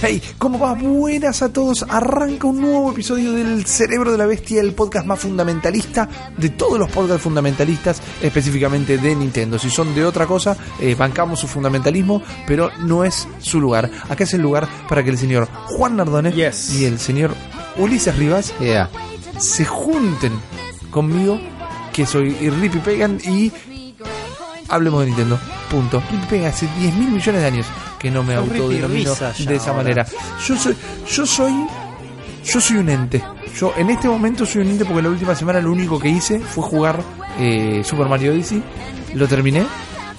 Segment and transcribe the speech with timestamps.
[0.00, 0.74] Hey, ¿cómo va?
[0.74, 1.84] Buenas a todos.
[1.88, 6.78] Arranca un nuevo episodio del Cerebro de la Bestia, el podcast más fundamentalista de todos
[6.78, 9.58] los podcasts fundamentalistas, específicamente de Nintendo.
[9.58, 13.90] Si son de otra cosa, eh, bancamos su fundamentalismo, pero no es su lugar.
[14.08, 16.74] Acá es el lugar para que el señor Juan Nardone Yes.
[16.78, 17.34] y el señor
[17.76, 18.88] Ulises Rivas Yeah.
[19.38, 20.32] se junten
[20.92, 21.40] conmigo,
[21.92, 23.50] que soy Rippy Pagan, y
[24.70, 25.38] hablemos de Nintendo.
[25.70, 26.02] Punto.
[26.46, 27.66] Hace 10 mil millones de años
[27.98, 29.82] que no me autodenomino de esa ahora.
[29.82, 30.06] manera.
[30.46, 30.76] Yo soy,
[31.08, 31.52] yo soy,
[32.44, 33.22] yo soy un ente.
[33.58, 36.40] Yo en este momento soy un ente porque la última semana lo único que hice
[36.40, 37.02] fue jugar
[37.38, 38.62] eh, Super Mario Odyssey.
[39.14, 39.66] Lo terminé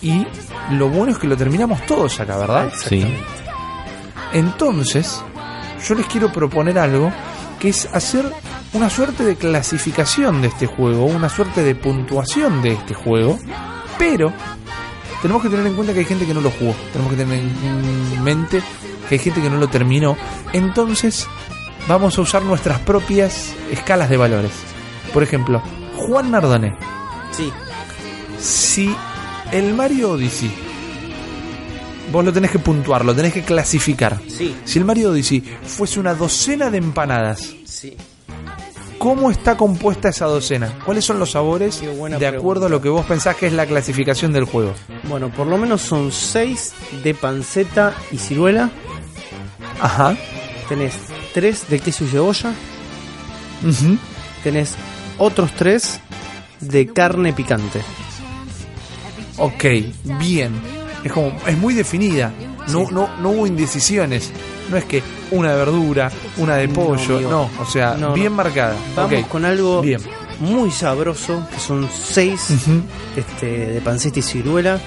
[0.02, 0.26] y
[0.72, 2.72] lo bueno es que lo terminamos todos acá, ¿verdad?
[2.88, 3.06] Sí.
[4.34, 5.24] Entonces,
[5.88, 7.12] yo les quiero proponer algo
[7.60, 8.26] que es hacer
[8.74, 13.38] una suerte de clasificación de este juego, una suerte de puntuación de este juego,
[14.02, 14.34] pero
[15.22, 17.38] tenemos que tener en cuenta que hay gente que no lo jugó, tenemos que tener
[17.38, 18.64] en mente
[19.08, 20.18] que hay gente que no lo terminó,
[20.54, 21.28] entonces
[21.88, 24.52] vamos a usar nuestras propias escalas de valores.
[25.14, 25.62] Por ejemplo,
[25.98, 26.76] Juan Nardone,
[27.32, 27.52] Sí.
[28.40, 28.92] si
[29.52, 30.52] el Mario Odyssey,
[32.12, 34.20] vos lo tenés que puntuar, lo tenés que clasificar.
[34.28, 34.56] Sí.
[34.66, 37.96] Si el Mario Odyssey fuese una docena de empanadas, Sí.
[39.02, 40.78] ¿Cómo está compuesta esa docena?
[40.86, 41.82] ¿Cuáles son los sabores
[42.20, 44.76] de acuerdo a lo que vos pensás que es la clasificación del juego?
[45.10, 48.70] Bueno, por lo menos son 6 de panceta y ciruela.
[49.82, 50.16] Ajá.
[50.70, 50.94] Tenés
[51.34, 52.54] 3 de queso y cebolla.
[53.68, 53.98] Ujú.
[54.44, 54.76] Tenés
[55.18, 56.00] otros 3
[56.60, 57.82] de carne picante.
[59.38, 59.66] Ok,
[60.20, 60.52] bien.
[61.04, 62.32] Es como, es muy definida.
[62.68, 64.32] No, no, no hubo indecisiones.
[64.72, 68.38] No es que una de verdura, una de pollo, no, o sea, No, bien no.
[68.38, 68.74] marcada.
[68.96, 70.00] Vamos con algo Bien.
[70.40, 72.82] muy sabroso, que son 6 Ujú.
[73.18, 74.80] este, de panceta y ciruela.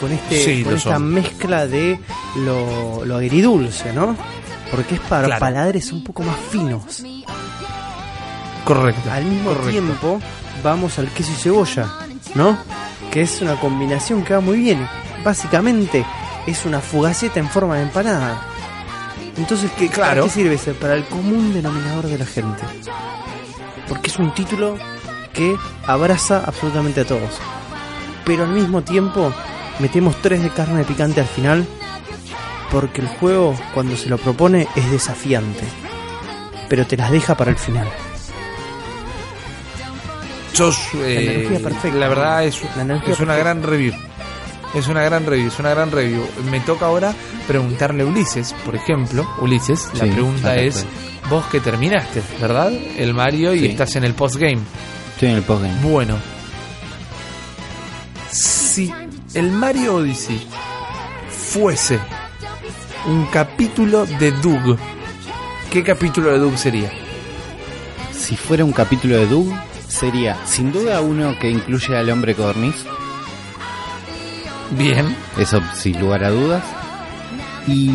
[0.00, 1.04] Con, este, Sí, con esta son.
[1.12, 1.98] mezcla de
[2.36, 4.16] lo, lo agridulce, ¿no?
[4.70, 5.40] Porque es para Claro.
[5.40, 7.02] paladares un poco más finos.
[8.64, 9.10] Correcto.
[9.10, 9.70] Al mismo correcto.
[9.70, 10.20] tiempo,
[10.62, 11.88] vamos al queso y cebolla,
[12.34, 12.56] ¿no?
[13.10, 14.86] Que es una combinación que va muy bien.
[15.24, 16.04] Básicamente,
[16.46, 18.46] es una fugaceta en forma de empanada.
[19.36, 20.22] Entonces, ¿qué, Claro.
[20.22, 20.54] ¿para qué sirve?
[20.54, 20.72] eso?
[20.74, 22.62] Para el común denominador de la gente.
[23.88, 24.76] Porque es un título
[25.32, 25.56] que
[25.86, 27.40] abraza absolutamente a todos.
[28.24, 29.32] Pero al mismo tiempo,
[29.78, 31.66] metemos tres de carne picante al final.
[32.70, 35.64] Porque el juego, cuando se lo propone, es desafiante.
[36.68, 37.88] Pero te las deja para el final.
[40.52, 41.98] Sos, eh, energía perfecta.
[41.98, 43.36] la verdad es, La es una perfecta.
[43.36, 43.94] gran review.
[44.74, 46.26] Es una gran review, es una gran review.
[46.50, 47.14] Me toca ahora
[47.46, 50.86] preguntarle a Ulises, por ejemplo, Ulises, la Sí, pregunta es,
[51.28, 52.72] vos que terminaste, ¿verdad?
[52.96, 53.66] El Mario y Sí.
[53.66, 54.60] estás en el postgame.
[55.14, 55.78] Estoy en el postgame.
[55.82, 56.16] Bueno,
[58.30, 58.92] si
[59.34, 60.40] el Mario Odyssey
[61.30, 61.98] fuese
[63.06, 64.78] un capítulo de Doug,
[65.70, 66.90] ¿qué capítulo de Doug sería?
[68.12, 69.52] Si fuera un capítulo de Doug,
[69.86, 72.74] sería sin duda uno que incluye al hombre codorniz.
[74.72, 76.62] Bien, Eso sin lugar a dudas.
[77.66, 77.90] Y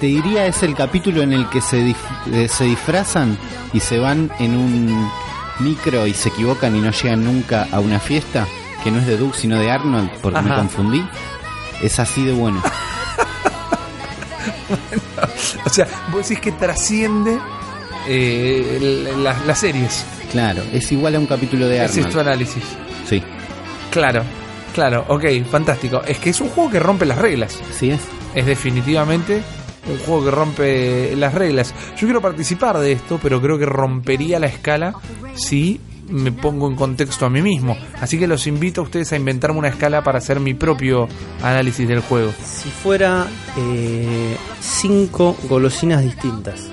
[0.00, 3.36] te diría es el capítulo en el que se, dif- eh, se disfrazan
[3.72, 5.10] y se van en un
[5.60, 8.46] micro y se equivocan y no llegan nunca a una fiesta,
[8.82, 11.04] que no es de Doug sino de Arnold, porque me confundí.
[11.82, 12.62] Es así de bueno.
[15.64, 17.38] o sea, vos decís que trasciende
[18.08, 20.04] eh, las, las series.
[20.30, 22.28] Claro, es igual a un capítulo de Ese es tu Arnold.
[22.28, 22.64] análisis.
[23.08, 23.22] Sí,
[23.90, 24.22] Claro,
[24.72, 26.02] claro, ok, fantástico.
[26.06, 27.58] Es que es un juego que rompe las reglas.
[27.72, 28.00] sí es.
[28.34, 29.42] Es definitivamente
[29.88, 31.74] un juego que rompe las reglas.
[31.96, 34.94] Yo quiero participar de esto, pero creo que rompería la escala
[35.34, 37.76] si me pongo en contexto a mí mismo.
[38.00, 41.08] Así que los invito a ustedes a inventarme una escala para hacer mi propio
[41.42, 42.32] análisis del juego.
[42.44, 46.68] Si fuera eh, cinco golosinas distintas.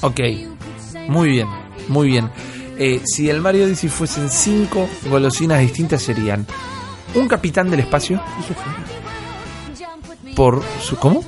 [0.00, 0.20] Ok,
[1.08, 1.48] muy bien,
[1.88, 2.30] muy bien.
[2.78, 6.46] Eh, si el Mario Odyssey fuesen cinco golosinas distintas serían
[7.14, 8.78] un capitán del espacio Dije fuera.
[10.36, 10.96] por su...
[10.96, 11.24] ¿Cómo?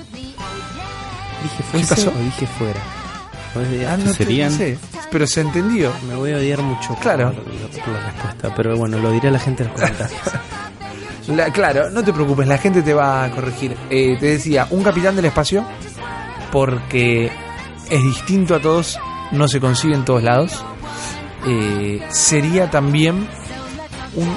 [1.42, 2.10] Dije fuese pasó?
[2.10, 2.80] o dije fuera.
[3.54, 4.52] Pues, eh, Ah, no te- serían?
[4.52, 4.78] no sé,
[5.10, 5.90] pero se entendió.
[6.06, 7.32] Me voy a odiar mucho por, Claro.
[7.32, 10.20] por la respuesta, pero bueno, lo diré a la gente en los comentarios.
[11.28, 13.76] La- claro, no te preocupes, la gente te va a corregir.
[13.88, 15.64] Eh, te decía, un capitán del espacio,
[16.50, 17.30] porque
[17.90, 18.98] es distinto a todos,
[19.32, 20.64] no se consigue en todos lados.
[21.46, 23.26] Eh, sería también
[24.14, 24.36] un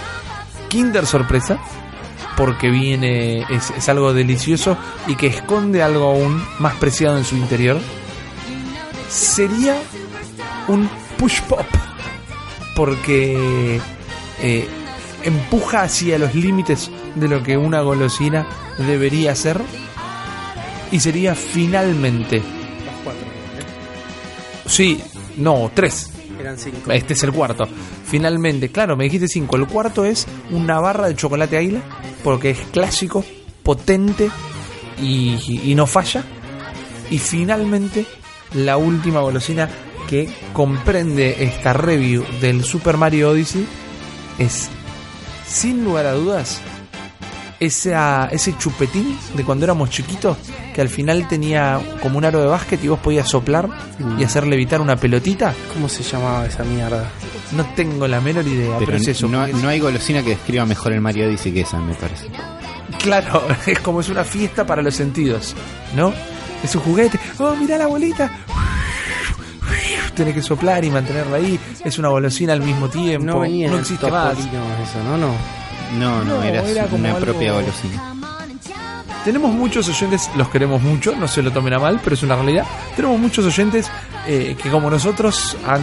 [0.69, 1.59] Kinder sorpresa,
[2.35, 4.77] porque viene, es, es algo delicioso
[5.07, 7.79] y que esconde algo aún más preciado en su interior.
[9.09, 9.75] Sería
[10.67, 11.65] un push pop,
[12.75, 13.79] porque
[14.41, 14.67] eh,
[15.23, 18.47] empuja hacia los límites de lo que una golosina
[18.79, 19.61] debería ser.
[20.91, 23.21] y sería finalmente, Las cuatro.
[24.65, 24.99] sí,
[25.37, 26.12] no, tres, ¿eh?
[26.91, 27.65] Este es el cuarto.
[28.05, 29.55] Finalmente, claro, me dijiste cinco.
[29.55, 31.81] El cuarto es una barra de chocolate águila,
[32.23, 33.23] porque es clásico,
[33.63, 34.29] potente
[35.01, 36.23] y, y no falla.
[37.09, 38.05] Y finalmente,
[38.53, 39.69] la última golosina
[40.07, 43.65] que comprende esta review del Super Mario Odyssey
[44.37, 44.69] es,
[45.47, 46.61] sin lugar a dudas,
[47.65, 50.37] esa, ese chupetín de cuando éramos chiquitos,
[50.73, 53.69] que al final tenía como un aro de básquet y vos podías soplar
[54.17, 55.53] y hacer levitar una pelotita.
[55.73, 57.09] ¿Cómo se llamaba esa mierda?
[57.51, 59.27] No tengo la menor idea, pero, Pero es eso.
[59.27, 62.27] no, no hay golosina que describa mejor el Mario Odyssey que esa, me parece.
[63.01, 65.55] Claro, es como es una fiesta para los sentidos,
[65.95, 66.13] ¿no?
[66.63, 67.19] Es un juguete.
[67.39, 68.31] Oh, mirá la bolita.
[70.15, 71.59] Tiene que soplar y mantenerla ahí.
[71.83, 73.25] Es una golosina al mismo tiempo.
[73.25, 74.37] No venía en el existe más.
[74.37, 75.17] Eso, ¿no?
[75.17, 75.62] No.
[75.97, 78.13] No, no, No, era, era como una algo- propia golosina.
[79.23, 82.35] Tenemos muchos oyentes, los queremos mucho, no se lo tomen a mal, pero es una
[82.35, 82.65] realidad.
[82.95, 83.89] Tenemos muchos oyentes
[84.27, 85.81] eh, que como nosotros han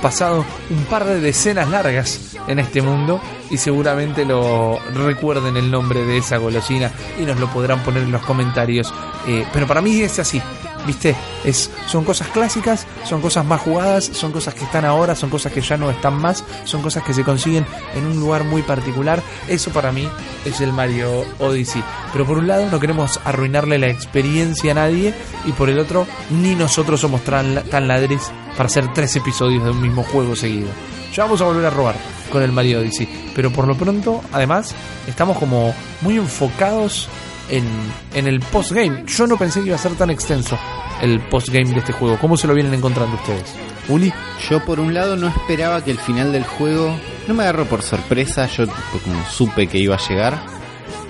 [0.00, 3.20] pasado un par de decenas largas en este mundo
[3.50, 8.12] y seguramente lo recuerden el nombre de esa golosina y nos lo podrán poner en
[8.12, 8.94] los comentarios.
[9.26, 10.40] Eh, pero para mí es así,
[10.86, 11.14] ¿viste?
[11.44, 15.52] Es, son cosas clásicas, son cosas más jugadas, son cosas que están ahora, son cosas
[15.52, 19.22] que ya no están más, son cosas que se consiguen en un lugar muy particular.
[19.48, 20.08] Eso para mí
[20.44, 21.82] es el Mario Odyssey.
[22.12, 25.14] Pero por un lado no queremos arruinarle la experiencia a nadie
[25.46, 29.70] y por el otro ni nosotros somos tan, tan ladres para hacer tres episodios de
[29.70, 30.68] un mismo juego seguido.
[31.14, 31.96] Ya vamos a volver a robar
[32.30, 33.08] con el Mario Odyssey.
[33.34, 34.74] Pero por lo pronto, además,
[35.06, 37.08] estamos como muy enfocados
[37.50, 39.04] en, el postgame.
[39.06, 40.58] Yo no pensé que iba a ser tan extenso
[41.02, 42.18] el postgame de este juego.
[42.20, 43.54] ¿Cómo se lo vienen encontrando ustedes?
[43.88, 44.12] Uli,
[44.48, 46.94] Yo por un lado no esperaba que el final del juego
[47.26, 50.40] no me agarró por sorpresa, yo como supe que iba a llegar,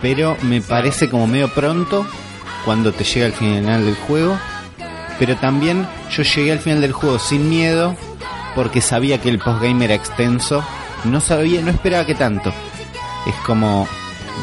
[0.01, 2.07] pero me parece como medio pronto
[2.65, 4.39] cuando te llega el final del juego,
[5.19, 7.97] pero también yo llegué al final del juego sin miedo
[8.55, 10.65] porque sabía que el postgame era extenso,
[11.05, 12.53] no sabía, no esperaba que tanto.
[13.27, 13.87] Es como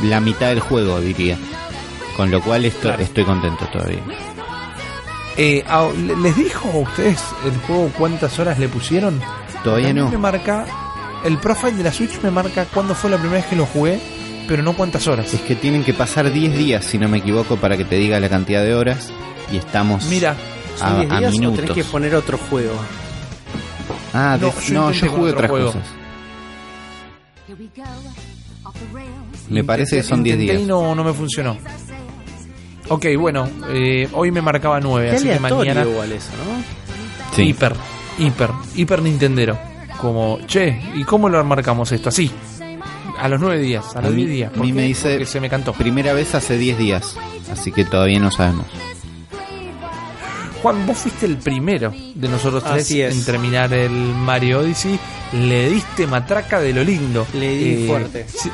[0.03, 1.37] la mitad del juego, diría.
[2.17, 3.03] Con lo cual esto, Claro.
[3.03, 3.99] estoy contento todavía.
[5.37, 5.87] eh, ah,
[6.21, 9.21] ¿les dijo a ustedes el juego cuántas horas le pusieron?
[9.63, 10.09] Todavía A mí no.
[10.09, 10.65] me marca,
[11.23, 13.99] el profile de la Switch me marca cuándo fue la primera vez que lo jugué,
[14.47, 15.31] pero no cuántas horas.
[15.33, 18.19] Es que tienen que pasar 10 días, si no me equivoco, para que te diga
[18.19, 19.11] la cantidad de horas.
[19.51, 20.35] Y estamos Mira,
[20.75, 21.59] ¿Son a, 10 a días o minutos.
[21.59, 22.73] tenés que poner otro juego?
[24.13, 25.67] Ah, No, de- yo no, jugué otras juego.
[25.67, 25.83] cosas.
[29.49, 30.63] Me parece que son 10 Intenté días.
[30.63, 31.57] y no, no me funcionó.
[32.89, 37.35] Ok, bueno, eh, hoy me marcaba 9, Qué así que mañana igual eso, ¿no?
[37.35, 37.43] Sí.
[37.43, 37.73] hiper,
[38.17, 39.57] hiper, hiper Nintendero.
[39.99, 42.09] Como, che, ¿y cómo lo marcamos esto?
[42.09, 42.31] Así,
[43.19, 44.51] a los 9 días, a los mí- 10 días.
[44.51, 45.73] a ¿Por mí me dice- Porque se me cantó.
[45.73, 47.17] Primera vez hace 10 días,
[47.51, 48.67] así que todavía no sabemos.
[50.61, 54.99] Juan, vos fuiste el primero de nosotros tres en terminar el Mario Odyssey.
[55.33, 57.27] Le diste matraca de lo lindo.
[57.33, 58.25] Eh, Le di fuerte.
[58.27, 58.49] Si,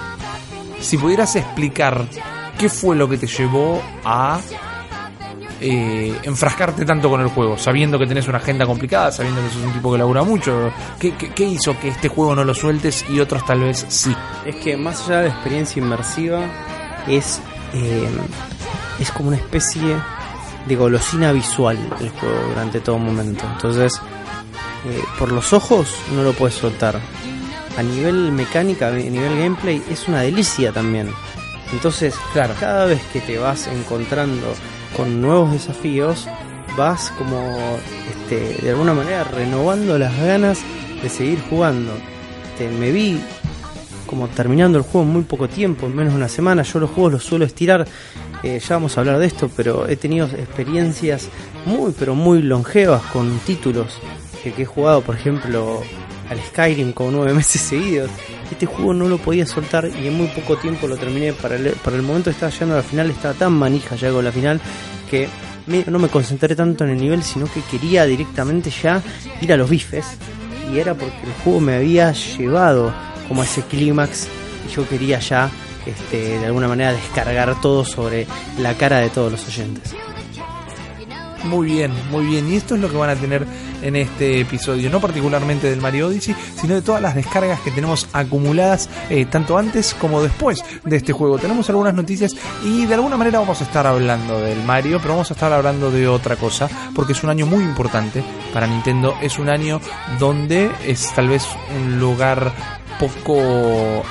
[0.82, 2.06] si pudieras explicar
[2.58, 4.40] qué fue lo que te llevó a
[5.60, 9.64] eh, enfrascarte tanto con el juego, sabiendo que tenés una agenda complicada, sabiendo que sos
[9.64, 10.72] un tipo que labura mucho.
[11.00, 14.14] ¿Qué, qué, hizo que este juego no lo sueltes y otros tal vez sí?
[14.46, 16.42] Es que más allá de experiencia inmersiva,
[17.08, 17.42] es,
[17.74, 18.10] eh,
[19.00, 19.96] es como una especie
[20.68, 23.46] de golosina visual el juego durante todo momento.
[23.54, 24.02] Entonces,
[24.86, 27.00] eh, por los ojos no lo puedes soltar.
[27.78, 31.10] A nivel mecánica, a nivel gameplay, es una delicia también.
[31.74, 32.54] Entonces, Claro.
[32.60, 34.54] cada vez que te vas encontrando
[34.96, 36.28] con nuevos desafíos,
[36.78, 37.78] vas como
[38.10, 40.60] este, de alguna manera renovando las ganas
[41.02, 41.92] de seguir jugando.
[42.52, 43.20] Este, me vi
[44.06, 46.62] como terminando el juego en muy poco tiempo, en menos de una semana.
[46.62, 47.86] Yo los juegos los suelo estirar,
[48.44, 51.30] eh, ya vamos a hablar de esto, pero he tenido experiencias
[51.66, 53.98] muy, pero muy longevas con títulos
[54.44, 55.82] que, que he jugado, por ejemplo,
[56.30, 58.12] al Skyrim con nueve meses seguidos.
[58.54, 61.34] Este juego no lo podía soltar y en muy poco tiempo lo terminé.
[61.34, 64.24] Para el, para el momento estaba llegando a la final, estaba tan manija ya con
[64.24, 64.62] la final
[65.10, 65.28] que
[65.88, 69.02] no me concentré tanto en el nivel, sino que quería directamente ya
[69.42, 70.06] ir a los bifes.
[70.72, 72.94] Y era porque el juego me había llevado
[73.28, 74.28] como a ese clímax
[74.70, 75.50] y yo quería ya
[75.88, 78.28] este, de alguna manera descargar todo sobre
[78.60, 79.96] la cara de todos los oyentes.
[81.44, 82.52] Muy bien, muy bien.
[82.52, 83.46] Y esto es lo que van a tener
[83.82, 88.08] en este episodio, no particularmente del Mario Odyssey, sino de todas las descargas que tenemos
[88.14, 91.38] acumuladas eh, tanto antes como después de este juego.
[91.38, 95.32] Tenemos algunas noticias y de alguna manera vamos a estar hablando del Mario, pero vamos
[95.32, 98.24] a estar hablando de otra cosa, porque es un año muy importante
[98.54, 99.16] para Nintendo.
[99.22, 99.82] Es un año
[100.20, 101.46] donde es tal vez
[101.76, 102.54] un lugar
[103.00, 104.04] poco eh,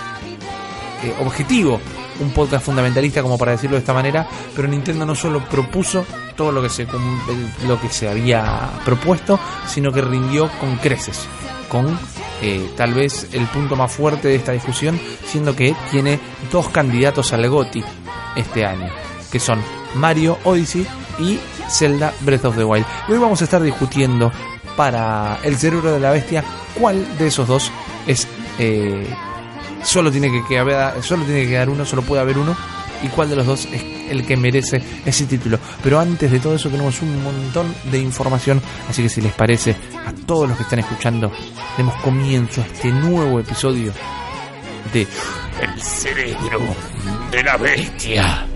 [1.20, 1.80] objetivo
[2.20, 6.04] un podcast fundamentalista como para decirlo de esta manera, pero Nintendo no solo propuso
[6.36, 6.86] todo lo que se
[7.66, 11.20] lo que se había propuesto, sino que rindió con creces,
[11.68, 11.98] con
[12.42, 16.18] eh, tal vez el punto más fuerte de esta discusión, siendo que tiene
[16.50, 17.84] dos candidatos al GOTI
[18.36, 18.88] este año,
[19.30, 19.60] que son
[19.94, 20.86] Mario Odyssey
[21.18, 21.38] y
[21.68, 22.86] Zelda Breath of the Wild.
[23.08, 24.32] Y hoy vamos a estar discutiendo
[24.76, 26.42] para el cerebro de la bestia
[26.78, 27.70] cuál de esos dos
[28.06, 28.26] es
[28.58, 29.06] eh,
[29.84, 32.56] solo tiene que, que solo tiene que quedar uno, solo puede haber uno
[33.02, 35.58] y cuál de los dos es el que merece ese título.
[35.82, 39.74] Pero antes de todo eso tenemos un montón de información, así que si les parece
[40.06, 41.32] a todos los que están escuchando,
[41.76, 43.92] demos comienzo a este nuevo episodio
[44.92, 45.06] de
[45.60, 46.60] El cerebro
[47.30, 48.46] de la bestia.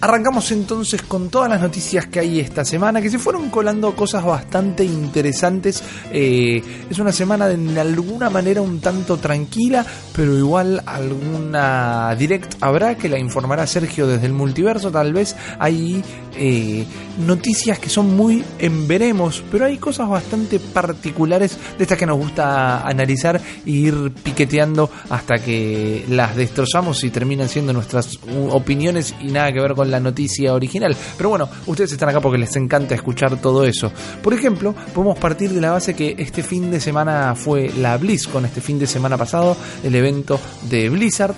[0.00, 4.24] Arrancamos entonces con todas las noticias que hay esta semana, que se fueron colando cosas
[4.24, 5.82] bastante interesantes.
[6.12, 12.96] Eh, es una semana de alguna manera un tanto tranquila, pero igual alguna direct habrá
[12.96, 14.92] que la informará Sergio desde el multiverso.
[14.92, 16.04] Tal vez hay
[16.36, 16.86] eh,
[17.26, 22.18] noticias que son muy en veremos, pero hay cosas bastante particulares de estas que nos
[22.18, 29.32] gusta analizar e ir piqueteando hasta que las destrozamos y terminan siendo nuestras opiniones y
[29.32, 30.96] nada que ver con la noticia original.
[31.16, 33.92] Pero bueno, ustedes están acá porque les encanta escuchar todo eso.
[34.22, 38.44] Por ejemplo, podemos partir de la base que este fin de semana fue la BlizzCon,
[38.44, 41.34] este fin de semana pasado, el evento de Blizzard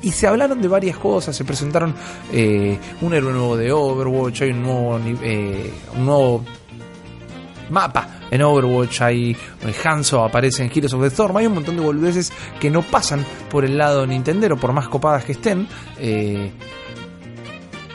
[0.00, 1.94] y se hablaron de varias cosas, se presentaron
[2.32, 6.44] eh, un héroe nuevo de Overwatch, hay un nuevo, eh, un nuevo
[7.70, 11.76] mapa en Overwatch, hay eh, Hanzo aparece en Heroes of the Storm, hay un montón
[11.76, 15.66] de boludeces que no pasan por el lado Nintendo, por más copadas que estén.
[15.98, 16.52] Eh,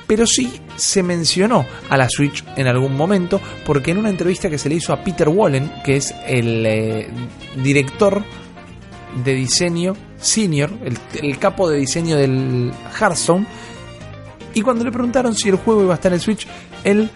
[0.07, 4.57] pero sí se mencionó a la Switch en algún momento, porque en una entrevista que
[4.57, 7.09] se le hizo a Peter Wallen, que es el eh,
[7.61, 8.23] director
[9.23, 10.71] de diseño senior,
[11.21, 13.45] el, capo de diseño del Hearthstone,
[14.53, 16.47] y cuando le preguntaron si el juego iba a estar en Switch,
[16.83, 17.09] él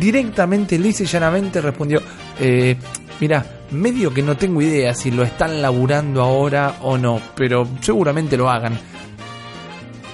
[0.00, 2.02] directamente, lisa y llanamente respondió,
[2.40, 2.76] eh,
[3.20, 8.36] mira, medio que no tengo idea si lo están laburando ahora o no, pero seguramente
[8.36, 8.78] lo hagan.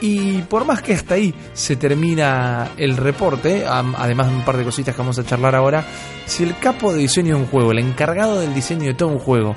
[0.00, 4.64] Y por más que hasta ahí se termina el reporte, además de un par de
[4.64, 5.84] cositas que vamos a charlar ahora,
[6.26, 9.18] si el capo de diseño de un juego, el encargado del diseño de todo un
[9.18, 9.54] juego,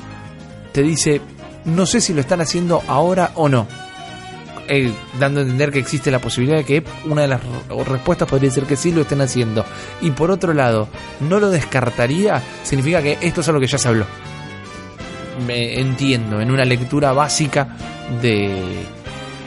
[0.72, 1.22] te dice,
[1.66, 3.68] no sé si lo están haciendo ahora o no,
[4.70, 7.42] eh, dando a entender que existe la posibilidad de que una de las
[7.86, 9.66] respuestas podría ser que sí lo estén haciendo.
[10.02, 10.90] Y por otro lado,
[11.22, 14.06] no lo descartaría, significa que esto es algo que ya se habló.
[15.46, 17.76] Me entiendo, en una lectura básica
[18.22, 18.86] de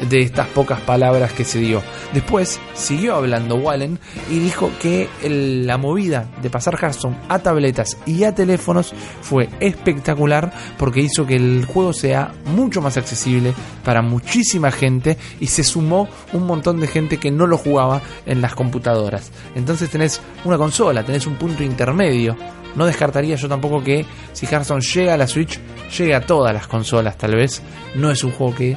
[0.09, 1.83] de estas pocas palabras que se dio.
[2.12, 3.99] Después siguió hablando Wallen
[4.30, 10.52] y dijo que la movida de pasar Hearthstone a tabletas y a teléfonos fue espectacular
[10.78, 13.54] porque hizo que el juego sea mucho más accesible
[13.85, 18.40] para muchísima gente y se sumó un montón de gente que no lo jugaba en
[18.40, 19.30] las computadoras.
[19.54, 22.37] Entonces tenés una consola, tenés un punto intermedio.
[22.76, 25.59] No descartaría yo tampoco que si Hearthstone llega a la Switch,
[25.99, 27.62] llegue a todas las consolas tal vez.
[27.97, 28.76] No es un juego que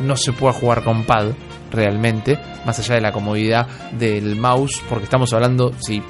[0.00, 1.32] no se pueda jugar con pad
[1.70, 6.02] realmente, más allá de la comodidad del mouse, porque estamos hablando, si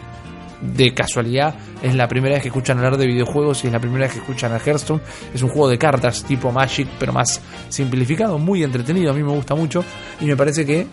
[0.60, 4.04] de casualidad es la primera vez que escuchan hablar de videojuegos y es la primera
[4.04, 5.00] vez que escuchan a Hearthstone,
[5.34, 9.32] es un juego de cartas tipo Magic, pero más simplificado, muy entretenido, a mí me
[9.32, 9.84] gusta mucho
[10.20, 10.86] y me parece que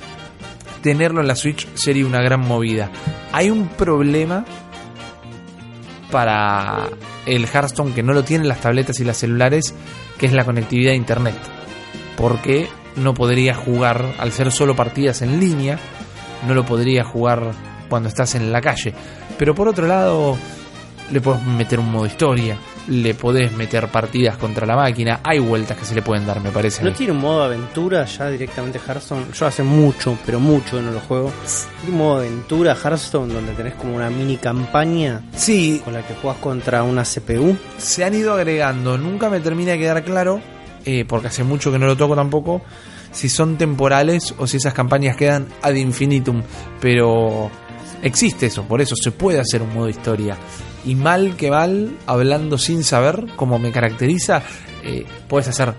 [0.82, 2.90] tenerlo en la Switch sería una gran movida.
[3.32, 4.46] Hay un problema
[6.12, 6.90] para
[7.26, 9.74] el Hearthstone que no lo tienen las tabletas y las celulares,
[10.18, 11.36] que es la conectividad a internet.
[12.18, 15.78] Porque no podría jugar, al ser solo partidas en línea,
[16.48, 17.52] no lo podría jugar
[17.90, 18.94] cuando estás en la calle.
[19.38, 20.38] Pero por otro lado,
[21.12, 22.58] le puedes meter un modo historia,
[22.88, 26.52] le podés meter partidas contra la máquina, hay vueltas que se le pueden dar, me
[26.52, 26.84] parece.
[26.84, 29.26] ¿No tiene un modo aventura ya directamente Hearthstone?
[29.34, 31.32] Yo hace mucho, pero mucho no lo juego.
[31.82, 36.16] ¿Tiene un modo aventura Hearthstone donde tenés como una mini campaña Sí, con la que
[36.16, 37.56] jugás contra una CPU?
[37.78, 40.40] se han ido agregando, nunca me termina de quedar claro,
[40.86, 42.62] eh, porque hace mucho que no lo toco tampoco,
[43.12, 46.42] si son temporales o si esas campañas quedan ad infinitum,
[46.80, 47.52] pero
[48.02, 50.38] existe eso, por eso se puede hacer un modo historia.
[50.84, 54.42] Y mal que mal, hablando sin saber, como me caracteriza,
[54.84, 55.76] eh, puedes hacer,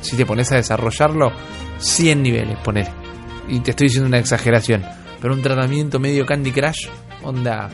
[0.00, 1.32] si te pones a desarrollarlo,
[1.78, 2.90] 100 niveles, ponele.
[3.48, 4.84] Y te estoy diciendo una exageración,
[5.20, 6.88] pero un tratamiento medio Candy Crush,
[7.24, 7.70] onda,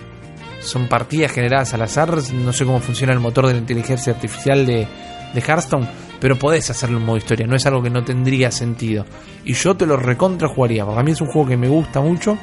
[0.60, 2.16] son partidas generadas al azar.
[2.32, 4.86] No sé cómo funciona el motor de la inteligencia artificial de
[5.34, 5.88] Hearthstone,
[6.22, 7.48] pero podés hacerlo en modo historia.
[7.48, 9.04] No es algo que no tendría sentido.
[9.44, 12.00] Y yo te lo recontra jugaría, porque a mí es un juego que me gusta
[12.00, 12.38] mucho.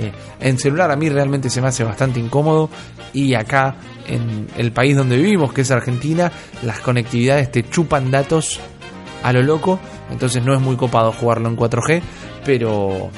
[0.00, 0.10] Eh,
[0.40, 2.68] en celular a mí realmente se me hace bastante incómodo.
[3.12, 3.76] Y acá,
[4.08, 6.32] en el país donde vivimos, que es Argentina,
[6.64, 8.58] las conectividades te chupan datos
[9.22, 9.78] a lo loco.
[10.10, 12.02] Entonces no es muy copado jugarlo en 4G,
[12.44, 13.10] pero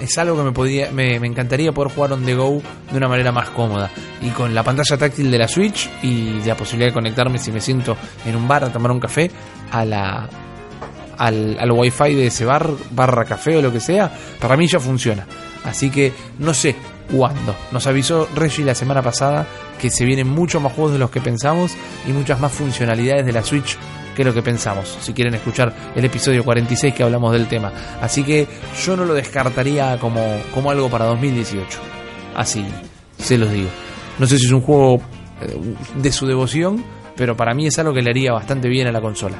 [0.00, 3.08] es algo que me, podía, me, me encantaría poder jugar on the go de una
[3.08, 3.90] manera más cómoda.
[4.22, 7.60] Y con la pantalla táctil de la Switch y la posibilidad de conectarme si me
[7.60, 9.30] siento en un bar a tomar un café
[9.70, 10.28] a la
[11.18, 14.80] al, al wifi de ese bar, barra café o lo que sea, para mí ya
[14.80, 15.26] funciona.
[15.64, 16.74] Así que no sé
[17.10, 17.54] cuándo.
[17.72, 19.46] Nos avisó Reggie la semana pasada
[19.78, 21.72] que se vienen muchos más juegos de los que pensamos
[22.06, 23.76] y muchas más funcionalidades de la Switch
[24.14, 24.98] que lo que pensamos.
[25.00, 27.72] Si quieren escuchar el episodio 46 que hablamos del tema.
[28.00, 28.46] Así que
[28.84, 30.20] yo no lo descartaría como,
[30.54, 31.78] como algo para 2018.
[32.34, 32.64] Así
[33.18, 33.68] se los digo.
[34.18, 35.00] No sé si es un juego
[35.40, 35.56] eh,
[35.96, 36.84] de su devoción,
[37.16, 39.36] pero para mí es algo que le haría bastante bien a la consola.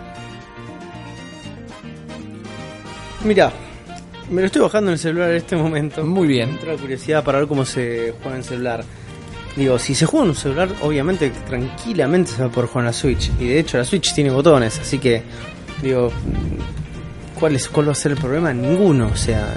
[3.24, 3.52] Mira,
[4.30, 6.04] me lo estoy bajando en el celular en este momento.
[6.04, 6.58] Muy bien.
[6.66, 8.84] La curiosidad para ver cómo se juega en celular.
[9.56, 12.86] Digo, si se juega en un celular, obviamente tranquilamente se va a poder jugar en
[12.86, 13.30] la Switch.
[13.40, 15.22] Y de hecho la Switch tiene botones, así que,
[15.82, 16.10] digo,
[17.38, 18.52] ¿cuál, es, cuál va a ser el problema?
[18.52, 19.08] Ninguno.
[19.12, 19.54] O sea,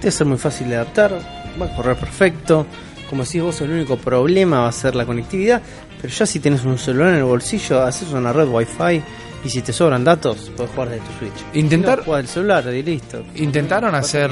[0.00, 1.18] debe ser muy fácil de adaptar,
[1.60, 2.66] va a correr perfecto.
[3.08, 5.62] Como decís vos, el único problema va a ser la conectividad.
[6.00, 9.02] Pero ya si tenés un celular en el bolsillo, haces una red Wi-Fi.
[9.44, 11.54] Y si te sobran datos, puedes jugar desde tu Switch.
[11.54, 13.22] Intentar- no, del celular y listo.
[13.36, 14.30] ¿Intentaron hacer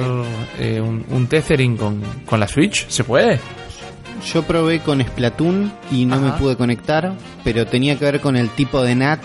[0.58, 2.88] eh, un, un tethering con, con la Switch?
[2.88, 3.38] ¿Se puede?
[4.32, 6.24] Yo probé con Splatoon y no Ajá.
[6.24, 7.12] me pude conectar,
[7.44, 9.20] pero tenía que ver con el tipo de NAT,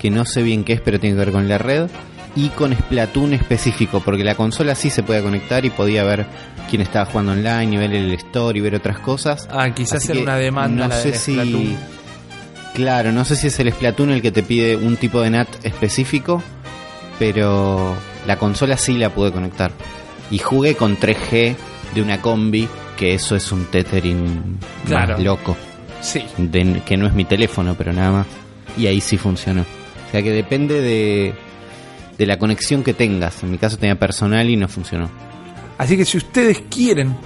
[0.00, 1.88] que no sé bien qué es, pero tiene que ver con la red,
[2.36, 6.26] y con Splatoon específico, porque la consola sí se podía conectar y podía ver
[6.68, 9.48] quién estaba jugando online, y ver el store y ver otras cosas.
[9.50, 11.76] Ah, quizás Así era una demanda No la sé de si.
[12.74, 15.48] Claro, no sé si es el Splatoon el que te pide un tipo de NAT
[15.64, 16.42] específico,
[17.18, 19.72] pero la consola sí la pude conectar.
[20.30, 21.56] Y jugué con 3G
[21.94, 22.68] de una combi,
[23.00, 25.14] que eso es un tethering Claro.
[25.14, 25.56] más loco,
[26.02, 26.22] Sí.
[26.36, 28.26] de- que no es mi teléfono, pero nada más.
[28.76, 29.62] Y ahí sí funcionó.
[29.62, 31.32] O sea que depende de,
[32.18, 33.42] de la conexión que tengas.
[33.42, 35.08] En mi caso tenía personal y no funcionó.
[35.78, 37.16] Así que si ustedes quieren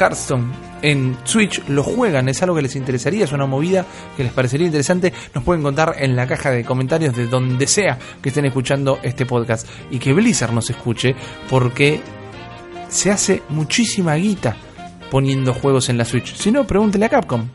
[0.00, 0.46] Hearthstone
[0.80, 3.84] en Switch, lo juegan, es algo que les interesaría, es una movida
[4.16, 7.98] que les parecería interesante, nos pueden contar en la caja de comentarios de donde sea
[8.22, 11.14] que estén escuchando este podcast y que Blizzard nos escuche
[11.50, 12.00] porque
[12.88, 14.56] se hace muchísima guita
[15.10, 16.34] poniendo juegos en la Switch.
[16.34, 17.48] Si no, pregúntele a Capcom.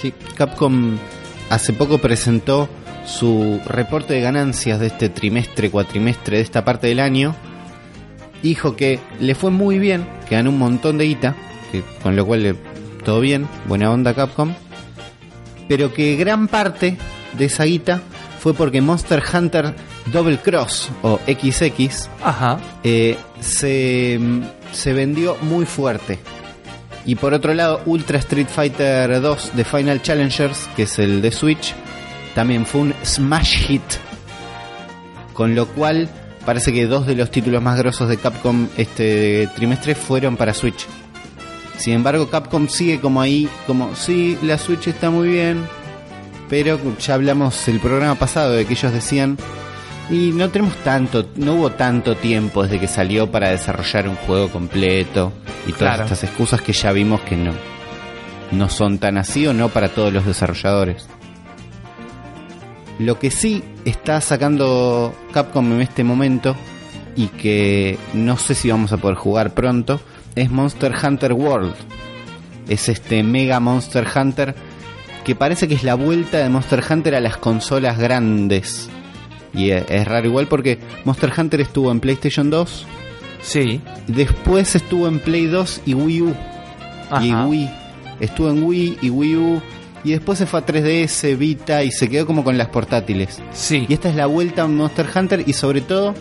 [0.00, 0.96] Sí, Capcom
[1.50, 2.68] hace poco presentó
[3.06, 7.34] su reporte de ganancias de este trimestre, cuatrimestre de esta parte del año.
[8.42, 11.34] Dijo que le fue muy bien, que ganó un montón de guita,
[11.72, 12.54] que, con lo cual le-
[13.04, 14.52] todo bien, buena onda Capcom.
[15.68, 16.96] Pero que gran parte
[17.36, 18.02] de esa guita
[18.40, 19.74] fue porque Monster Hunter
[20.12, 22.58] Double Cross o XX Ajá.
[22.84, 24.20] eh, se,
[24.76, 26.18] se vendió muy fuerte.
[27.04, 31.30] Y por otro lado, Ultra Street Fighter 2 de Final Challengers, que es el de
[31.30, 31.74] Switch,
[32.34, 33.82] también fue un smash hit.
[35.32, 36.08] Con lo cual,
[36.44, 40.86] parece que dos de los títulos más grosos de Capcom este trimestre fueron para Switch.
[41.78, 45.64] Sin embargo, Capcom sigue como ahí, como, sí, la Switch está muy bien,
[46.48, 49.36] pero ya hablamos el programa pasado de que ellos decían,
[50.10, 54.48] y no tenemos tanto, no hubo tanto tiempo desde que salió para desarrollar un juego
[54.50, 55.32] completo
[55.66, 56.02] y todas Claro.
[56.04, 57.52] estas excusas que ya vimos que no,
[58.52, 61.08] no son tan así o no para todos los desarrolladores.
[62.98, 66.56] Lo que sí está sacando Capcom en este momento
[67.14, 70.00] y que no sé si vamos a poder jugar pronto
[70.34, 71.74] es Monster Hunter World.
[72.68, 74.54] Es este Mega Monster Hunter
[75.24, 78.88] que parece que es la vuelta de Monster Hunter a las consolas grandes.
[79.54, 82.86] Y es, es raro igual porque Monster Hunter estuvo en PlayStation 2,
[83.42, 83.80] Sí.
[84.06, 86.34] después estuvo en Play 2 y Wii U.
[87.22, 87.46] Y Ajá.
[87.46, 87.70] Wii.
[88.20, 89.62] Estuvo en Wii y Wii U
[90.04, 93.40] y después se fue a 3DS, Vita y se quedó como con las portátiles.
[93.52, 93.86] Sí.
[93.88, 96.14] Y esta es la vuelta a Monster Hunter y sobre todo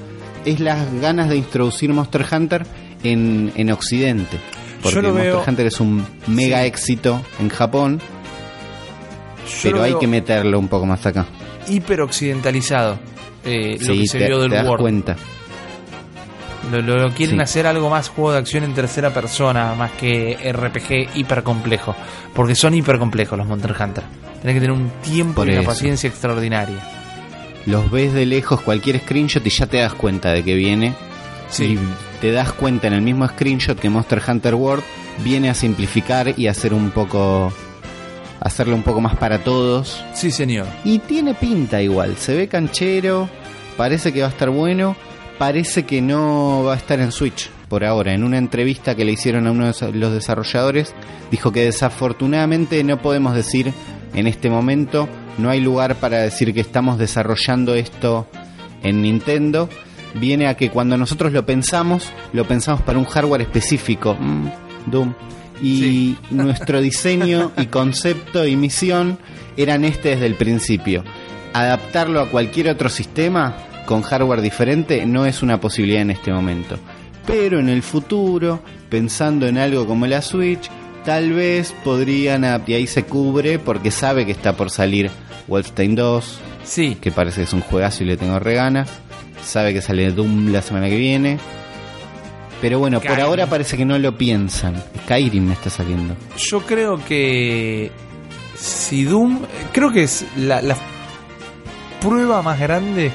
[0.45, 2.65] es las ganas de introducir Monster Hunter
[3.03, 4.37] en, en Occidente.
[4.83, 6.67] Porque Monster veo- Hunter es un mega Sí.
[6.67, 7.99] éxito en Japón,
[9.63, 11.25] Yo pero hay que meterlo un poco más acá.
[11.67, 12.99] hiper occidentalizado.
[13.45, 14.81] Eh, lo que se te, vio del te das World.
[14.81, 15.15] cuenta.
[16.71, 17.41] Lo, lo- lo quieren Sí.
[17.43, 21.95] hacer algo más juego de acción en tercera persona, más que RPG hiper complejo.
[22.33, 24.03] Porque son hiper complejos los Monster Hunter.
[24.41, 26.77] Tenés que tener un tiempo Por y una paciencia extraordinaria.
[27.67, 30.93] Los ves de lejos cualquier screenshot y ya te das cuenta de que viene.
[31.49, 31.73] Sí.
[31.73, 31.79] Y
[32.21, 34.83] te das cuenta en el mismo screenshot que Monster Hunter World
[35.23, 37.53] viene a simplificar y hacer un poco.
[38.45, 40.01] Hacerlo un poco más para todos.
[40.13, 40.67] Sí, señor.
[40.85, 43.27] Y tiene pinta igual, se ve canchero,
[43.75, 44.95] parece que va a estar bueno,
[45.39, 48.13] parece que no va a estar en Switch por ahora.
[48.13, 50.93] En una entrevista que le hicieron a uno de los desarrolladores,
[51.31, 53.73] dijo que desafortunadamente no podemos decir
[54.13, 58.27] en este momento, no hay lugar para decir que estamos desarrollando esto
[58.83, 59.69] en Nintendo.
[60.13, 64.15] Viene a que cuando nosotros lo pensamos, lo pensamos para un hardware específico.
[64.17, 64.49] Mm,
[64.85, 65.13] Doom.
[65.61, 66.17] Y Sí.
[66.31, 69.17] nuestro diseño y concepto y misión
[69.57, 71.03] eran este desde el principio.
[71.53, 76.77] Adaptarlo a cualquier otro sistema con hardware diferente no es una posibilidad en este momento.
[77.25, 80.69] Pero en el futuro, pensando en algo como la Switch,
[81.05, 85.09] tal vez podrían, adap- y ahí se cubre porque sabe que está por salir
[85.47, 86.97] Wolfenstein 2, Sí.
[86.99, 88.89] que parece que es un juegazo y le tengo reganas.
[89.43, 91.37] Sabe que sale Doom la semana que viene.
[92.65, 94.83] Pero bueno, por ahora parece que no lo piensan.
[95.03, 96.15] Skyrim está saliendo.
[96.35, 97.91] Yo creo que
[98.57, 100.75] si Doom, creo que es la, la
[102.01, 103.11] prueba más grande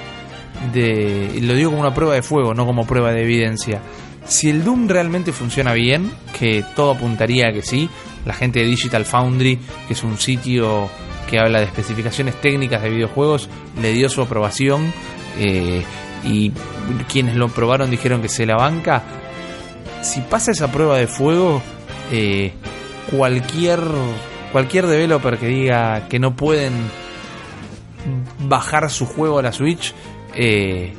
[0.73, 3.81] de, lo digo como una prueba de fuego, no como prueba de evidencia.
[4.25, 7.91] Si el Doom realmente funciona bien, que todo apuntaría a que sí,
[8.25, 9.59] la gente de Digital Foundry,
[9.89, 10.89] que es un sitio
[11.29, 13.49] que habla de especificaciones técnicas de videojuegos,
[13.83, 14.93] le dio su aprobación
[15.41, 15.83] eh,
[16.23, 16.53] y
[17.09, 19.03] quienes lo probaron dijeron que se la banca.
[20.03, 21.63] Si pasa esa prueba de fuego,
[22.11, 22.53] eh,
[23.11, 23.81] cualquier
[24.53, 26.73] cualquier developer que diga que no pueden
[28.41, 29.95] bajar su juego a la Switch
[30.35, 30.93] eh,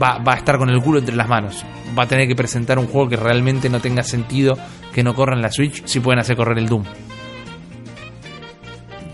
[0.00, 1.64] va, va a estar con el culo entre las manos.
[1.98, 4.56] Va a tener que presentar un juego que realmente no tenga sentido
[4.92, 6.84] que no corra en la Switch si pueden hacer correr el Doom.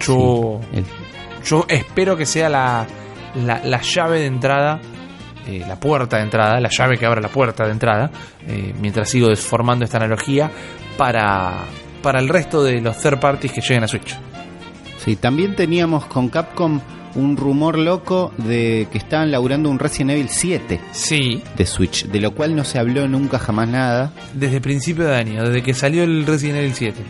[0.01, 0.61] Yo,
[1.45, 2.87] yo espero que sea la,
[3.35, 4.81] la, la llave de entrada,
[5.49, 8.11] eh, la puerta de entrada, la llave que abra la puerta de entrada,
[8.47, 10.51] eh, mientras sigo desformando esta analogía,
[10.97, 11.65] para,
[12.03, 14.15] para el resto de los third parties que lleguen a Switch.
[15.05, 16.81] Sí, también teníamos con Capcom
[17.15, 22.21] un rumor loco de que estaban laburando un Resident Evil 7 Sí, de Switch, de
[22.21, 24.13] lo cual no se habló nunca jamás nada.
[24.35, 27.03] desde principio de año, desde que salió el Resident Evil 7.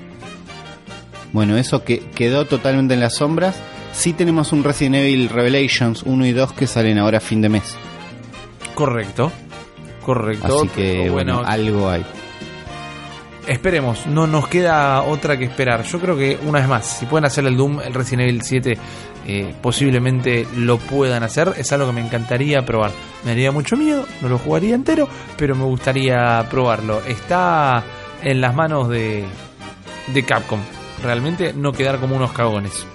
[1.33, 3.61] Bueno, eso que quedó totalmente en las sombras.
[3.93, 7.49] Sí tenemos un Resident Evil Revelations 1 y 2 que salen ahora a fin de
[7.49, 7.77] mes.
[8.79, 9.33] Correcto,
[10.07, 10.61] correcto.
[10.61, 12.07] Así que bueno, algo hay.
[13.45, 15.83] Esperemos, no nos queda otra que esperar.
[15.83, 18.79] Yo creo que, una vez más, si pueden hacer el Doom, el Resident Evil 7,
[19.27, 21.55] eh, posiblemente lo puedan hacer.
[21.57, 22.93] Es algo que me encantaría probar.
[23.25, 27.03] Me haría mucho miedo, no lo jugaría entero, pero me gustaría probarlo.
[27.05, 27.83] Está
[28.23, 29.25] en las manos de,
[30.07, 30.61] de Capcom.
[31.03, 32.87] Realmente no quedar como unos cagones.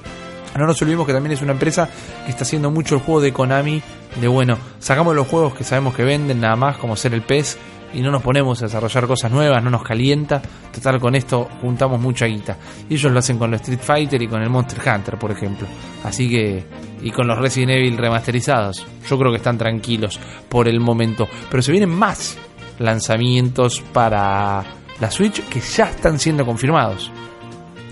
[0.57, 1.89] No nos olvidemos que también es una empresa
[2.23, 3.81] que está haciendo mucho el juego de Konami.
[4.19, 7.57] De bueno, sacamos los juegos que sabemos que venden nada más, como ser el PES,
[7.93, 10.41] y no nos ponemos a desarrollar cosas nuevas, no nos calienta.
[10.73, 12.57] Total, con esto juntamos mucha guita.
[12.89, 15.67] Y ellos lo hacen con los Street Fighter y con el Monster Hunter, por ejemplo.
[16.03, 16.63] Así que,
[17.01, 18.85] y con los Resident Evil remasterizados.
[19.07, 21.27] Yo creo que están tranquilos por el momento.
[21.49, 22.35] Pero se vienen más
[22.79, 24.63] lanzamientos para
[24.99, 27.11] la Switch que ya están siendo confirmados.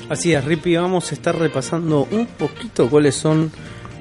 [0.09, 3.51] Así es, Rippy, vamos a estar repasando un poquito cuáles son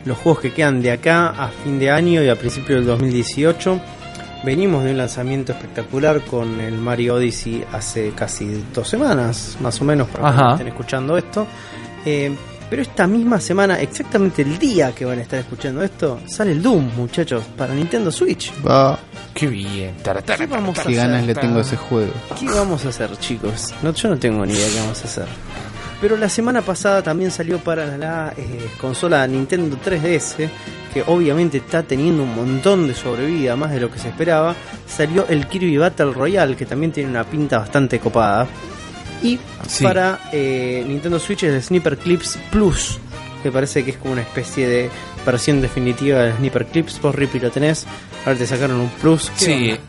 [0.05, 3.81] los juegos que quedan de acá a fin de año y a principio del 2018.
[4.45, 9.85] Venimos de un lanzamiento espectacular con el Mario Odyssey hace casi dos semanas, más o
[9.85, 10.47] menos, para Ajá.
[10.49, 11.47] que estén escuchando esto.
[12.07, 12.35] Eh,
[12.71, 16.63] pero esta misma semana, exactamente el día que van a estar escuchando esto, sale el
[16.63, 18.53] Doom, muchachos, para Nintendo Switch.
[19.35, 19.97] Qué bien.
[20.03, 21.27] ¿Qué vamos a Qué ganas hacer?
[21.27, 22.13] le tengo a ese juego.
[22.39, 23.75] ¿Qué vamos a hacer, chicos?
[23.83, 25.27] No, yo no tengo ni idea qué vamos a hacer.
[26.01, 30.49] Pero la semana pasada también salió para la eh, consola Nintendo 3DS,
[30.95, 34.55] que obviamente está teniendo un montón de sobrevida, más de lo que se esperaba.
[34.87, 38.47] Salió el Kirby Battle Royale, que también tiene una pinta bastante copada.
[39.23, 39.85] Y Sí.
[39.85, 42.99] para eh, Nintendo Switch es el Sniper Clips Plus,
[43.43, 44.91] que parece que es como una especie de
[45.27, 46.99] versión definitiva del Sniper Clips.
[47.03, 47.87] Vos, Rippy, lo tenés.
[48.25, 49.31] Ahora te sacaron un Plus.
[49.39, 49.81] ¿Qué Sí, onda?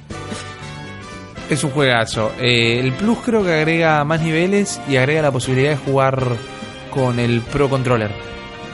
[1.54, 2.32] Es un juegazo.
[2.40, 6.26] Eh, el Plus creo que agrega más niveles y agrega la posibilidad de jugar
[6.90, 8.12] con el Pro Controller,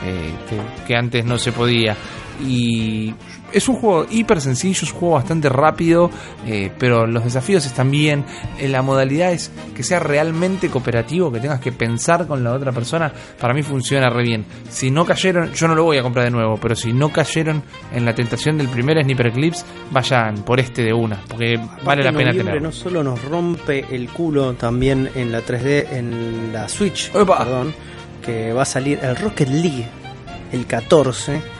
[0.04, 1.96] eh, que, que antes no se podía.
[2.40, 3.12] Y
[3.52, 6.10] es un juego hiper sencillo, es un juego bastante rápido,
[6.46, 8.24] eh, pero los desafíos están bien.
[8.58, 12.72] Eh, la modalidad es que sea realmente cooperativo, que tengas que pensar con la otra
[12.72, 13.12] persona.
[13.40, 14.44] Para mí funciona re bien.
[14.68, 17.62] Si no cayeron, yo no lo voy a comprar de nuevo, pero si no cayeron
[17.92, 22.10] en la tentación del primer Sniper Eclipse, vayan por este de una, porque vale la
[22.10, 22.60] En pena tenerlo.
[22.60, 27.74] no solo nos rompe el culo también en la 3D, en la Switch, perdón,
[28.24, 29.86] que va a salir el Rocket League
[30.52, 31.57] el 14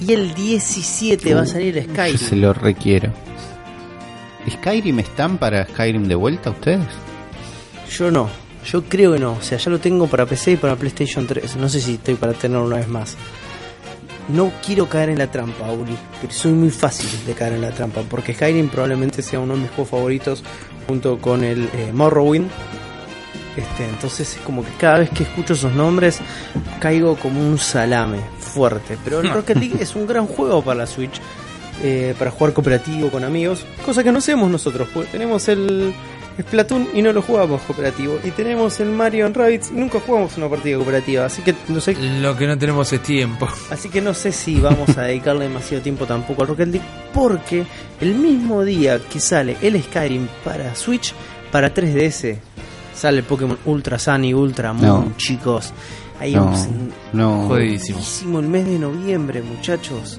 [0.00, 2.40] y el 17 va a salir Yo se Skyrim.
[2.42, 3.12] lo requiero.
[4.48, 6.86] ¿Skyrim están para Skyrim de vuelta ustedes?
[7.90, 8.28] Yo no,
[8.64, 11.56] yo creo que no, o sea, ya lo tengo para PC y para PlayStation 3,
[11.56, 13.16] no sé si estoy para tenerlo una vez más.
[14.28, 17.70] No quiero caer en la trampa, Uli, pero soy muy fácil de caer en la
[17.70, 20.44] trampa, porque Skyrim probablemente sea uno de mis juegos favoritos
[20.86, 22.48] junto con el eh, Morrowind.
[23.56, 26.20] Este, entonces es como que cada vez que escucho esos nombres
[26.78, 28.98] caigo como un salame fuerte.
[29.04, 31.20] Pero el Rocket League es un gran juego para la Switch,
[31.82, 35.94] eh, para jugar cooperativo con amigos, cosa que no hacemos nosotros, porque tenemos el
[36.40, 40.36] Splatoon y no lo jugamos cooperativo, y tenemos el Mario and Rabbids y nunca jugamos
[40.36, 43.48] una partida cooperativa, así que no sé Lo que no tenemos es tiempo.
[43.70, 47.64] Así que no sé si vamos a dedicarle demasiado tiempo tampoco al Rocket League, porque
[48.00, 51.12] el mismo día que sale el Skyrim para Switch,
[51.50, 52.36] para 3DS,
[52.94, 55.12] sale el Pokémon Ultra Sun y Ultra Moon, No.
[55.16, 55.72] chicos.
[56.20, 57.46] Ahí No, vamos en- no.
[57.48, 57.98] Jodidísimo.
[57.98, 60.18] jodidísimo el mes de noviembre, muchachos.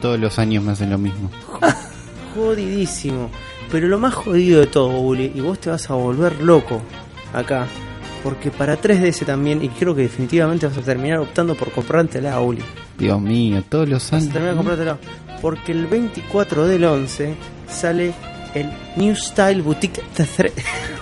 [0.00, 1.30] Todos los años me hacen lo mismo.
[2.34, 3.30] Jodidísimo.
[3.70, 6.80] Pero lo más jodido de todo, Uli, y vos te vas a volver loco
[7.34, 7.66] acá.
[8.22, 12.62] Porque para 3DS también, y creo que definitivamente vas a terminar optando por comprártela, Uli.
[12.98, 14.32] Dios mío, todos los Vas a años.
[14.32, 14.98] terminar comprártela.
[15.40, 17.34] Porque el 24 del 11
[17.68, 18.12] sale
[18.60, 20.52] el New Style Boutique 3.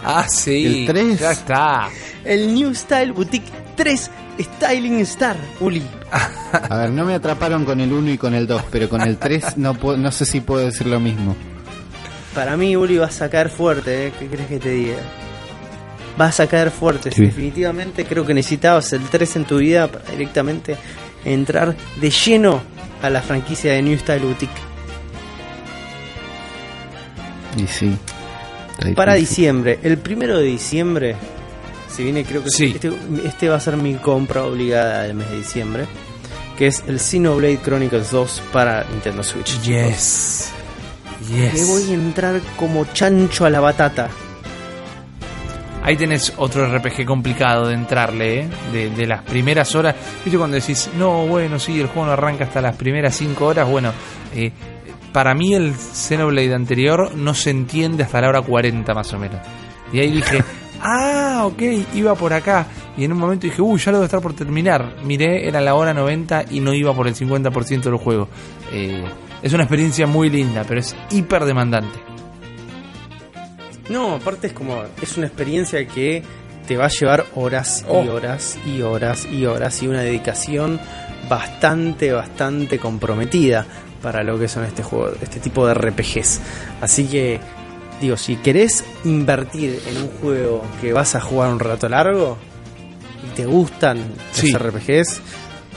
[0.05, 0.64] Ah, sí.
[0.66, 1.19] El tres.
[1.21, 1.88] Ya está.
[2.25, 5.83] El New Style Boutique 3 Styling Star, Uli.
[6.71, 9.16] A ver, no me atraparon con el 1 y con el 2, pero con el
[9.16, 11.35] 3 no, puedo- no sé si puedo decir lo mismo.
[12.35, 14.12] Para mí, Uli, vas a caer fuerte, ¿eh?
[14.19, 14.97] ¿Qué crees que te diga?
[16.19, 17.11] Vas a caer fuerte.
[17.11, 17.23] Sí.
[17.27, 20.77] Definitivamente creo que necesitabas el 3 en tu vida para directamente
[21.25, 22.61] entrar de lleno
[23.03, 24.53] a la franquicia de New Style Boutique.
[27.57, 27.97] Y sí.
[28.95, 31.16] Para diciembre, el primero de diciembre,
[31.88, 32.73] si viene creo que Sí.
[32.75, 32.92] este,
[33.25, 35.87] este va a ser mi compra obligada del mes de diciembre,
[36.59, 39.61] que es el Xenoblade Chronicles 2 para Nintendo Switch.
[39.62, 40.51] Yes.
[41.27, 41.90] Que voy a Yes.
[41.90, 44.09] entrar como chancho a la batata.
[45.83, 48.49] Ahí tenés otro RPG complicado de entrarle, ¿eh?
[48.73, 49.95] de, de las primeras horas.
[50.25, 53.69] ¿Viste cuando decís, no, bueno, sí, el juego no arranca hasta las primeras 5 horas?
[53.69, 53.92] Bueno,
[54.35, 54.51] eh,
[55.16, 59.40] para mí el Xenoblade anterior no se entiende hasta la hora 40 más o menos.
[59.90, 60.44] Y ahí dije,
[60.83, 61.62] ah, ok,
[61.94, 62.66] iba por acá.
[62.98, 64.96] Y en un momento dije, uy, ya lo debo estar por terminar.
[65.05, 68.29] Miré, era la hora 90 y no iba por el 50% del juego.
[68.70, 69.07] Eh,
[69.40, 71.98] es una experiencia muy linda, pero es hiper demandante.
[73.88, 76.22] No, aparte es como, es una experiencia que
[76.68, 78.12] te va a llevar horas y Oh.
[78.12, 80.79] horas y horas y horas y una dedicación
[81.26, 83.66] bastante, bastante comprometida
[84.07, 86.40] para lo que son este juego, este tipo de RPGs.
[86.81, 87.40] Así que,
[88.01, 92.38] digo, si querés invertir en un juego que vas a jugar un rato largo
[93.27, 93.99] y te gustan
[94.31, 94.53] Sí.
[94.53, 95.21] los RPGs,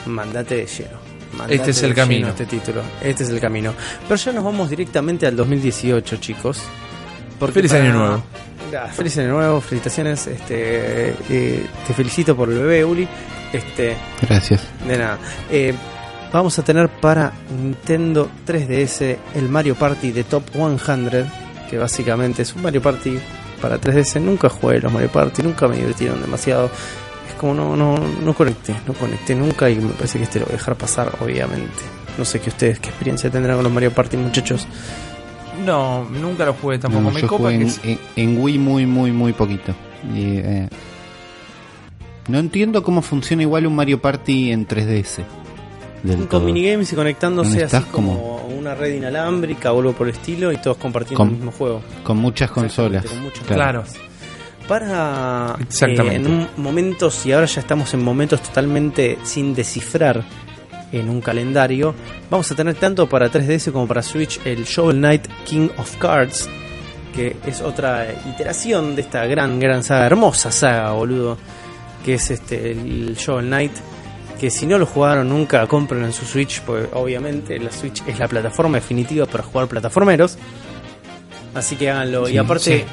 [0.05, 0.99] mandate de lleno.
[1.31, 2.27] Mandate Este es el camino.
[2.27, 3.73] Este título, este es el camino.
[4.07, 6.61] Pero ya nos vamos directamente al 2018, chicos.
[7.39, 8.23] Porque Feliz año nuevo.
[8.79, 10.27] Ah, feliz año nuevo, felicitaciones.
[10.27, 13.07] Este, eh, te felicito por el bebé, Uli.
[13.51, 14.61] Este, Gracias.
[14.87, 15.17] de nada.
[15.49, 15.73] Eh,
[16.33, 20.77] vamos a tener para Nintendo 3DS el Mario Party de Top 100,
[21.69, 23.17] que básicamente es un Mario Party
[23.61, 24.21] para 3DS.
[24.21, 26.69] Nunca jugué los Mario Party, nunca me divirtieron demasiado.
[27.27, 30.45] Es como no, no, no conecté, no conecté nunca y me parece que este lo
[30.45, 31.73] voy a dejar pasar, obviamente.
[32.17, 34.67] No sé qué ustedes, qué experiencia tendrán con los Mario Party, muchachos.
[35.65, 37.03] No, nunca lo jugué tampoco.
[37.05, 39.73] No, Me yo copa jugué que en, es- en- en Wii muy, muy, muy poquito.
[40.15, 40.69] Y, eh,
[42.27, 45.23] no entiendo cómo funciona igual un Mario Party en 3DS.
[46.03, 50.13] Del Con minigames y conectándose ¿Dónde así como una red inalámbrica o algo por el
[50.15, 51.81] estilo y todos compartiendo Con- el mismo juego.
[52.03, 53.05] Con muchas consolas.
[53.05, 53.83] Con muchas Claro.
[54.67, 56.13] Para Exactamente.
[56.15, 60.23] eh, en un momentos y ahora ya estamos en momentos totalmente sin descifrar
[60.91, 61.93] en un calendario,
[62.29, 66.47] vamos a tener tanto para 3DS como para Switch el Shovel Knight King of Cards,
[67.15, 71.37] que es otra iteración de esta gran gran saga, hermosa saga, boludo,
[72.05, 73.71] que es este el Shovel Knight
[74.39, 78.17] que si no lo jugaron nunca, compren en su Switch, porque obviamente la Switch es
[78.17, 80.37] la plataforma definitiva para jugar plataformeros.
[81.53, 82.27] Así que háganlo.
[82.27, 82.85] y Sí, aparte,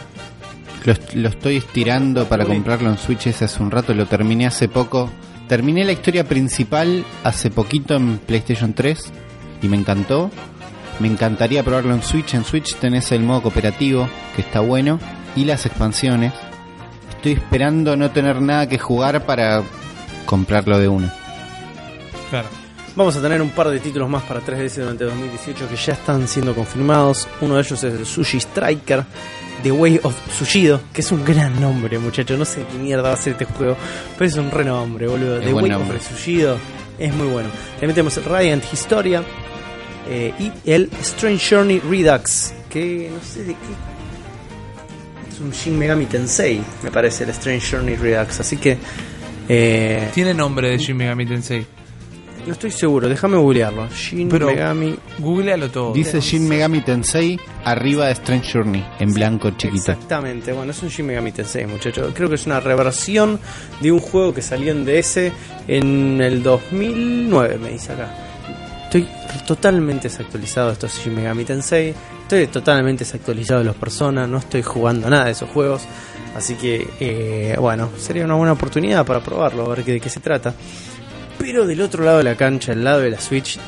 [0.84, 4.68] Lo, lo estoy estirando para comprarlo en Switch ese hace un rato, lo terminé hace
[4.68, 5.10] poco.
[5.48, 9.12] Terminé la historia principal hace poquito en PlayStation 3
[9.62, 10.30] y me encantó.
[10.98, 12.34] Me encantaría probarlo en Switch.
[12.34, 14.98] En Switch tenés el modo cooperativo, que está bueno,
[15.36, 16.32] y las expansiones.
[17.10, 19.62] Estoy esperando no tener nada que jugar para
[20.24, 21.25] comprarlo de uno.
[22.30, 22.48] Claro.
[22.94, 26.26] Vamos a tener un par de títulos más para 3DS durante 2018 que ya están
[26.26, 27.28] siendo confirmados.
[27.42, 29.04] Uno de ellos es el Sushi Striker,
[29.62, 32.38] The Way of Sushido, que es un gran nombre, muchachos.
[32.38, 33.76] No sé qué mierda va a ser este juego,
[34.16, 35.38] pero es un renombre, boludo.
[35.40, 35.98] Es The Way nombre.
[35.98, 36.56] of Sushido
[36.98, 37.50] es muy bueno.
[37.82, 39.22] Le metemos el Radiant Historia
[40.08, 45.34] eh, y el Strange Journey Redux, que no sé de qué.
[45.34, 48.40] Es un Shin Megami Tensei, me parece, el Strange Journey Redux.
[48.40, 48.78] Así que.
[49.50, 51.66] eh, Tiene nombre de Shin Megami Tensei.
[52.46, 53.88] No estoy seguro, déjame googlearlo.
[53.90, 54.96] Shin Pero- Megami.
[55.18, 55.92] Googlealo todo.
[55.92, 59.92] Dice Shin Megami Tensei arriba de Strange Journey, en blanco chiquito.
[59.92, 62.12] Exactamente, bueno, es un Shin Megami Tensei, muchachos.
[62.14, 63.38] Creo que es una reversión
[63.80, 65.32] de un juego que salió en DS
[65.68, 68.08] en el 2009, me dice acá.
[68.84, 69.08] Estoy
[69.46, 71.92] totalmente desactualizado de estos Shin Megami Tensei.
[72.22, 74.28] Estoy totalmente desactualizado de los personas.
[74.28, 75.82] No estoy jugando nada de esos juegos.
[76.36, 80.20] Así que, eh, bueno, sería una buena oportunidad para probarlo, a ver de qué se
[80.20, 80.54] trata.
[81.38, 83.58] Pero del otro lado de la cancha, al lado de la Switch,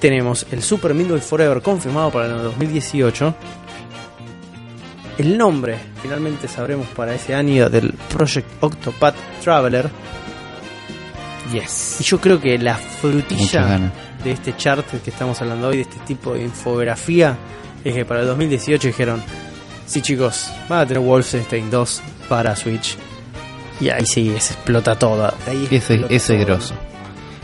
[0.00, 3.34] tenemos el Super Meat Forever confirmado para el 2018.
[5.18, 9.88] El nombre, finalmente sabremos para ese año del Project Octopath Traveler.
[11.52, 11.96] Yes.
[12.00, 13.78] Y yo creo que la frutilla
[14.22, 17.36] de este chart que estamos hablando hoy, de este tipo de infografía,
[17.82, 19.22] es que para el 2018 dijeron,
[19.86, 22.96] sí chicos, van a tener Wolfenstein 2 para Switch.
[23.80, 25.32] Y ahí sí, se explota todo.
[25.46, 26.56] Ahí Ese, explota ese es todo.
[26.56, 26.74] grosso.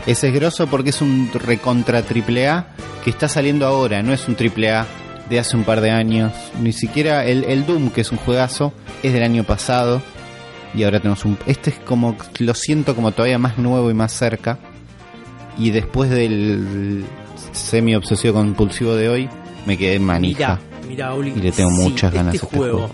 [0.05, 2.67] Ese es grosso porque es un recontra triple A
[3.03, 4.85] que está saliendo ahora, no es un triple A
[5.29, 6.33] de hace un par de años.
[6.61, 10.01] Ni siquiera el, el Doom, que es un juegazo, es del año pasado.
[10.75, 11.37] Y ahora tenemos un...
[11.45, 14.59] Este es como, lo siento como todavía más nuevo y más cerca.
[15.57, 17.05] Y después del
[17.53, 19.29] semi obsesivo compulsivo de hoy,
[19.65, 20.59] me quedé manija.
[20.81, 22.93] Mira, mira, Uli, Y le tengo muchas ganas Este a este juego, juego.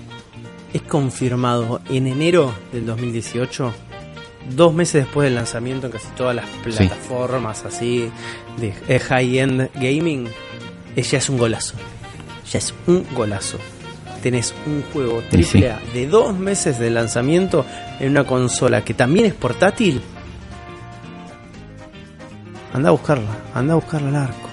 [0.74, 3.74] es confirmado en enero del 2018,
[4.50, 8.12] dos meses después del lanzamiento en casi todas las plataformas así
[8.58, 10.28] de high-end gaming,
[10.96, 11.76] ya es un golazo.
[12.52, 13.58] Ya es un golazo.
[14.24, 15.64] Tenés un juego sí.
[15.64, 17.66] AAA de dos meses de lanzamiento
[18.00, 20.02] en una consola que también es portátil.
[22.74, 24.50] Anda a buscarla, anda a buscarla al arco.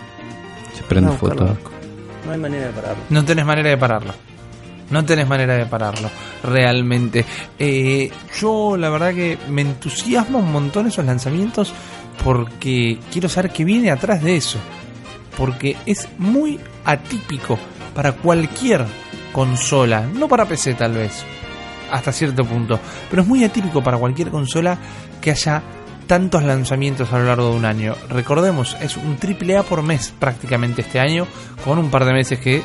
[0.75, 1.57] Se prende a fuego.
[2.25, 3.03] No hay manera de pararlo.
[3.11, 4.15] No tenés manera de pararlo.
[4.91, 6.11] No tenés manera de pararlo,
[6.43, 7.25] realmente.
[7.59, 11.73] Eh, yo la verdad que me entusiasma un montón esos lanzamientos
[12.23, 14.59] porque quiero saber qué viene atrás de eso.
[15.37, 17.59] Porque es muy atípico
[17.95, 18.87] para cualquier
[19.33, 21.25] consola, no para PC tal vez,
[21.91, 24.79] hasta cierto punto, pero es muy atípico para cualquier consola
[25.21, 25.63] que haya
[26.07, 27.95] tantos lanzamientos a lo largo de un año.
[28.09, 31.27] Recordemos, es un triple A por mes prácticamente este año,
[31.65, 32.63] con un par de meses que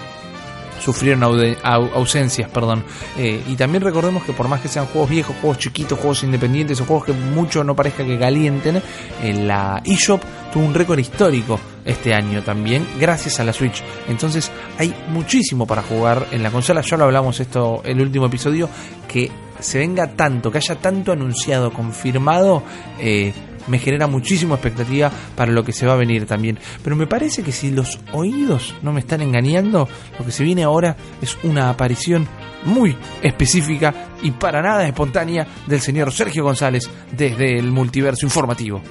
[0.81, 1.23] sufrieron
[1.63, 2.83] ausencias, perdón.
[3.17, 6.81] Eh, y también recordemos que por más que sean juegos viejos, juegos chiquitos, juegos independientes
[6.81, 8.81] o juegos que mucho no parezca que calienten,
[9.21, 13.83] eh, la eShop tuvo un récord histórico este año también, gracias a la Switch.
[14.07, 16.81] Entonces hay muchísimo para jugar en la consola.
[16.81, 18.69] Ya lo hablamos esto el último episodio,
[19.07, 22.63] que se venga tanto, que haya tanto anunciado, confirmado,
[22.99, 23.33] eh,
[23.67, 26.57] me genera muchísima expectativa para lo que se va a venir también.
[26.83, 30.63] Pero me parece que si los oídos no me están engañando, lo que se viene
[30.63, 32.27] ahora es una aparición
[32.65, 38.81] muy específica y para nada espontánea del señor Sergio González desde el multiverso informativo.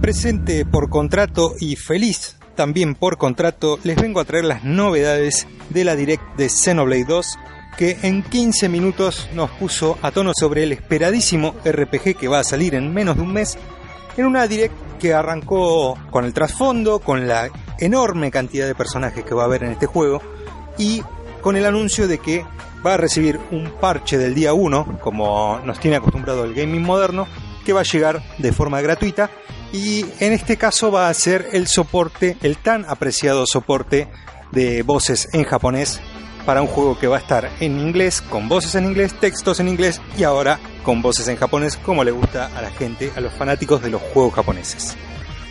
[0.00, 5.84] Presente por contrato y feliz también por contrato, les vengo a traer las novedades de
[5.84, 7.38] la Direct de Xenoblade 2,
[7.76, 12.44] que en 15 minutos nos puso a tono sobre el esperadísimo RPG que va a
[12.44, 13.58] salir en menos de un mes,
[14.16, 19.34] en una Direct que arrancó con el trasfondo, con la enorme cantidad de personajes que
[19.34, 20.20] va a haber en este juego,
[20.78, 21.02] y
[21.40, 22.44] con el anuncio de que
[22.86, 27.26] va a recibir un parche del día 1, como nos tiene acostumbrado el gaming moderno,
[27.64, 29.30] que va a llegar de forma gratuita
[29.72, 34.08] y en este caso va a ser el soporte, el tan apreciado soporte
[34.50, 36.00] de voces en japonés
[36.44, 39.68] para un juego que va a estar en inglés, con voces en inglés, textos en
[39.68, 43.32] inglés y ahora con voces en japonés como le gusta a la gente, a los
[43.32, 44.96] fanáticos de los juegos japoneses.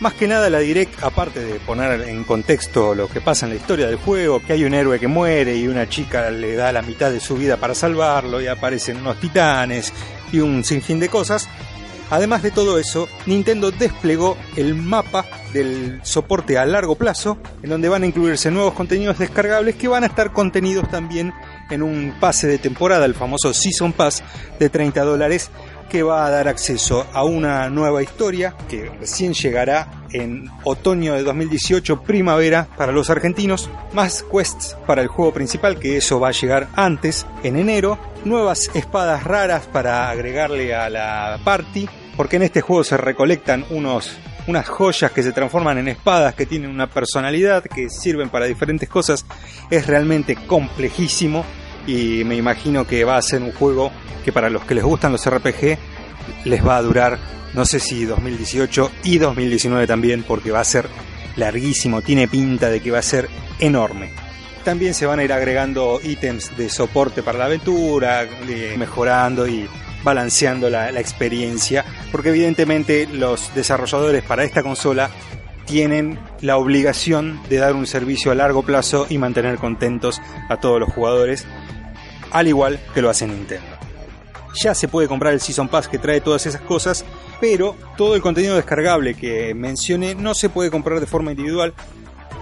[0.00, 3.56] Más que nada la Direct, aparte de poner en contexto lo que pasa en la
[3.56, 6.82] historia del juego, que hay un héroe que muere y una chica le da la
[6.82, 9.92] mitad de su vida para salvarlo y aparecen unos titanes
[10.32, 11.48] y un sinfín de cosas,
[12.12, 17.88] Además de todo eso, Nintendo desplegó el mapa del soporte a largo plazo, en donde
[17.88, 21.32] van a incluirse nuevos contenidos descargables que van a estar contenidos también
[21.70, 24.22] en un pase de temporada, el famoso Season Pass
[24.58, 25.50] de 30 dólares,
[25.88, 31.22] que va a dar acceso a una nueva historia que recién llegará en otoño de
[31.22, 36.32] 2018, primavera para los argentinos, más quests para el juego principal, que eso va a
[36.32, 42.60] llegar antes, en enero, nuevas espadas raras para agregarle a la party, porque en este
[42.60, 44.16] juego se recolectan unos
[44.48, 48.88] unas joyas que se transforman en espadas que tienen una personalidad que sirven para diferentes
[48.88, 49.24] cosas
[49.70, 51.44] es realmente complejísimo
[51.86, 53.92] y me imagino que va a ser un juego
[54.24, 55.78] que para los que les gustan los RPG
[56.44, 57.18] les va a durar
[57.54, 60.88] no sé si 2018 y 2019 también porque va a ser
[61.36, 64.10] larguísimo, tiene pinta de que va a ser enorme.
[64.64, 68.26] También se van a ir agregando ítems de soporte para la aventura,
[68.78, 69.68] mejorando y
[70.04, 75.10] balanceando la, experiencia, porque evidentemente los desarrolladores para esta consola
[75.66, 80.80] tienen la obligación de dar un servicio a largo plazo y mantener contentos a todos
[80.80, 81.46] los jugadores,
[82.30, 83.66] al igual que lo hace Nintendo.
[84.62, 87.04] Ya se puede comprar el Season Pass que trae todas esas cosas,
[87.40, 91.72] pero todo el contenido descargable que mencioné no se puede comprar de forma individual.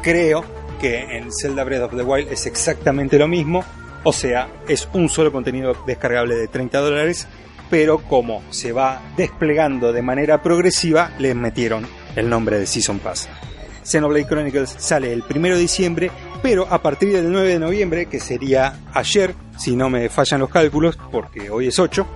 [0.03, 0.45] Creo
[0.81, 3.65] que en Zelda Breath of the Wild es exactamente lo mismo,
[4.03, 7.29] o sea, es un solo contenido descargable de 30 dólares,
[7.71, 13.29] pero como se va desplegando de manera progresiva, les metieron el nombre de Season Pass.
[13.85, 16.11] Xenoblade Chronicles sale el 1 de diciembre,
[16.43, 20.51] pero a partir del 9 de noviembre, que sería ayer, si no me fallan los
[20.51, 22.07] cálculos, porque hoy es 8,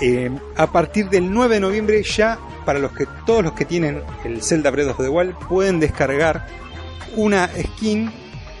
[0.00, 4.02] eh, a partir del 9 de noviembre ya para los que todos los que tienen
[4.24, 6.46] el Zelda Breath of the Wild pueden descargar
[7.16, 8.10] una skin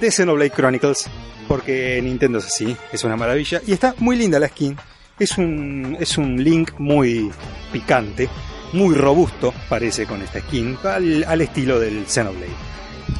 [0.00, 1.08] de Xenoblade Chronicles
[1.48, 4.76] porque Nintendo es así, es una maravilla y está muy linda la skin.
[5.22, 7.30] Es un es un Link muy
[7.70, 8.28] picante,
[8.72, 12.50] muy robusto parece con esta skin al, estilo del Xenoblade.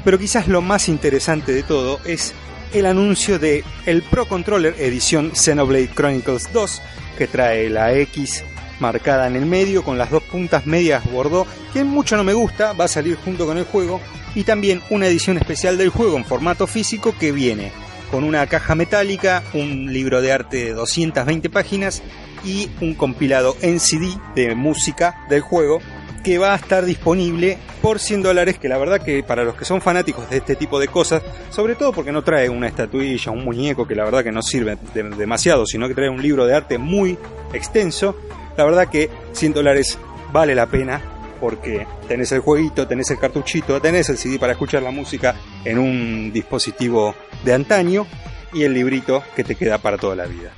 [0.05, 2.35] Pero quizás lo más interesante de todo es
[2.73, 6.83] el anuncio de el Pro Controller edición Xenoblade Chronicles 2
[7.17, 8.43] que trae la X
[8.81, 12.73] marcada en el medio con las dos puntas medias bordó, que mucho no me gusta,
[12.73, 14.01] va a salir junto con el juego,
[14.35, 17.71] y también una edición especial del juego en formato físico que viene
[18.13, 22.03] con una caja metálica, un libro de arte de 220 páginas
[22.45, 25.81] y un compilado en CD de música del juego
[26.23, 29.65] que va a estar disponible por 100 dólares, que la verdad que para los que
[29.65, 33.47] son fanáticos de este tipo de cosas, sobre todo porque no trae una estatuilla, un
[33.47, 34.77] muñeco que la verdad que no sirve
[35.17, 37.19] demasiado, sino que trae un libro de arte muy
[37.55, 38.15] extenso,
[38.59, 39.99] la verdad que 100 dólares
[40.33, 41.01] vale la pena
[41.43, 45.35] porque tenés el jueguito, tenés el cartuchito, tenés el CD para escuchar la música
[45.65, 48.07] en un dispositivo de antaño
[48.53, 50.53] y el librito que te queda para toda la vida.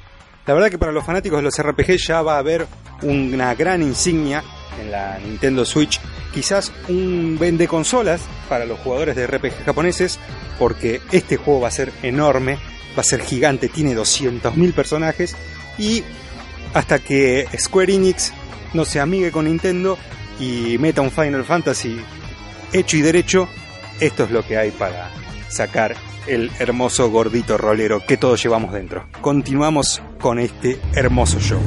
[0.45, 2.67] La verdad que para los fanáticos de los RPG ya va a haber
[3.01, 4.45] una gran insignia
[4.79, 5.99] en la Nintendo Switch,
[6.35, 8.21] quizás un vende consolas
[8.51, 10.19] para los jugadores de RPG japoneses,
[10.59, 12.59] porque este juego va a ser enorme,
[12.95, 15.35] va a ser gigante, tiene 200.000 personajes
[15.79, 16.05] y
[16.75, 18.35] hasta que Square Enix
[18.75, 19.97] no se amigue con Nintendo
[20.39, 22.01] y meta un Final Fantasy
[22.73, 23.49] hecho y derecho,
[24.01, 25.11] esto es lo que hay para
[25.49, 25.95] sacar
[26.27, 29.07] el hermoso gordito rolero que todos llevamos dentro.
[29.21, 31.61] Continuamos con este hermoso show.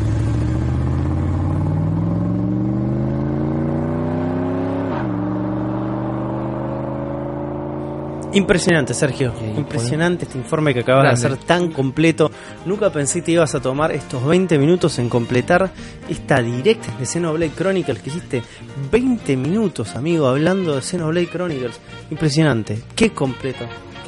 [8.38, 9.34] Impresionante, Sergio.
[9.58, 12.30] Impresionante este informe que acabas de hacer tan completo.
[12.66, 15.72] Nunca pensé que ibas a tomar estos 20 minutos en completar
[16.08, 18.44] esta direct de Xenoblade Chronicles que hiciste
[18.92, 21.80] 20 minutos, amigo, hablando de Xenoblade Chronicles.
[22.12, 22.80] Impresionante.
[22.96, 23.66] Qué completo.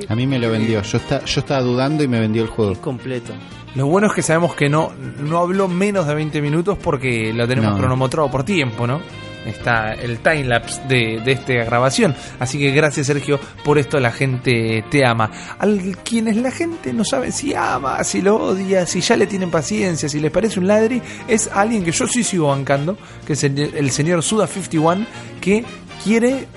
[0.08, 0.82] A mí me lo vendió.
[0.84, 2.74] Yo, está, yo estaba dudando y me vendió el juego.
[2.74, 3.34] Qué completo.
[3.76, 7.48] Lo bueno es que sabemos que no, no habló menos de 20 minutos porque lo
[7.48, 7.78] tenemos No.
[7.78, 9.02] cronometrado por tiempo, ¿no?
[9.46, 12.16] Está el timelapse de, de esta grabación.
[12.40, 15.32] Así que gracias, Sergio, por esto la gente te ama.
[15.58, 19.50] Al quienes la gente no sabe si ama, si lo odia, si ya le tienen
[19.50, 23.44] paciencia, si les parece un ladri, es alguien que yo sí sigo bancando, que es
[23.44, 25.06] el, el señor Suda51,
[25.42, 25.64] que
[26.04, 26.48] quiere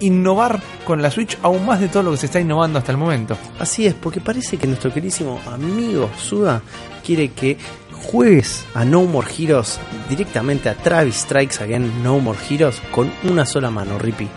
[0.00, 2.98] innovar con la Switch aún más de todo lo que se está innovando hasta el
[2.98, 3.36] momento.
[3.58, 6.62] Así es, porque parece que nuestro queridísimo amigo Suda
[7.04, 7.56] quiere que
[8.02, 9.78] juegues a No More Heroes
[10.08, 14.28] directamente a Travis Strikes Again No More Heroes con una sola mano, Rippy.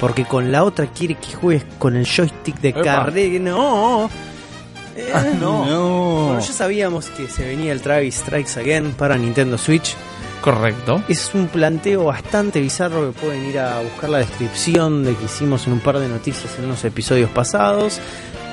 [0.00, 3.38] Porque con la otra quiere que juegues con el joystick de carrera.
[3.40, 4.08] No.
[4.96, 5.62] Eh, Ah, no.
[5.64, 9.94] Bueno, ya sabíamos que se venía el Travis Strikes Again para Nintendo Switch.
[10.40, 11.02] Correcto.
[11.08, 15.66] Es un planteo bastante bizarro que pueden ir a buscar la descripción de que hicimos
[15.66, 18.00] en un par de noticias en unos episodios pasados.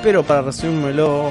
[0.02, 1.30] Pero para resumírmelo,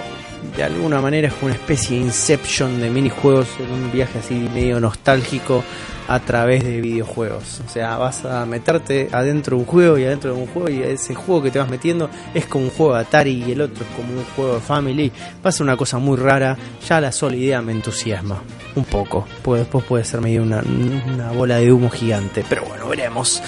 [0.56, 4.80] de alguna manera es una especie de Inception de minijuegos en un viaje así medio
[4.80, 5.64] nostálgico
[6.08, 7.62] a través de videojuegos.
[7.66, 10.82] O sea, vas a meterte adentro de un juego y adentro de un juego y
[10.84, 13.84] ese juego que te vas metiendo es como un juego de Atari y el otro
[13.84, 15.12] es como un juego de Family.
[15.44, 16.58] Va a ser una cosa muy rara.
[16.88, 18.42] Ya la sola idea me entusiasma.
[18.76, 19.28] Un poco.
[19.42, 22.46] Porque después puede ser medio una, una bola de humo gigante.
[22.48, 23.42] Pero bueno, veremos.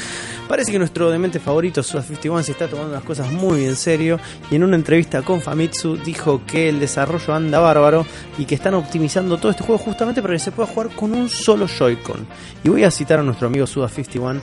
[0.48, 4.18] Parece que nuestro demente favorito, Suda 51, se está tomando las cosas muy en serio
[4.50, 8.06] y en una entrevista con Famitsu dijo que el desarrollo anda bárbaro
[8.38, 11.28] y que están optimizando todo este juego justamente para que se pueda jugar con un
[11.28, 12.26] solo Joy-Con.
[12.64, 14.40] Y voy a citar a nuestro amigo Suda 51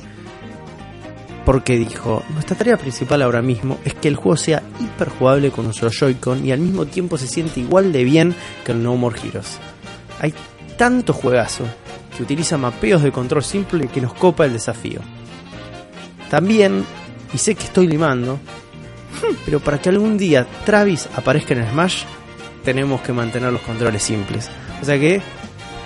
[1.47, 5.73] porque dijo, nuestra tarea principal ahora mismo es que el juego sea hiper jugable con
[5.73, 8.35] solo Joy-Con y al mismo tiempo se siente igual de bien
[8.65, 9.59] que el No More Heroes.
[10.21, 10.35] Hay
[10.77, 11.65] tanto juegazo
[12.15, 15.01] que utiliza mapeos de control simple que nos copa el desafío.
[16.35, 16.85] También,
[17.33, 18.41] y sé que estoy limando,
[19.45, 22.03] pero para que algún día Travis aparezca en Smash,
[22.65, 24.51] tenemos que mantener los controles simples.
[24.83, 25.23] O sea que,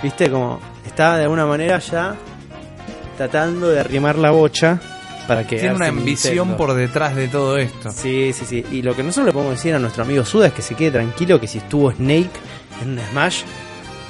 [0.01, 2.15] viste, como está de alguna manera ya
[3.15, 4.81] tratando de arrimar la bocha
[5.27, 7.91] para que Tiene una ambición por detrás de todo esto.
[7.91, 8.65] Sí, sí, sí.
[8.71, 10.89] Y lo que nosotros le podemos decir a nuestro amigo Suda es que se quede
[10.89, 12.31] tranquilo que si estuvo Snake
[12.81, 13.43] en un Smash,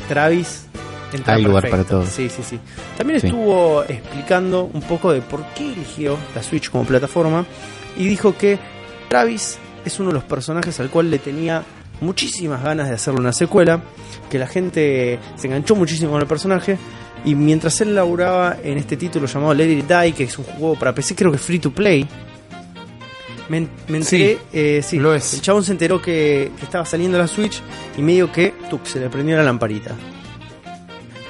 [0.08, 0.69] Travis
[1.18, 1.88] entra Hay lugar perfecto.
[1.88, 2.14] para todos.
[2.14, 2.60] Sí, sí, sí.
[2.98, 3.28] También Sí.
[3.28, 7.46] estuvo explicando un poco de por qué eligió la Switch como plataforma
[7.98, 8.60] y dijo que
[9.10, 11.64] Travis es uno de los personajes al cual le tenía
[12.02, 13.82] muchísimas ganas de hacerle una secuela,
[14.30, 16.78] que la gente se enganchó muchísimo con el personaje
[17.26, 20.94] y mientras él laburaba en este título llamado It Die, que es un juego para
[20.96, 22.08] PC, creo que es free to play,
[23.50, 25.34] me, me enteré, Sí, eh, sí, lo es.
[25.34, 27.62] el chabón se enteró que, que estaba saliendo la Switch
[27.98, 29.96] y medio que tuc, se le prendió la lamparita.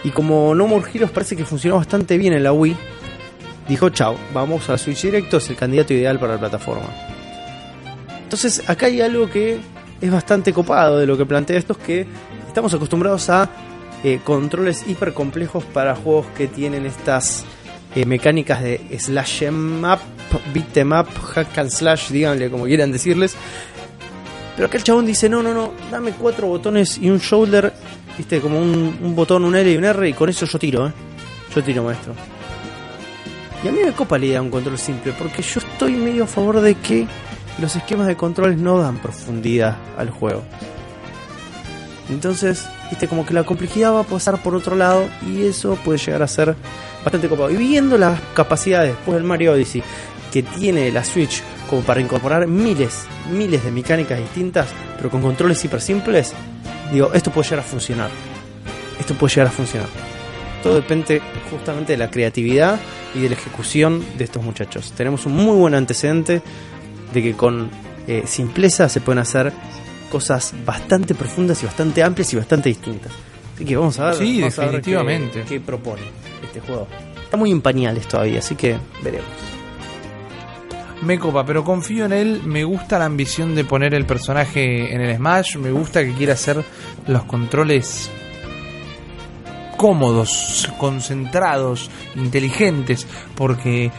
[0.03, 2.75] Y como No More Heroes parece que funcionó bastante bien en la Wii,
[3.67, 6.89] dijo chao, vamos a Switch directo, es el candidato ideal para la plataforma.
[8.23, 9.59] Entonces acá hay algo que
[9.99, 12.07] es bastante copado de lo que plantea esto, es que
[12.47, 13.49] estamos acostumbrados a
[14.03, 17.43] eh, controles hiper complejos para juegos que tienen estas
[17.95, 19.99] eh, mecánicas de slash em up,
[20.53, 23.35] beat em up, hack and slash, díganle como quieran decirles.
[24.55, 27.73] Pero acá el chabón dice, no, no, no, dame cuatro botones y un shoulder,
[28.19, 30.91] viste, como un, botón, un L y un R, y con eso yo tiro, ¿eh?
[31.55, 32.13] Yo tiro, maestro.
[33.63, 36.25] Y a mí me copa la idea de un control simple, porque yo estoy medio
[36.25, 37.07] a favor de que
[37.61, 40.43] los esquemas de controles no dan profundidad al juego.
[42.09, 45.97] Entonces, viste, como que la complejidad va a pasar por otro lado y eso puede
[45.97, 46.55] llegar a ser
[47.03, 47.51] bastante copado.
[47.51, 49.81] Y viendo las capacidades después del Mario Odyssey
[50.33, 54.67] que tiene la Switch como para incorporar miles, miles de mecánicas distintas,
[54.97, 56.33] pero con controles hiper simples,
[56.91, 58.09] digo, esto puede llegar a funcionar.
[58.99, 59.87] Esto puede llegar a funcionar.
[60.63, 62.79] Todo depende justamente de la creatividad
[63.15, 64.91] y de la ejecución de estos muchachos.
[64.95, 66.41] Tenemos un muy buen antecedente
[67.13, 67.69] de que con
[68.07, 69.53] eh, simpleza se pueden hacer
[70.11, 73.11] cosas bastante profundas y bastante amplias y bastante distintas.
[73.55, 75.41] Así que vamos a ver, Sí, vamos a ver definitivamente.
[75.43, 76.01] qué, qué propone
[76.43, 76.87] este juego.
[77.23, 79.27] Está muy en pañales todavía, así que veremos.
[81.01, 82.41] Me copa, pero confío en él.
[82.45, 85.57] Me gusta la ambición de poner el personaje en el Smash.
[85.57, 86.63] Me gusta que quiera hacer
[87.07, 88.11] los controles
[89.77, 93.07] cómodos, concentrados, inteligentes.
[93.35, 93.91] Porque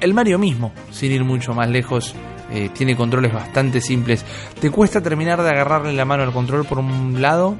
[0.00, 2.14] el, Mario mismo, sin ir mucho más lejos,
[2.50, 4.24] eh, tiene controles bastante simples.
[4.58, 7.56] Te cuesta terminar de agarrarle la mano al control por un lado.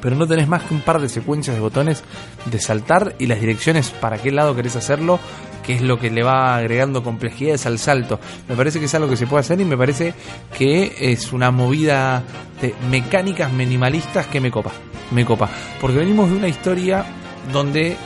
[0.00, 2.02] Pero no tenés más que un par de secuencias de botones
[2.46, 5.20] de saltar y las direcciones para qué lado querés hacerlo
[5.62, 8.18] que es lo que le va agregando complejidades al salto.
[8.48, 10.14] Me parece que es algo que se puede hacer y me parece
[10.56, 12.22] que es una movida
[12.60, 14.72] de mecánicas minimalistas que me copa.
[15.10, 15.48] Me copa.
[15.80, 17.04] Porque venimos de una historia
[17.52, 17.96] donde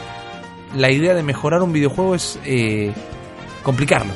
[0.76, 2.92] la idea de mejorar un videojuego es eh,
[3.62, 4.12] complicarlo,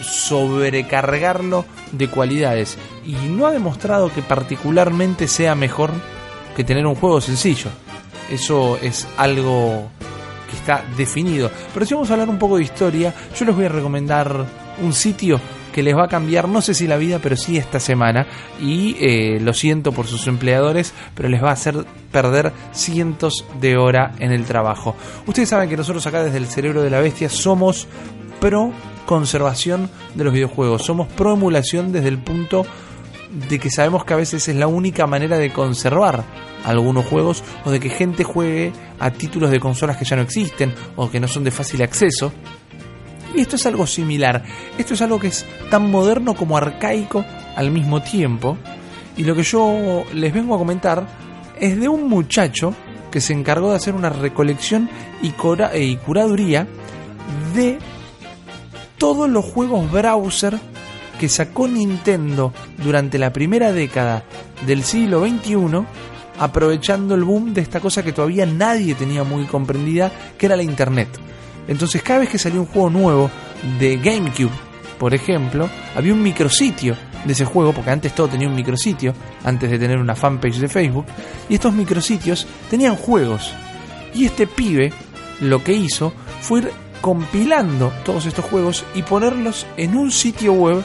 [0.00, 2.78] sobrecargarlo de cualidades.
[3.04, 5.90] Y no ha demostrado que particularmente sea mejor
[6.54, 7.70] que tener un juego sencillo.
[8.30, 9.90] Eso es algo
[10.50, 11.50] que está definido.
[11.72, 14.46] Pero si vamos a hablar un poco de historia, yo les voy a recomendar
[14.82, 15.40] un sitio
[15.72, 18.26] que les va a cambiar, no sé si la vida, pero sí esta semana.
[18.60, 23.76] Y eh, lo siento por sus empleadores, pero les va a hacer perder cientos de
[23.76, 24.94] horas en el trabajo.
[25.26, 27.88] Ustedes saben que nosotros acá desde el cerebro de la bestia somos
[28.40, 28.72] pro
[29.06, 32.64] conservación de los videojuegos, somos pro emulación desde el punto
[33.32, 36.24] de que sabemos que a veces es la única manera de conservar
[36.64, 40.74] algunos juegos o de que gente juegue a títulos de consolas que ya no existen
[40.96, 42.32] o que no son de fácil acceso.
[43.34, 44.44] Y esto es algo similar.
[44.76, 47.24] Esto es algo que es tan moderno como arcaico
[47.56, 48.58] al mismo tiempo.
[49.16, 51.06] Y lo que yo les vengo a comentar
[51.58, 52.74] es de un muchacho
[53.10, 54.90] que se encargó de hacer una recolección
[55.22, 56.66] y, y curaduría
[57.54, 57.78] de
[58.98, 60.58] todos los juegos browser
[61.22, 62.52] que sacó Nintendo
[62.82, 64.24] durante la primera década
[64.66, 65.84] del siglo XXI
[66.40, 70.64] aprovechando el boom de esta cosa que todavía nadie tenía muy comprendida, que era la
[70.64, 71.06] internet.
[71.68, 73.30] Entonces cada vez que salía un juego nuevo
[73.78, 74.50] de GameCube,
[74.98, 79.14] por ejemplo, había un micrositio de ese juego, porque antes todo tenía un micrositio,
[79.44, 81.06] antes de tener una fanpage de Facebook,
[81.48, 83.54] y estos micrositios tenían juegos.
[84.12, 84.92] Y este pibe
[85.40, 90.82] lo que hizo fue ir compilando todos estos juegos y ponerlos en un sitio web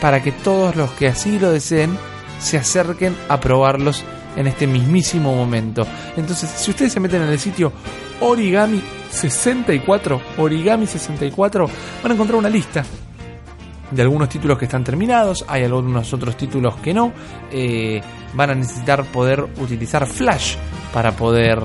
[0.00, 1.96] para que todos los que así lo deseen
[2.38, 4.04] se acerquen a probarlos
[4.36, 5.86] en este mismísimo momento.
[6.16, 7.72] Entonces, si ustedes se meten en el sitio
[8.20, 11.66] Origami 64, Origami 64,
[12.02, 12.84] van a encontrar una lista
[13.90, 17.12] de algunos títulos que están terminados, hay algunos otros títulos que no.
[17.50, 18.00] Eh,
[18.34, 20.56] van a necesitar poder utilizar Flash
[20.92, 21.60] para poder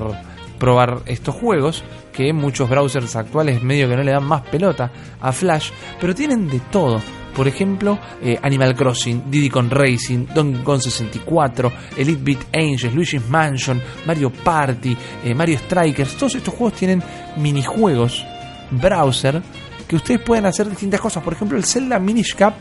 [0.58, 5.32] probar estos juegos, que muchos browsers actuales medio que no le dan más pelota a
[5.32, 5.70] Flash,
[6.00, 7.00] pero tienen de todo.
[7.34, 13.28] Por ejemplo, eh, Animal Crossing, Diddy Kong Racing, Donkey Kong 64, Elite Beat Angels, Luigi's
[13.28, 16.16] Mansion, Mario Party, eh, Mario Strikers.
[16.16, 17.02] Todos estos juegos tienen
[17.36, 18.24] minijuegos
[18.70, 19.42] browser
[19.88, 21.22] que ustedes pueden hacer distintas cosas.
[21.22, 22.54] Por ejemplo, el Zelda Minish Cap,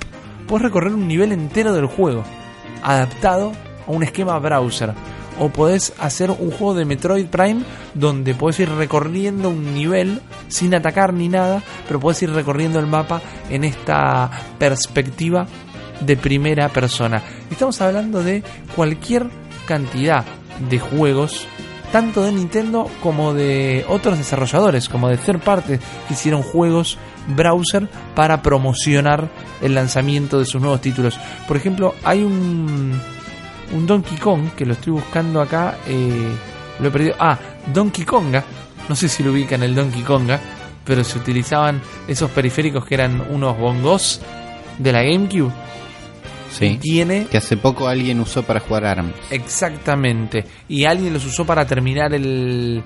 [0.48, 2.24] puedes recorrer un nivel entero del juego,
[2.82, 3.52] adaptado
[3.88, 4.94] a un esquema browser.
[5.40, 7.64] O podés hacer un juego de Metroid Prime
[7.94, 12.88] donde podés ir recorriendo un nivel sin atacar ni nada, pero podés ir recorriendo el
[12.88, 15.48] mapa en esta perspectiva
[16.02, 17.22] de primera persona.
[17.50, 18.44] Estamos hablando de
[18.76, 19.28] cualquier
[19.66, 20.26] cantidad
[20.70, 21.48] de juegos
[21.92, 25.80] tanto de Nintendo como de otros desarrolladores, como de third que
[26.14, 29.30] hicieron juegos browser para promocionar
[29.62, 31.20] el lanzamiento de sus nuevos títulos.
[31.48, 33.00] Por ejemplo, hay un,
[33.74, 36.32] un Donkey Kong que lo estoy buscando acá, eh,
[36.80, 37.16] lo he perdido.
[37.20, 37.38] Ah,
[37.74, 38.44] Donkey Konga,
[38.88, 40.40] no sé si lo ubican el Donkey Konga,
[40.84, 44.22] pero se utilizaban esos periféricos que eran unos bongos
[44.78, 45.52] de la GameCube.
[46.52, 46.80] Sí.
[46.82, 49.14] Tiene Que hace poco alguien usó para jugar ARMS.
[49.30, 50.46] Exactamente.
[50.68, 52.82] Y alguien los usó para terminar el.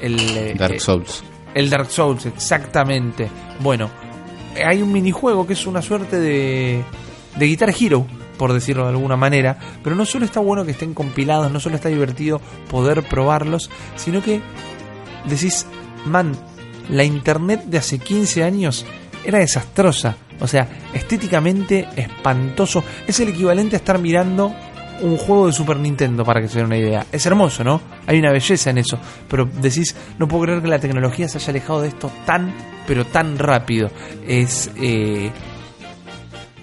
[0.00, 1.24] el eh, Dark Souls.
[1.52, 3.28] El Dark Souls, exactamente.
[3.60, 3.90] Bueno,
[4.64, 6.84] hay un minijuego que es una suerte de.
[7.36, 8.06] de Guitar Hero,
[8.38, 9.58] por decirlo de alguna manera.
[9.82, 14.22] Pero no solo está bueno que estén compilados, no solo está divertido poder probarlos, sino
[14.22, 14.40] que
[15.28, 15.66] decís,
[16.06, 16.32] man,
[16.88, 18.86] la internet de hace 15 años
[19.24, 20.16] era desastrosa.
[20.40, 22.84] O sea, estéticamente espantoso.
[23.06, 24.54] Es el equivalente a estar mirando
[25.00, 27.06] un juego de Super Nintendo, para que se den una idea.
[27.12, 27.80] Es hermoso, ¿no?
[28.06, 28.98] Hay una belleza en eso.
[29.28, 32.54] Pero decís, no puedo creer que la tecnología se haya alejado de esto tan,
[32.86, 33.90] pero tan rápido.
[34.26, 35.30] Es eh,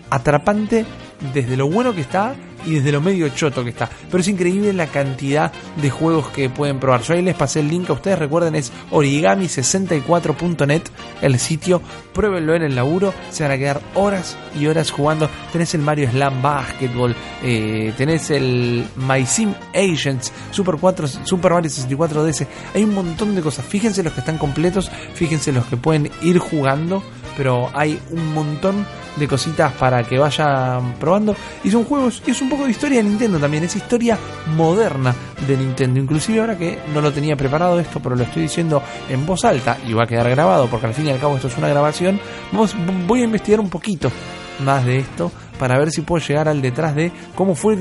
[0.09, 0.85] atrapante
[1.33, 2.35] desde lo bueno que está
[2.65, 3.89] y desde lo medio choto que está.
[4.09, 5.51] Pero es increíble la cantidad
[5.81, 7.01] de juegos que pueden probar.
[7.01, 10.81] Yo ahí les pasé el link a ustedes, recuerden es origami64.net,
[11.21, 11.81] el sitio,
[12.13, 15.29] pruébenlo en el laburo, se van a quedar horas y horas jugando.
[15.51, 21.69] Tenés el Mario Slam Basketball, eh, tenés el My Sim Agents, Super 4, Super Mario
[21.69, 23.65] 64 DS, hay un montón de cosas.
[23.65, 27.03] Fíjense los que están completos, fíjense los que pueden ir jugando,
[27.35, 31.35] pero hay un montón de cositas para que vayan probando.
[31.63, 34.17] Y son juegos, y es un poco de historia de Nintendo también, es historia
[34.55, 35.13] moderna
[35.47, 35.99] de Nintendo.
[35.99, 39.77] Inclusive ahora que no lo tenía preparado esto, pero lo estoy diciendo en voz alta
[39.87, 42.19] y va a quedar grabado, porque al fin y al cabo esto es una grabación,
[42.51, 42.75] vamos,
[43.07, 44.11] voy a investigar un poquito
[44.59, 47.77] más de esto para ver si puedo llegar al detrás de cómo fue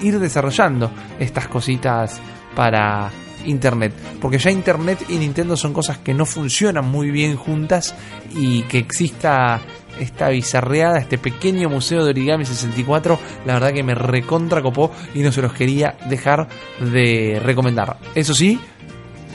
[0.00, 2.20] ir desarrollando estas cositas
[2.54, 3.10] para
[3.46, 3.92] Internet.
[4.20, 7.94] Porque ya Internet y Nintendo son cosas que no funcionan muy bien juntas
[8.34, 9.60] y que exista
[9.98, 15.20] esta bizarreada, este pequeño museo de origami 64, la verdad que me recontra copó y
[15.20, 16.48] no se los quería dejar
[16.80, 17.98] de recomendar.
[18.14, 18.60] Eso sí,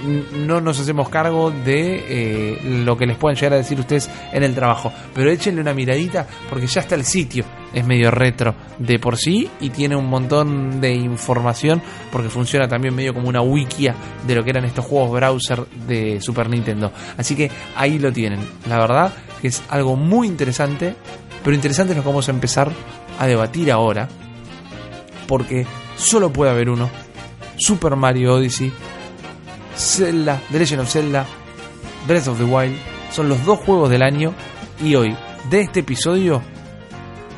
[0.04, 4.44] no nos hacemos cargo de eh, lo que les puedan llegar a decir ustedes en
[4.44, 4.92] el trabajo.
[5.14, 7.46] Pero échenle una miradita porque ya está el sitio.
[7.74, 11.82] Es medio retro de por sí y tiene un montón de información
[12.12, 13.96] porque funciona también medio como una wikia
[14.28, 16.92] de lo que eran estos juegos browser de Super Nintendo.
[17.18, 18.40] Así que ahí lo tienen.
[18.68, 20.96] La verdad que es algo muy interesante.
[21.44, 22.72] Pero interesante que vamos a empezar
[23.20, 24.08] a debatir ahora.
[25.28, 25.66] Porque
[25.98, 26.90] solo puede haber uno.
[27.58, 28.72] Super Mario Odyssey
[29.76, 31.26] Zelda, The Legend of Zelda,
[32.08, 32.78] Breath of the Wild,
[33.12, 34.34] son los dos juegos del año
[34.84, 35.16] y hoy,
[35.50, 36.42] de este episodio,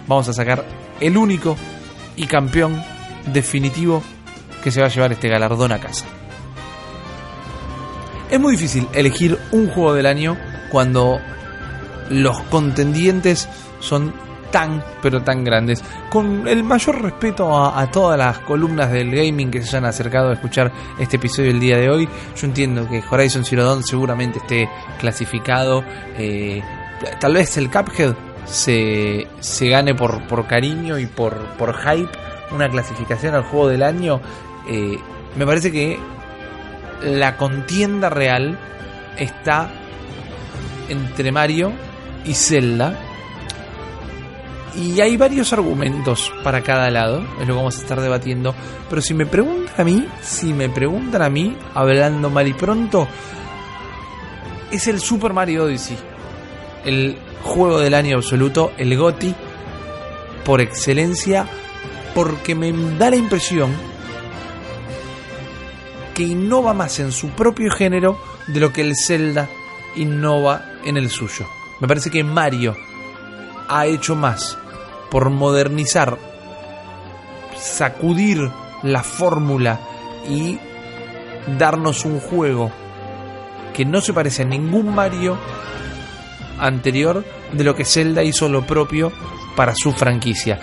[0.07, 0.65] vamos a sacar
[0.99, 1.55] el único
[2.15, 2.81] y campeón
[3.33, 4.01] definitivo
[4.63, 6.05] que se va a llevar este galardón a casa.
[8.29, 10.37] Es muy difícil elegir un juego del año
[10.71, 11.19] cuando
[12.09, 13.47] los contendientes
[13.79, 14.13] son
[14.55, 15.83] tan, pero tan grandes.
[16.09, 20.33] Con el mayor respeto a, todas las columnas del gaming que se hayan acercado a
[20.35, 24.69] escuchar este episodio el día de hoy, yo entiendo que Horizon Zero Dawn seguramente esté
[24.97, 25.83] clasificado.
[26.17, 26.63] Eh,
[27.19, 32.11] tal vez el Cuphead se, se gane por, por cariño y por, por hype
[32.51, 34.21] una clasificación al juego del año.
[34.69, 34.97] Eh,
[35.35, 35.99] Me parece que
[37.03, 38.57] la contienda real
[39.17, 39.69] está
[40.87, 41.73] entre Mario
[42.23, 42.97] y Zelda.
[44.77, 48.53] Y hay varios argumentos para cada lado, es lo que vamos a estar debatiendo.
[48.89, 53.07] Pero si me preguntan a mí, si me preguntan a mí, hablando mal y pronto,
[54.71, 55.97] es el Super Mario Odyssey.
[56.83, 59.33] El juego del año absoluto, el GOTI,
[60.43, 61.47] por excelencia,
[62.13, 63.71] porque me da la impresión
[66.13, 68.17] que innova más en su propio género
[68.47, 69.49] de lo que el Zelda
[69.95, 71.45] innova en el suyo.
[71.79, 72.75] Me parece que Mario
[73.67, 74.57] ha hecho más
[75.09, 76.17] por modernizar,
[77.57, 78.49] sacudir
[78.83, 79.79] la fórmula
[80.29, 80.59] y
[81.57, 82.71] darnos un juego
[83.73, 85.37] que no se parece a ningún Mario
[86.59, 89.11] anterior de lo que Zelda hizo lo propio
[89.55, 90.59] para su franquicia.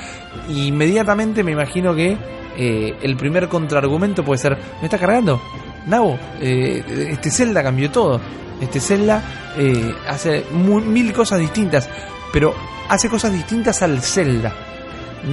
[0.49, 2.17] Inmediatamente me imagino que
[2.57, 5.41] eh, el primer contraargumento puede ser, ¿me está cargando?
[5.87, 8.21] Nabo, eh, este Zelda cambió todo.
[8.61, 9.23] Este Zelda
[9.57, 11.89] eh, hace mil cosas distintas,
[12.33, 12.55] pero
[12.93, 14.53] hace cosas distintas al Zelda,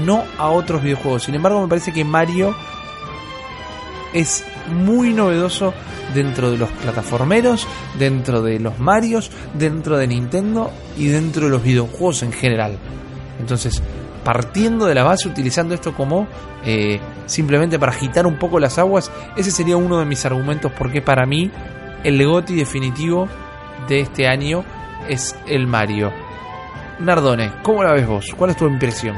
[0.06, 1.24] no a otros videojuegos.
[1.24, 2.56] Sin embargo, me parece que Mario
[4.14, 5.74] es muy novedoso
[6.14, 7.68] dentro de los plataformeros,
[8.00, 12.78] dentro de los Marios, dentro de Nintendo y dentro de los videojuegos en general.
[13.42, 13.84] Entonces,
[14.24, 16.30] partiendo de la base, utilizando esto como
[16.64, 21.02] eh, simplemente para agitar un poco las aguas, ese sería uno de mis argumentos porque
[21.02, 21.52] para mí
[22.06, 23.28] el GOTI definitivo
[23.90, 24.64] de este año
[25.10, 26.29] es el Mario.
[27.00, 28.26] Nardone, ¿cómo la ves vos?
[28.36, 29.16] ¿Cuál es tu impresión?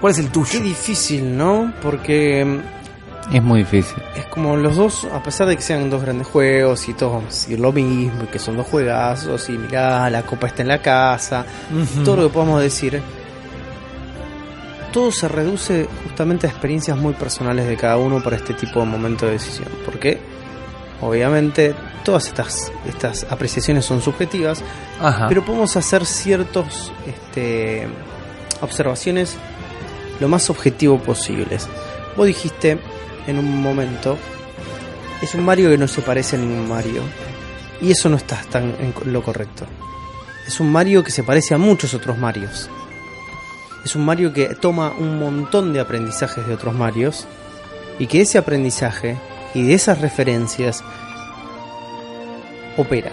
[0.00, 0.60] ¿Cuál es el Qué tuyo?
[0.60, 1.72] difícil, ¿no?
[1.82, 4.02] Porque mm, Es muy difícil.
[4.16, 7.26] es como los dos, a pesar de que sean dos grandes juegos y todos vamos
[7.26, 10.68] a decir lo mismo, y que son dos juegazos, y mirá, la copa está en
[10.68, 11.44] la casa,
[12.04, 13.00] todo lo que podamos decir,
[14.92, 18.86] todo se reduce justamente a experiencias muy personales de cada uno para este tipo de
[18.86, 19.68] momento de decisión.
[19.84, 20.18] Porque,
[21.00, 21.74] obviamente,
[22.04, 24.62] todas estas, estas apreciaciones son subjetivas,
[25.00, 25.28] Ajá.
[25.28, 27.88] pero podemos hacer ciertos este,
[28.60, 29.36] observaciones
[30.20, 31.68] lo más objetivo posibles.
[32.16, 32.78] Vos dijiste
[33.26, 34.18] en un momento,
[35.22, 37.02] es un Mario que no se parece a ningún Mario.
[37.80, 39.66] Y eso no está tan en lo correcto.
[40.46, 42.68] Es un Mario que se parece a muchos otros Marios.
[43.84, 47.26] Es un Mario que toma un montón de aprendizajes de otros Marios.
[47.98, 49.16] Y que ese aprendizaje
[49.54, 50.82] y de esas referencias
[52.76, 53.10] opera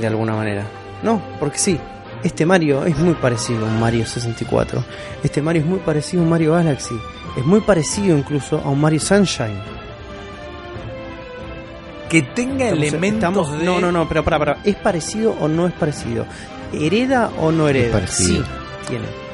[0.00, 0.64] de alguna manera.
[1.02, 1.78] No, porque sí,
[2.22, 4.82] este Mario es muy parecido a un Mario 64.
[5.22, 6.94] Este Mario es muy parecido a un Mario Galaxy.
[7.36, 9.60] Es muy parecido incluso a un Mario Sunshine.
[12.08, 13.64] que tenga elementos estamos- de...
[13.64, 14.58] No, no, no, pero para, para.
[14.64, 16.24] ¿Es parecido o no es parecido?
[16.72, 17.92] ¿Hereda o no hereda?
[17.92, 18.44] parecido.
[18.44, 18.50] Sí,
[18.88, 19.25] tiene.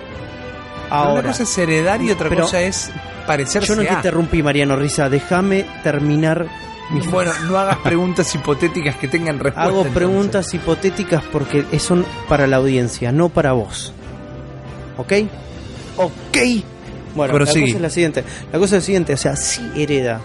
[0.93, 2.91] Una Ahora, cosa es heredar y otra Pero- cosa es
[3.27, 5.09] parecerse yo no te interrumpí, Mariano Risa.
[5.09, 6.47] Déjame terminar
[6.91, 9.63] mi Bueno, no hagas preguntas hipotéticas que tengan respuesta.
[9.63, 9.95] Hago entonces.
[9.95, 13.93] preguntas hipotéticas porque son para la audiencia, no para vos.
[14.99, 15.13] ¿Ok?
[15.97, 16.39] ¿Ok?
[17.15, 17.65] Bueno, la Prosigue.
[17.67, 18.25] cosa es la siguiente.
[18.53, 20.21] La cosa es la siguiente, o sea, sí hereda,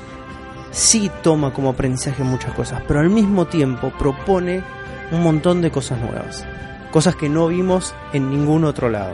[0.71, 4.63] sí toma como aprendizaje muchas cosas, pero al mismo tiempo propone
[5.11, 6.45] un montón de cosas nuevas.
[6.91, 9.13] Cosas que no vimos en ningún otro lado.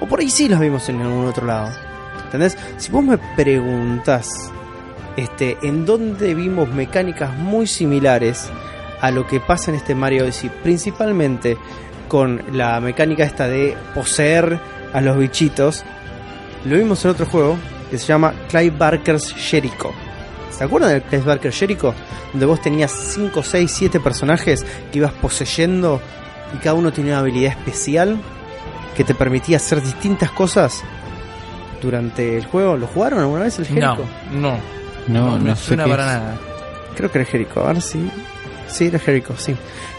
[0.00, 1.70] O por ahí sí las vimos en ningún otro lado.
[2.24, 2.56] ¿Entendés?
[2.78, 4.50] Si vos me preguntás
[5.16, 8.48] este, en dónde vimos mecánicas muy similares
[9.00, 11.56] a lo que pasa en este Mario Odyssey, principalmente
[12.08, 14.58] con la mecánica esta de poseer
[14.92, 15.84] a los bichitos,
[16.64, 17.56] lo vimos en otro juego
[17.90, 19.92] que se llama Clive Barker's Jericho.
[20.50, 21.94] ¿Se acuerdan del Clive Barker Jericho?
[22.32, 26.00] Donde vos tenías 5, 6, 7 personajes que ibas poseyendo
[26.54, 28.18] y cada uno tenía una habilidad especial
[28.96, 30.82] que te permitía hacer distintas cosas
[31.80, 32.76] durante el juego.
[32.76, 34.04] ¿Lo jugaron alguna vez el Jericho?
[34.32, 34.80] No, no.
[35.08, 36.08] No, no, sé suena para es.
[36.08, 36.38] nada.
[36.94, 38.10] Creo que era Jericho, a ver si.
[38.68, 39.56] Sí, era Jericho, sí.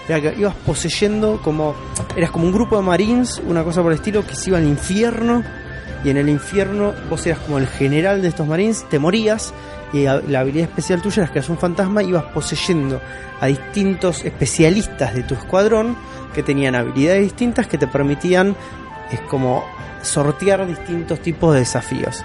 [0.07, 1.75] Era que ibas poseyendo como.
[2.15, 4.67] Eras como un grupo de marines, una cosa por el estilo, que se iba al
[4.67, 5.43] infierno.
[6.03, 9.53] Y en el infierno vos eras como el general de estos marines, te morías.
[9.93, 13.01] Y la habilidad especial tuya era que eras un fantasma, ibas poseyendo
[13.41, 15.97] a distintos especialistas de tu escuadrón
[16.33, 18.55] que tenían habilidades distintas que te permitían,
[19.11, 19.63] es como
[20.01, 22.23] sortear distintos tipos de desafíos.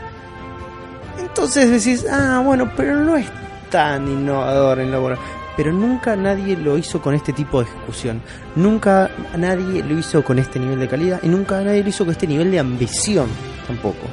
[1.18, 3.26] Entonces decís, ah, bueno, pero no es
[3.70, 5.16] tan innovador en lo
[5.56, 8.22] Pero nunca nadie lo hizo con este tipo de ejecución.
[8.54, 11.20] Nunca nadie lo hizo con este nivel de calidad.
[11.22, 13.28] Y nunca nadie lo hizo con este nivel de ambición
[13.66, 14.06] tampoco.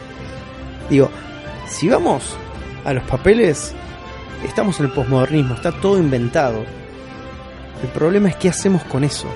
[0.90, 1.10] Digo,
[1.68, 2.36] si vamos
[2.86, 3.74] a los papeles,
[4.46, 6.66] estamos en el posmodernismo, está todo inventado.
[7.82, 9.28] El problema es qué hacemos con eso.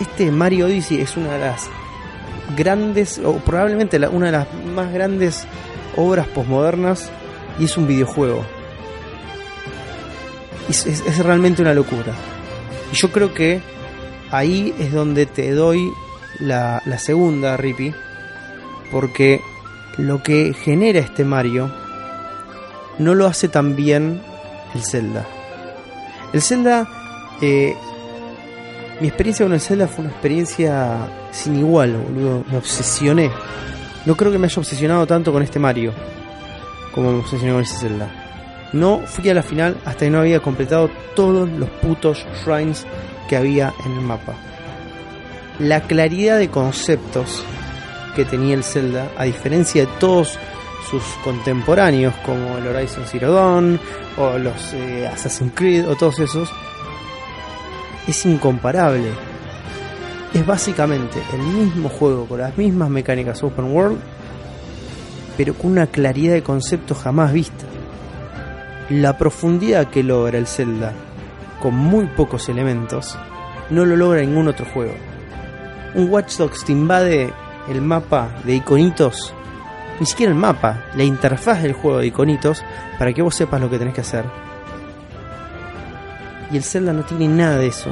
[0.00, 1.68] Este Mario Odyssey es una de las
[2.56, 5.44] grandes, o probablemente una de las más grandes
[5.96, 7.10] obras posmodernas
[7.58, 8.44] y es un videojuego.
[10.68, 12.12] es, es- es realmente una locura.
[12.92, 13.60] Y yo creo que
[14.30, 15.90] ahí es donde te doy
[16.40, 17.94] la, la segunda, Rippy,
[18.90, 19.40] porque
[19.98, 21.70] lo que genera este Mario
[22.98, 24.22] no lo hace tan bien
[24.74, 25.26] el Zelda.
[26.32, 26.88] El Zelda,
[27.42, 27.74] eh,
[29.00, 30.96] mi experiencia con el Zelda fue una experiencia
[31.32, 32.44] sin igual, boludo.
[32.48, 33.32] Me obsesioné.
[34.06, 35.92] No creo que me haya obsesionado tanto con este Mario
[36.92, 38.08] como me obsesioné con ese Zelda.
[38.72, 42.86] No fui a la final hasta que no había completado todos los putos shrines
[43.28, 44.34] que había en el mapa.
[45.58, 47.42] La claridad de conceptos
[48.14, 50.38] que tenía el Zelda, a diferencia de todos
[50.90, 53.80] sus contemporáneos como el Horizon Zero Dawn
[54.16, 56.50] o los eh, Assassin's Creed o todos esos,
[58.06, 59.10] es incomparable.
[60.34, 63.98] Es básicamente el mismo juego con las mismas mecánicas open world,
[65.36, 67.66] pero con una claridad de concepto jamás vista.
[68.88, 70.94] La profundidad que logra el Zelda
[71.60, 73.16] con muy pocos elementos
[73.68, 74.94] no lo logra ningún otro juego.
[75.94, 77.30] Un Watch Dogs te invade
[77.68, 79.34] el mapa de iconitos,
[80.00, 82.64] ni siquiera el mapa, la interfaz del juego de iconitos
[82.98, 84.24] para que vos sepas lo que tenés que hacer.
[86.50, 87.90] Y el Zelda no tiene nada de eso.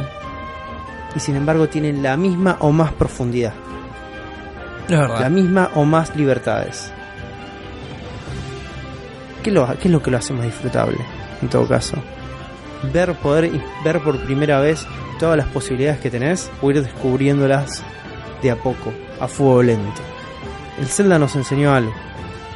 [1.14, 3.52] Y sin embargo tiene la misma o más profundidad,
[4.88, 5.20] verdad.
[5.20, 6.92] la misma o más libertades.
[9.42, 10.98] ¿Qué, lo, ¿Qué es lo que lo hace más disfrutable?
[11.42, 11.96] En todo caso,
[12.92, 13.50] ver poder
[13.84, 14.86] ver por primera vez
[15.18, 17.82] todas las posibilidades que tenés o ir descubriéndolas
[18.42, 20.00] de a poco, a fuego lento.
[20.78, 21.92] El Zelda nos enseñó algo,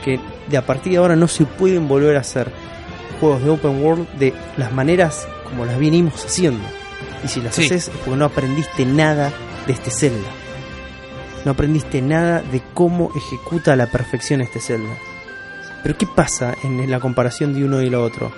[0.05, 2.51] que de a partir de ahora no se pueden volver a hacer
[3.21, 6.65] juegos de open world de las maneras como las vinimos haciendo.
[7.25, 7.65] Y si las Sí.
[7.67, 9.33] haces es porque no aprendiste nada
[9.67, 10.29] de este Zelda.
[11.45, 14.95] No aprendiste nada de cómo ejecuta a la perfección este Zelda.
[15.83, 18.33] Pero ¿qué pasa en la comparación de uno y lo otro?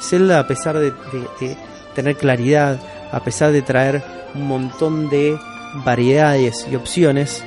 [0.00, 1.56] Zelda, a pesar de, de- de
[1.94, 2.78] tener claridad,
[3.12, 4.02] a pesar de traer
[4.34, 5.38] un montón de
[5.84, 7.42] variedades y opciones,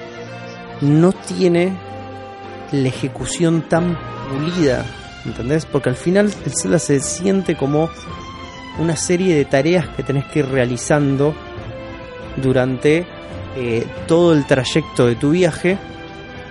[0.82, 1.78] no tiene
[2.72, 3.98] la ejecución tan
[4.30, 4.86] pulida,
[5.26, 5.66] ¿entendés?
[5.66, 7.90] Porque al final el Zelda se siente como
[8.80, 11.36] una serie de tareas que tenés que ir realizando
[12.38, 13.06] durante
[13.56, 15.78] eh, todo el trayecto de tu viaje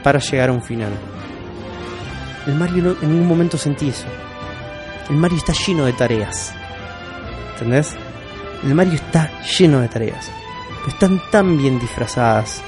[0.03, 0.93] para llegar a un final.
[2.47, 4.07] El Mario no, en ningún momento sentí eso.
[5.09, 6.53] El Mario está lleno de tareas.
[7.55, 7.95] ¿Entendés?
[8.65, 10.31] El Mario está lleno de tareas.
[10.79, 12.63] Pero están tan bien disfrazadas.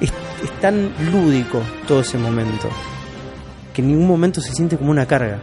[0.00, 2.68] Es, es tan lúdico todo ese momento.
[3.74, 5.38] Que en ningún momento se siente como una carga.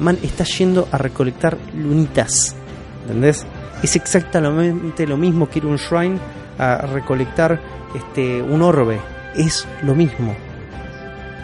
[0.00, 2.56] Man está yendo a recolectar lunitas.
[3.02, 3.46] ¿Entendés?
[3.82, 6.18] Es exactamente lo mismo que ir a un shrine
[6.58, 7.60] a recolectar
[7.94, 9.00] este, un orbe.
[9.34, 10.34] Es lo mismo.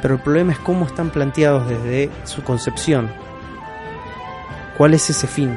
[0.02, 3.08] Pero el problema es cómo están planteados desde su concepción.
[4.76, 5.56] ¿Cuál es ese fin?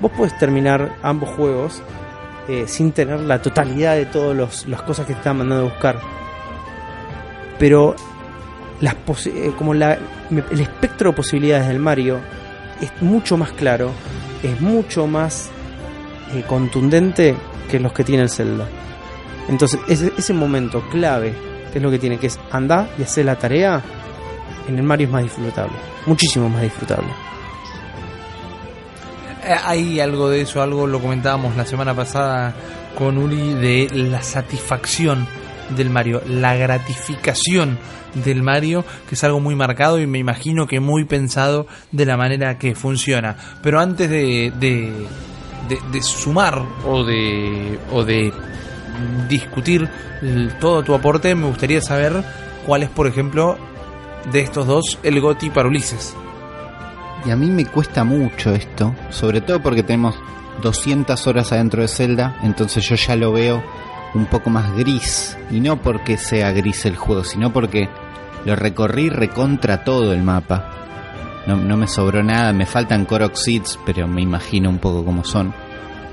[0.00, 1.82] Vos podés terminar ambos juegos
[2.48, 5.98] eh, sin tener la totalidad de todas las cosas que te están mandando a buscar.
[7.58, 7.94] Pero
[8.80, 8.94] las
[9.26, 12.20] eh, como el espectro de posibilidades del Mario
[12.80, 13.90] es mucho más claro,
[14.42, 15.50] es mucho más
[16.34, 17.36] eh, contundente
[17.70, 18.66] que los que tiene el Zelda.
[19.48, 21.34] Entonces, ese, ese momento clave,
[21.72, 23.82] que es lo que tiene, que es andar y hacer la tarea,
[24.68, 25.76] en el Mario es más disfrutable.
[26.06, 27.08] Muchísimo más disfrutable.
[29.44, 32.54] Eh, Hay algo de eso, algo lo comentábamos la semana pasada
[32.96, 35.26] con Uri de la satisfacción
[35.70, 37.78] del Mario, la gratificación
[38.24, 42.16] del Mario, que es algo muy marcado y me imagino que muy pensado de la
[42.16, 43.36] manera que funciona.
[43.62, 44.92] Pero antes de, de,
[45.92, 48.32] de- sumar o de, o de
[49.28, 49.88] discutir
[50.60, 52.24] todo tu aporte, me gustaría saber
[52.64, 53.58] cuál es, por ejemplo,
[54.32, 56.14] de estos dos, el Goti para Ulises.
[57.24, 60.14] Y a mí me cuesta mucho esto, sobre todo porque tenemos
[60.62, 63.62] 200 horas adentro de Zelda, entonces yo ya lo veo
[64.16, 65.36] un poco más gris.
[65.50, 67.88] Y no porque sea gris el juego, sino porque
[68.44, 70.72] lo recorrí recontra todo el mapa.
[71.46, 75.22] No, no me sobró nada, me faltan Korok Seeds, pero me imagino un poco cómo
[75.24, 75.54] son,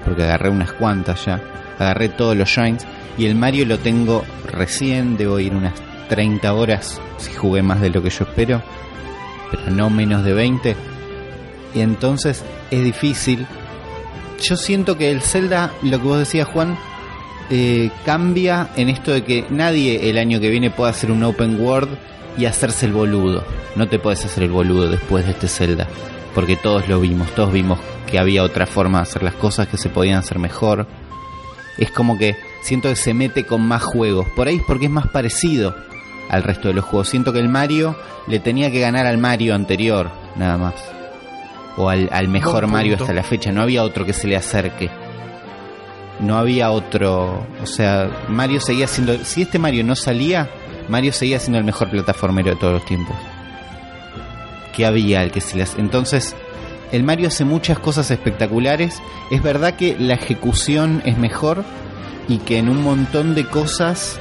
[0.06, 1.42] porque agarré unas cuantas ya.
[1.80, 2.86] Agarré todos los shines
[3.18, 5.74] y el Mario lo tengo recién, debo ir unas
[6.10, 8.62] 30 horas si jugué más de lo que yo espero,
[9.50, 10.94] pero no menos de 20
[11.76, 13.46] y entonces es difícil.
[14.42, 16.78] Yo siento que el Zelda, lo que vos decías Juan,
[17.50, 21.60] eh, cambia en esto de que nadie el año que viene puede hacer un open
[21.60, 21.98] world
[22.38, 23.44] y hacerse el boludo.
[23.76, 25.88] No te puedes hacer el boludo después de este Zelda,
[26.34, 29.78] porque todos lo vimos, todos vimos que había otra forma de hacer las cosas, que
[29.78, 30.88] se podían hacer mejor.
[31.78, 34.28] Es como que siento que se mete con más juegos.
[34.36, 35.76] Por ahí es porque es más parecido
[36.30, 37.10] al resto de los juegos.
[37.10, 37.96] Siento que el Mario
[38.28, 40.76] le tenía que ganar al Mario anterior, nada más.
[41.76, 43.52] o al, al mejor Mario hasta la fecha.
[43.52, 44.90] No había otro que se le acerque.
[46.20, 47.46] No había otro.
[47.62, 49.18] O sea, Mario seguía siendo.
[49.26, 50.50] Si este Mario no salía,
[50.88, 53.16] Mario seguía siendo el mejor plataformero de todos los tiempos.
[54.76, 56.36] Que había el que le hace- Entonces,
[56.92, 59.02] el Mario hace muchas cosas espectaculares.
[59.32, 61.64] Es verdad que la ejecución es mejor
[62.28, 64.20] y que en un montón de cosas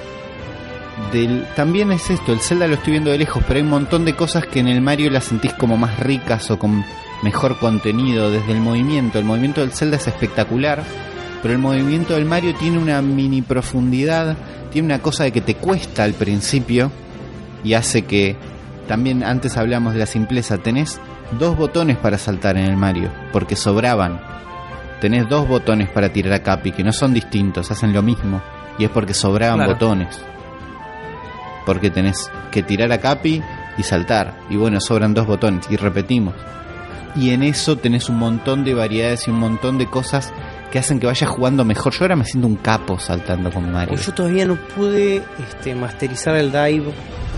[1.12, 4.04] del también es esto, el Zelda lo estoy viendo de lejos, pero hay un montón
[4.04, 6.84] de cosas que en el Mario las sentís como más ricas o con
[7.22, 9.18] mejor contenido desde el movimiento.
[9.18, 10.82] El movimiento del Zelda es espectacular,
[11.42, 14.36] pero el movimiento del Mario tiene una mini profundidad,
[14.72, 16.90] tiene una cosa de que te cuesta al principio
[17.64, 18.36] y hace que
[18.88, 21.00] también antes hablamos de la simpleza, tenés
[21.38, 24.20] dos botones para saltar en el Mario, porque sobraban.
[25.00, 28.40] Tenés dos botones para tirar a Capi, que no son distintos, hacen lo mismo.
[28.78, 29.72] Y es porque sobraban Claro.
[29.72, 30.20] botones.
[31.66, 33.42] Porque tenés que tirar a Capi
[33.78, 34.36] y saltar.
[34.50, 36.34] Y bueno, sobran dos botones y repetimos.
[37.14, 40.32] Y en eso tenés un montón de variedades y un montón de cosas
[40.72, 41.92] que hacen que vayas jugando mejor.
[41.92, 43.96] Yo ahora me siento un capo saltando con Mario.
[43.96, 46.92] Yo todavía no pude este, masterizar el dive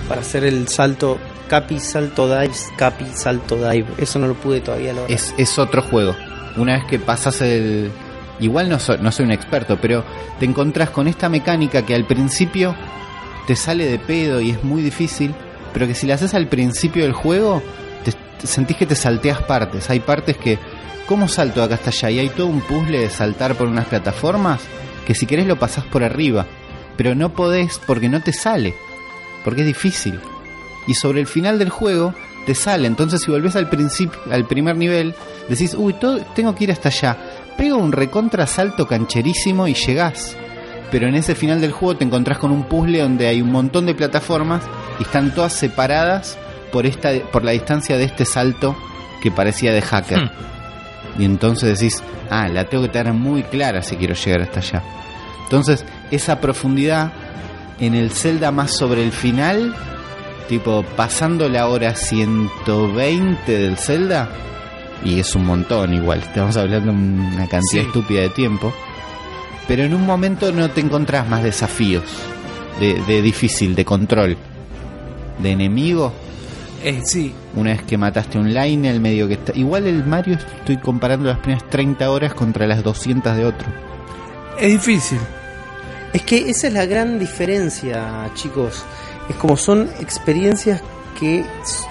[0.09, 1.19] para hacer el salto
[1.49, 3.89] capi, salto dive, capi, salto dive.
[3.99, 5.11] Eso no lo pude todavía lograr.
[5.11, 6.15] es, es otro juego.
[6.57, 7.91] Una vez que pasas el...
[8.39, 10.05] Igual no soy, no soy un experto, pero
[10.39, 12.77] te encontrás con esta mecánica que al principio
[13.49, 15.35] te sale de pedo y es muy difícil,
[15.73, 17.63] pero que si la haces al principio del juego,
[18.05, 19.91] te, te sentís que te salteas partes.
[19.91, 20.59] Hay partes que,
[21.07, 22.11] ¿cómo salto de acá hasta allá?
[22.11, 24.61] Y hay todo un puzzle de saltar por unas plataformas
[25.07, 26.47] que si querés lo pasás por arriba,
[26.97, 28.75] pero no podés porque no te sale,
[29.45, 30.19] porque es difícil.
[30.87, 32.15] Y sobre el final del juego
[32.47, 35.15] te sale, entonces si volvés al principio, al primer nivel,
[35.49, 37.17] decís, uy, todo, tengo que ir hasta allá.
[37.57, 40.37] Pega un recontra salto cancherísimo y llegás.
[40.91, 43.87] Pero en ese final del juego te encontrás con un puzzle donde hay un montón
[43.87, 44.63] de plataformas
[45.01, 46.39] y están todas separadas
[46.71, 48.77] por esta por la distancia de este salto
[49.23, 50.21] que parecía de hacker.
[50.21, 50.54] Hmm.
[51.19, 54.83] Y entonces decís, ah, la tengo que tener muy clara si quiero llegar hasta allá.
[55.45, 57.13] Entonces, esa profundidad
[57.79, 59.75] en el Zelda más sobre el final,
[60.49, 64.29] tipo pasando la hora 120 del Zelda,
[65.05, 67.87] y es un montón igual, estamos hablando de una cantidad Sí.
[67.89, 68.73] estúpida de tiempo,
[69.69, 72.05] pero en un momento no te encontrás más desafíos
[72.81, 74.37] de, de difícil, de control,
[75.39, 76.13] de enemigo.
[76.85, 79.57] Eh, sí, Una vez que mataste un line, el medio que está.
[79.57, 83.67] Igual el Mario estoy comparando las primeras 30 horas contra las 200 de otro.
[84.61, 85.19] es difícil.
[86.13, 88.85] Es que esa es la gran diferencia, chicos.
[89.31, 90.83] Es como son experiencias
[91.19, 91.45] que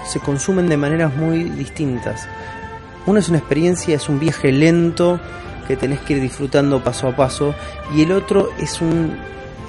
[0.06, 2.28] se consumen de maneras muy distintas.
[3.06, 5.18] Una es una experiencia, es un viaje lento
[5.66, 7.52] que tenés que ir disfrutando paso a paso
[7.94, 9.16] y el otro es un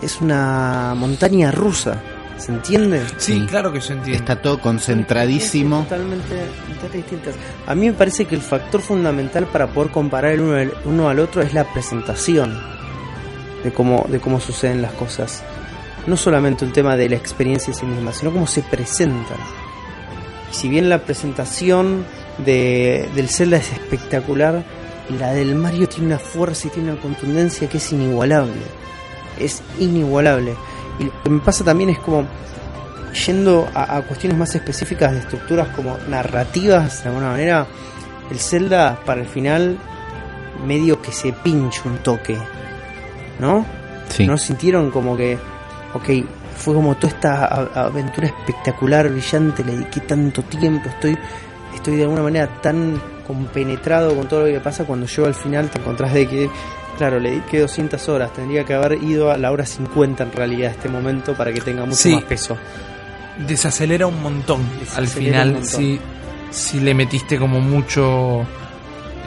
[0.02, 2.02] es una montaña rusa,
[2.38, 3.02] ¿se entiende?
[3.18, 3.46] Sí, Sí.
[3.48, 4.20] claro que yo entiendo.
[4.20, 5.84] Está todo concentradísimo.
[5.84, 7.36] Totalmente, totalmente distintas.
[7.68, 11.10] A mí me parece que el factor fundamental para poder comparar el uno, al- uno
[11.10, 12.60] al otro es la presentación
[13.64, 15.44] de cómo, de cómo suceden las cosas.
[16.08, 19.38] No solamente un tema de la experiencia en sí misma, sino cómo se presentan.
[20.52, 22.06] Y si bien la presentación
[22.46, 24.64] de, del Zelda es espectacular,
[25.20, 28.54] la del Mario tiene una fuerza y tiene una contundencia que es inigualable.
[29.40, 30.56] Es inigualable.
[31.00, 32.26] Y lo que me pasa también es como
[33.26, 37.68] yendo a, a cuestiones más específicas de estructuras como narrativas, de alguna manera,
[38.30, 39.78] el Zelda para el final
[40.66, 42.38] medio que se pincha un toque,
[43.40, 43.66] ¿no?
[44.10, 44.26] Sí.
[44.26, 45.38] ¿No sintieron como que,
[45.94, 46.26] ok,
[46.56, 47.46] fue como toda esta
[47.86, 51.18] aventura espectacular, brillante, le dediqué tanto tiempo, estoy,
[51.74, 55.70] estoy de alguna manera tan compenetrado con todo lo que pasa cuando llego al final
[55.70, 56.50] te encontrás de que,
[56.98, 60.70] claro, le dediqué 200 horas, tendría que haber ido a la hora 50 en realidad
[60.70, 62.14] a este momento para que tenga mucho Sí.
[62.16, 62.58] más peso.
[63.48, 64.62] Desacelera un montón
[64.96, 65.52] al final.
[65.54, 65.66] montón.
[65.70, 66.00] Si,
[66.52, 68.46] si le metiste como mucho.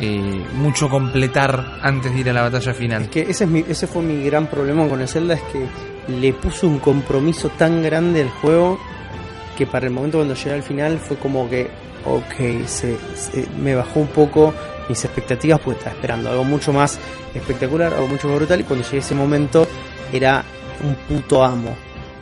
[0.01, 3.03] eh, mucho completar antes de ir a la batalla final.
[3.03, 5.66] Es que ese, es mi, ese fue mi gran problema con el Zelda, es que
[6.12, 8.79] le puso un compromiso tan grande al juego
[9.57, 11.69] que para el momento cuando llegué al final fue como que,
[12.07, 14.55] ok, se, se- me bajó un poco
[14.89, 16.99] mis expectativas porque estaba esperando algo mucho más
[17.34, 19.66] espectacular, algo mucho más brutal y cuando llegué a ese momento
[20.12, 20.45] era
[20.82, 21.76] un puto amo.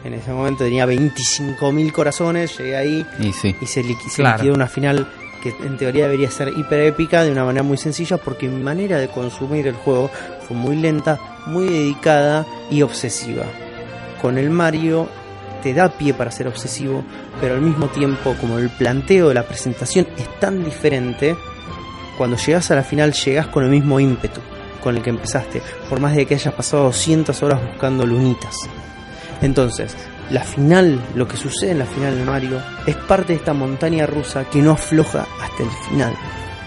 [0.05, 3.55] En ese momento tenía 25.000 corazones, llegué ahí Y sí.
[3.61, 4.37] y se, liqui- se Claro.
[4.39, 5.07] liquidó una final
[5.43, 8.99] que en teoría debería ser hiper épica de una manera muy sencilla porque mi manera
[8.99, 10.11] de consumir el juego
[10.47, 13.45] fue muy lenta, muy dedicada y obsesiva.
[14.23, 15.09] Con el Mario
[15.63, 17.05] te da pie para ser obsesivo,
[17.41, 21.37] pero al mismo tiempo como el planteo de la presentación es tan diferente,
[22.17, 24.41] cuando llegas a la final llegas con el mismo ímpetu
[24.83, 28.55] con el que empezaste, por más de que hayas pasado 200 horas buscando lunitas.
[29.43, 29.97] Entonces,
[30.31, 34.07] la final, lo que sucede en la final de Mario, es parte de esta montaña
[34.07, 36.15] rusa que no afloja hasta el final.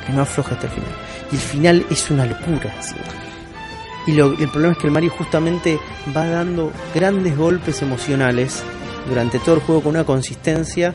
[0.07, 0.89] y no afloja hasta el final.
[1.31, 2.73] Y el final es una locura.
[2.79, 2.95] así.
[4.07, 5.79] Y lo- el problema es que el Mario justamente
[6.17, 8.63] va dando grandes golpes emocionales
[9.07, 10.93] durante todo el juego con una consistencia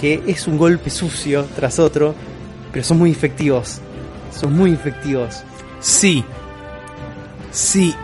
[0.00, 2.14] que es un golpe sucio tras otro,
[2.74, 3.80] pero son muy efectivos.
[4.32, 5.44] Son muy efectivos.
[5.78, 6.24] Sí.
[7.52, 7.94] Sí.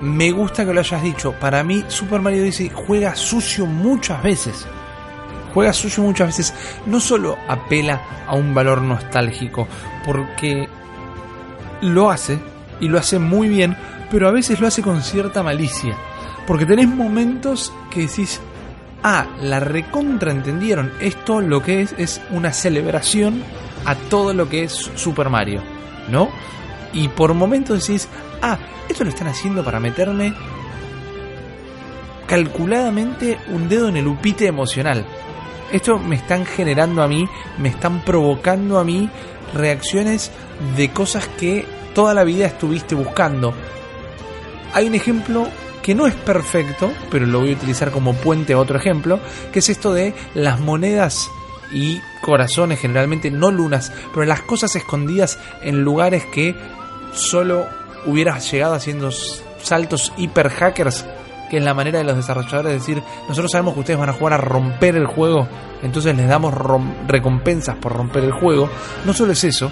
[0.00, 1.32] Me gusta que lo hayas dicho.
[1.38, 4.66] Para mí, Super Mario Odyssey juega sucio muchas veces.
[5.54, 6.54] Juega sucio muchas veces.
[6.86, 9.68] No solo apela a un valor nostálgico,
[10.04, 10.68] porque
[11.80, 12.40] lo hace,
[12.80, 13.76] y lo hace muy bien,
[14.10, 15.96] pero a veces lo hace con cierta malicia.
[16.48, 18.40] Porque tenés momentos que decís,
[19.04, 20.90] ah, la recontra entendieron.
[21.00, 23.44] Esto lo que es es una celebración
[23.84, 25.62] a todo lo que es Super Mario,
[26.08, 26.28] ¿no?
[26.92, 28.08] Y por momentos decís,
[28.42, 28.58] ah,
[28.88, 30.34] esto lo están haciendo para meterme
[32.26, 35.04] calculadamente un dedo en el upite emocional.
[35.72, 37.28] Esto me están generando a mí,
[37.58, 39.08] me están provocando a mí
[39.54, 40.30] reacciones
[40.76, 41.64] de cosas que
[41.94, 43.54] toda la vida estuviste buscando.
[44.72, 45.48] Hay un ejemplo
[45.82, 49.18] que no es perfecto, pero lo voy a utilizar como puente a otro ejemplo,
[49.52, 51.30] que es esto de las monedas
[51.72, 56.54] y corazones, generalmente no lunas, pero las cosas escondidas en lugares que
[57.12, 57.66] solo
[58.06, 59.10] hubieras llegado haciendo
[59.62, 61.04] saltos hiper hackers,
[61.50, 64.14] que es la manera de los desarrolladores de decir, nosotros sabemos que ustedes van a
[64.14, 65.48] jugar a romper el juego,
[65.82, 66.54] entonces les damos
[67.06, 68.70] recompensas por romper el juego.
[69.04, 69.70] No solo es eso,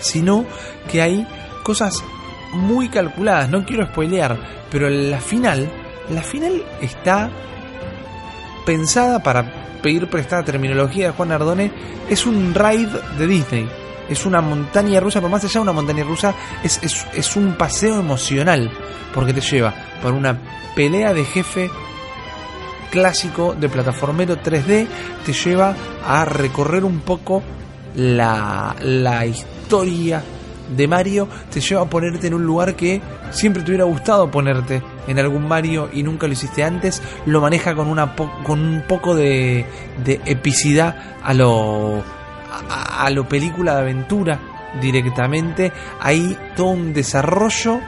[0.00, 0.44] sino
[0.90, 1.26] que hay
[1.62, 2.02] cosas
[2.52, 4.38] muy calculadas, no quiero spoilear,
[4.70, 5.70] pero la final,
[6.10, 7.30] la final está
[8.66, 11.72] pensada para pedir prestada terminología de Juan Ardone,
[12.08, 13.68] es un raid de Disney.
[14.08, 17.54] Es una montaña rusa, pero más allá de una montaña rusa, es, es, es un
[17.54, 18.70] paseo emocional.
[19.14, 20.38] Porque te lleva por una
[20.74, 21.70] pelea de jefe
[22.90, 24.86] clásico de plataformero 3D,
[25.24, 25.74] te lleva
[26.06, 27.42] a recorrer un poco
[27.94, 30.22] la, la historia
[30.74, 33.00] de Mario, te lleva a ponerte en un lugar que
[33.30, 37.74] siempre te hubiera gustado ponerte en algún Mario y nunca lo hiciste antes, lo maneja
[37.74, 39.66] con, una po- con un poco de,
[40.04, 40.94] de epicidad
[41.24, 42.04] a lo,
[42.70, 44.38] a, lo película de aventura
[44.80, 47.80] directamente, hay todo un desarrollo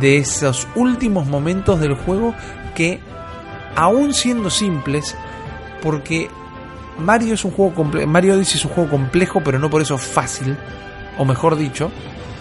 [0.00, 2.34] de esos últimos momentos del juego
[2.74, 3.00] que
[3.76, 5.16] aún siendo simples
[5.82, 6.28] porque
[6.98, 9.96] Mario es un juego comple- Mario Odyssey es un juego complejo pero no por eso
[9.98, 10.56] fácil
[11.18, 11.90] o mejor dicho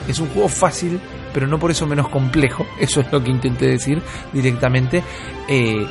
[0.07, 0.99] es un juego fácil
[1.33, 4.01] pero no por eso menos complejo eso es lo que intenté decir
[4.33, 5.03] directamente
[5.47, 5.85] eh,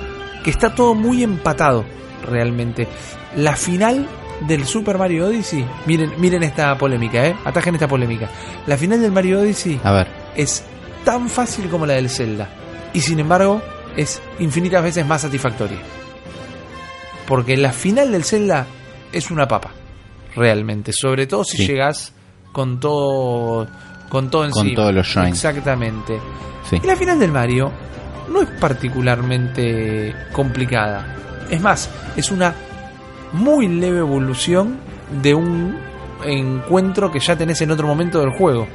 [0.45, 1.85] que está todo muy empatado
[2.27, 2.87] realmente
[3.37, 4.07] la final
[4.47, 8.29] del Super Mario Odyssey miren miren esta polémica eh atajen esta polémica
[8.67, 10.65] la final del Mario Odyssey A ver, es
[11.05, 12.49] tan fácil como la del Zelda
[12.93, 13.61] y sin embargo
[13.97, 15.79] es infinitas veces más satisfactoria.
[17.27, 18.67] Porque la final del Zelda
[19.13, 19.71] es una papa,
[20.35, 21.67] realmente, sobre todo si Sí.
[21.67, 22.13] llegas
[22.53, 23.69] con todo
[24.11, 24.75] con todo Con encima.
[24.77, 25.17] todos los.
[25.17, 26.21] Exactamente.
[26.69, 26.79] sí.
[26.83, 27.73] Y la final del Mario
[28.29, 31.17] no es particularmente complicada.
[31.49, 32.55] Es más, es una
[33.33, 34.79] muy leve evolución
[35.23, 35.79] de un
[36.25, 38.67] encuentro que ya tenés en otro momento del juego.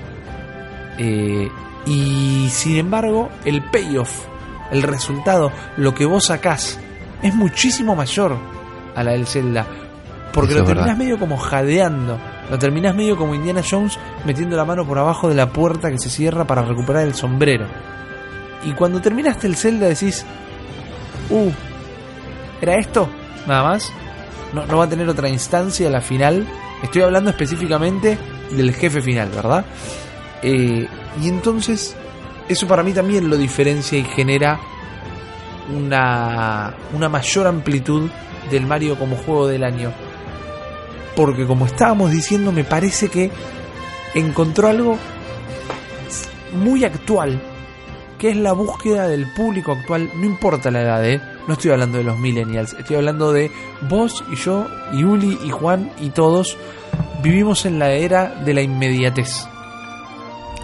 [0.97, 1.47] Eh,
[1.86, 4.25] y sin embargo, el payoff,
[4.71, 6.79] el resultado, lo que vos sacás,
[7.21, 8.36] es muchísimo mayor
[8.95, 9.65] a la del Zelda.
[10.36, 12.19] Porque Eso lo terminás medio como jadeando.
[12.51, 15.97] Lo terminás medio como Indiana Jones metiendo la mano por abajo de la puerta que
[15.97, 17.65] se cierra para recuperar el sombrero.
[18.65, 20.25] Y cuando terminaste el Zelda decís,
[21.29, 21.49] uh,
[22.61, 23.07] ¿era esto?
[23.47, 23.93] Nada más.
[24.53, 26.45] No, no va a tener otra instancia la final.
[26.83, 28.17] Estoy hablando específicamente
[28.51, 29.63] del jefe final, ¿verdad?
[30.41, 30.86] Eh,
[31.21, 31.95] y entonces,
[32.49, 34.59] eso para mí también lo diferencia y genera
[35.74, 38.09] una, una mayor amplitud
[38.51, 39.91] del Mario como juego del año.
[41.16, 43.32] Porque como estábamos diciendo, me parece que
[44.13, 44.97] encontró algo
[46.54, 47.42] muy actual,
[48.17, 51.21] que es la búsqueda del público actual, no importa la edad, ¿eh?
[51.47, 53.51] no estoy hablando de los millennials, estoy hablando de
[53.89, 56.58] vos y yo, y Uli y Juan y todos,
[57.21, 59.47] vivimos en la era de la inmediatez.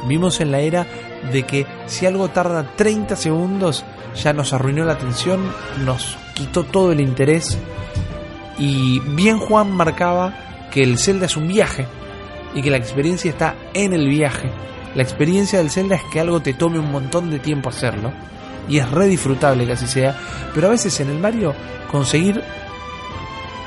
[0.04, 0.88] Vivimos en la era
[1.32, 5.42] de que si algo tarda 30 segundos, ya nos arruinó la atención,
[5.86, 7.58] nos quitó todo el interés.
[8.62, 10.36] Y bien Juan marcaba
[10.70, 11.88] que el Zelda es un viaje
[12.54, 14.52] y que la experiencia está en el viaje.
[14.94, 18.14] La experiencia del Zelda es que algo te tome un montón de tiempo hacerlo.
[18.70, 20.16] Y es re disfrutable que así sea.
[20.54, 21.56] Pero a veces en el Mario
[21.92, 22.44] conseguir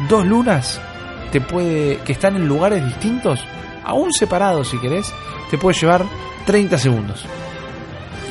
[0.08, 0.80] dos lunas
[1.32, 1.96] te puede.
[2.04, 3.40] que están en lugares distintos,
[3.84, 5.12] aún separados si querés,
[5.50, 6.04] te puede llevar
[6.46, 7.24] 30 segundos.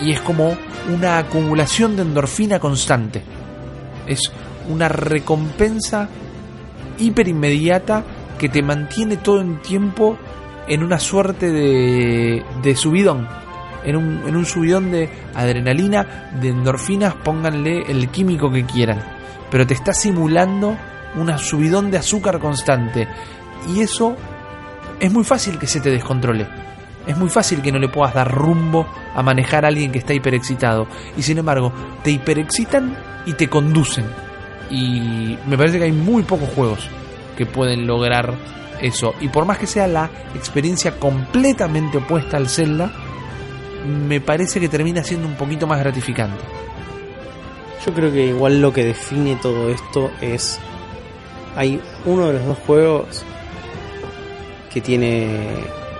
[0.01, 0.55] Y es como
[0.87, 3.21] una acumulación de endorfina constante.
[4.07, 4.31] Es
[4.69, 6.07] una recompensa
[6.97, 8.03] hiper inmediata
[8.37, 10.17] que te mantiene todo el tiempo
[10.67, 13.27] en una suerte de, de subidón.
[13.83, 19.01] En un, en un subidón de adrenalina, de endorfinas, pónganle el químico que quieran.
[19.51, 20.77] Pero te está simulando
[21.15, 23.07] una subidón de azúcar constante.
[23.73, 24.15] Y eso
[24.99, 26.47] es muy fácil que se te descontrole.
[27.05, 30.13] Es muy fácil que no le puedas dar rumbo a manejar a alguien que está
[30.13, 30.87] hiperexcitado.
[31.17, 32.95] Y sin embargo, te hiperexcitan
[33.25, 34.05] y te conducen.
[34.69, 36.87] Y me parece que hay muy pocos juegos
[37.37, 38.33] que pueden lograr
[38.81, 39.13] eso.
[39.19, 42.91] Y por más que sea la experiencia completamente opuesta al Zelda,
[44.07, 46.43] me parece que termina siendo un poquito más gratificante.
[47.85, 50.59] Yo creo que igual lo que define todo esto es.
[51.55, 53.23] Hay uno de los dos juegos
[54.73, 55.37] que tiene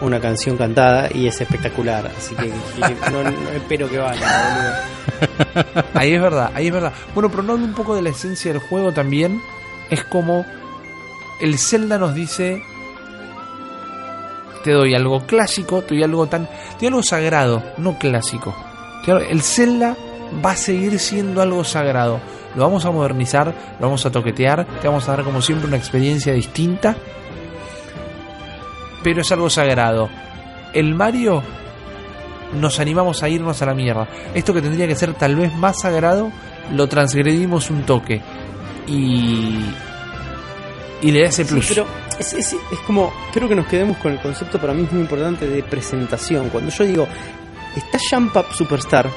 [0.03, 2.11] una canción cantada y es espectacular.
[2.17, 2.51] Así que,
[3.11, 5.83] no, no espero que vaya, boludo.
[5.93, 6.93] Ahí es verdad, ahí es verdad.
[7.13, 9.41] Bueno, pero no un poco de la esencia del juego también.
[9.89, 10.45] Es como
[11.41, 12.61] el Zelda nos dice:
[14.63, 16.47] Te doy algo clásico, te doy algo tan.
[16.47, 18.55] Te doy algo sagrado, no clásico.
[19.07, 19.97] El Zelda
[20.43, 22.19] va a seguir siendo algo sagrado.
[22.55, 23.47] Lo vamos a modernizar,
[23.79, 26.95] lo vamos a toquetear, te vamos a dar como siempre una experiencia distinta.
[29.03, 30.09] Pero es algo sagrado.
[30.73, 31.43] El Mario
[32.59, 34.07] nos animamos a irnos a la mierda.
[34.33, 36.31] Esto que tendría que ser tal vez más sagrado,
[36.71, 38.21] lo transgredimos un toque.
[38.87, 39.59] Y.
[41.01, 41.65] Y le da ese Sí, plus.
[41.67, 41.85] pero
[42.17, 45.01] es, es- es como, creo que nos quedemos con el concepto para mí es muy
[45.01, 46.49] importante de presentación.
[46.49, 47.07] Cuando yo digo,
[47.75, 49.09] está Jump Up Superstar,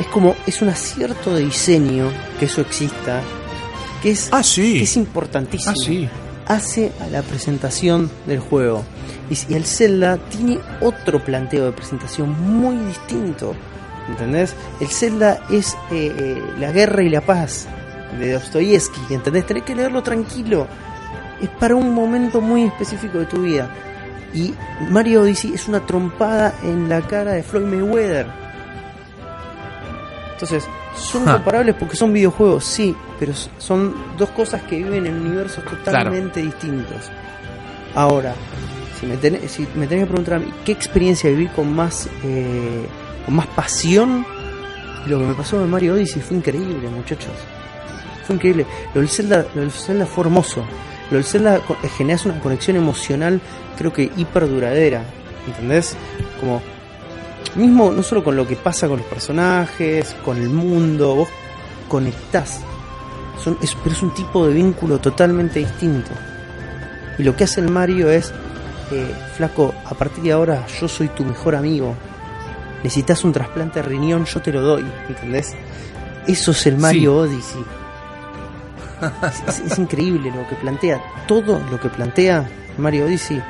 [0.00, 2.10] es como, es un acierto de diseño
[2.40, 3.20] que eso exista,
[4.02, 4.82] que es, Ah, que sí.
[4.82, 5.70] es importantísimo.
[5.70, 6.08] Ah, sí.
[6.48, 8.82] Hace a la presentación del juego.
[9.30, 13.54] Y, el Zelda tiene otro planteo de presentación muy distinto.
[14.08, 14.54] ¿Entendés?
[14.80, 17.68] El Zelda es eh, eh, la guerra y la paz
[18.18, 19.14] de Dostoyevsky.
[19.14, 19.46] ¿Entendés?
[19.46, 20.66] Tenés que leerlo tranquilo.
[21.40, 23.70] Es para un momento muy específico de tu vida.
[24.32, 24.54] Y
[24.90, 28.26] Mario Odyssey es una trompada en la cara de Floyd Mayweather.
[30.32, 30.64] Entonces,
[30.98, 31.34] son Ja.
[31.34, 37.10] comparables porque son videojuegos, sí, pero son dos cosas que viven en universos totalmente distintos.
[37.94, 38.34] Ahora,
[39.00, 42.08] si me, tenés, si me tenés que preguntar a mí, ¿qué experiencia viví con más,
[42.24, 42.86] eh,
[43.24, 44.24] con más pasión?
[45.06, 47.32] Lo que me pasó en Mario Odyssey fue increíble, muchachos.
[48.26, 48.66] Fue increíble.
[48.94, 50.62] Lo del Zelda, lo del Zelda fue hermoso.
[51.10, 51.60] Lo del Zelda
[51.96, 53.40] generas una conexión emocional,
[53.78, 55.02] creo que hiper duradera.
[55.46, 55.96] ¿Entendés?
[56.40, 56.60] Como,
[57.56, 61.28] mismo no solo con lo que pasa con los personajes, con el mundo, vos
[61.88, 62.60] conectás.
[63.42, 66.10] Son, es, pero es un tipo de vínculo totalmente distinto.
[67.18, 68.32] Y lo que hace el Mario es,
[68.90, 71.94] eh, flaco, a partir de ahora yo soy tu mejor amigo.
[72.82, 75.54] Necesitas un trasplante de riñón, yo te lo doy, ¿entendés?
[76.26, 77.64] Eso es el Mario Odyssey.
[79.48, 81.00] Es, es- es increíble lo que plantea.
[81.26, 82.48] Todo lo que plantea
[82.78, 83.40] Mario Odyssey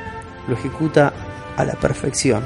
[0.46, 1.12] lo ejecuta
[1.56, 2.42] a la perfección.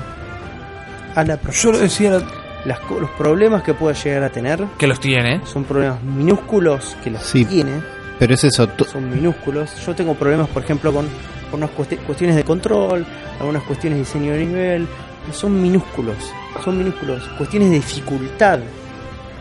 [1.15, 2.21] A la Yo lo decía
[2.65, 5.41] Las los problemas que pueda llegar a tener que los tiene.
[5.45, 7.45] son problemas minúsculos que los Sí.
[7.45, 7.73] tiene
[8.19, 9.75] Pero es eso, son minúsculos.
[9.85, 11.07] Yo tengo problemas, por ejemplo, con,
[11.51, 13.05] con unas cuesti- cuestiones de control,
[13.41, 14.87] algunas cuestiones de diseño de nivel.
[15.33, 16.17] Son minúsculos,
[16.63, 17.23] son minúsculos.
[17.37, 18.61] Cuestiones de dificultad.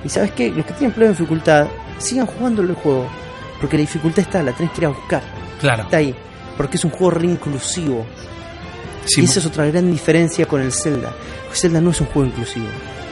[0.03, 0.49] Y sabes qué?
[0.49, 1.67] Los que tienen problemas de dificultad,
[1.99, 3.05] sigan jugando el juego.
[3.59, 5.21] Porque la dificultad está, la tenés que ir a buscar.
[5.59, 5.83] Claro.
[5.83, 6.15] Está ahí.
[6.57, 8.05] Porque es un juego re inclusivo.
[9.05, 11.13] Sí, Y esa es otra gran diferencia con el Zelda.
[11.49, 12.67] El Zelda no es un juego inclusivo.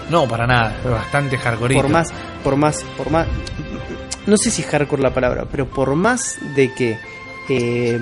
[0.09, 0.75] No, para nada.
[0.83, 1.75] Es bastante hardcore.
[1.75, 2.09] por más,
[2.43, 3.27] por más, por más,
[4.25, 6.97] no sé si es hardcore la palabra, pero por más de que
[7.49, 7.99] eh,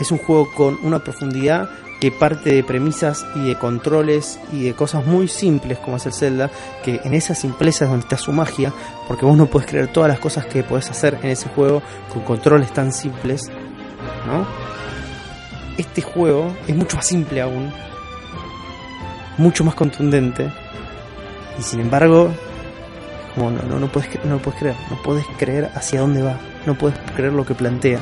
[0.00, 1.68] es un juego con una profundidad
[2.00, 6.12] que parte de premisas y de controles y de cosas muy simples como es el
[6.12, 6.50] Zelda,
[6.82, 8.72] que en esa simpleza es donde está su magia,
[9.06, 11.80] porque vos no puedes creer todas las cosas que podés hacer en ese juego
[12.12, 13.48] con controles tan simples,
[14.26, 14.44] ¿no?
[15.78, 17.72] Este juego es mucho más simple aún,
[19.38, 20.50] mucho más contundente,
[21.58, 22.30] y sin embargo,
[23.34, 26.38] como no, no, no, puedes, no lo puedes creer, no puedes creer hacia dónde va,
[26.66, 28.00] no puedes creer lo que plantea.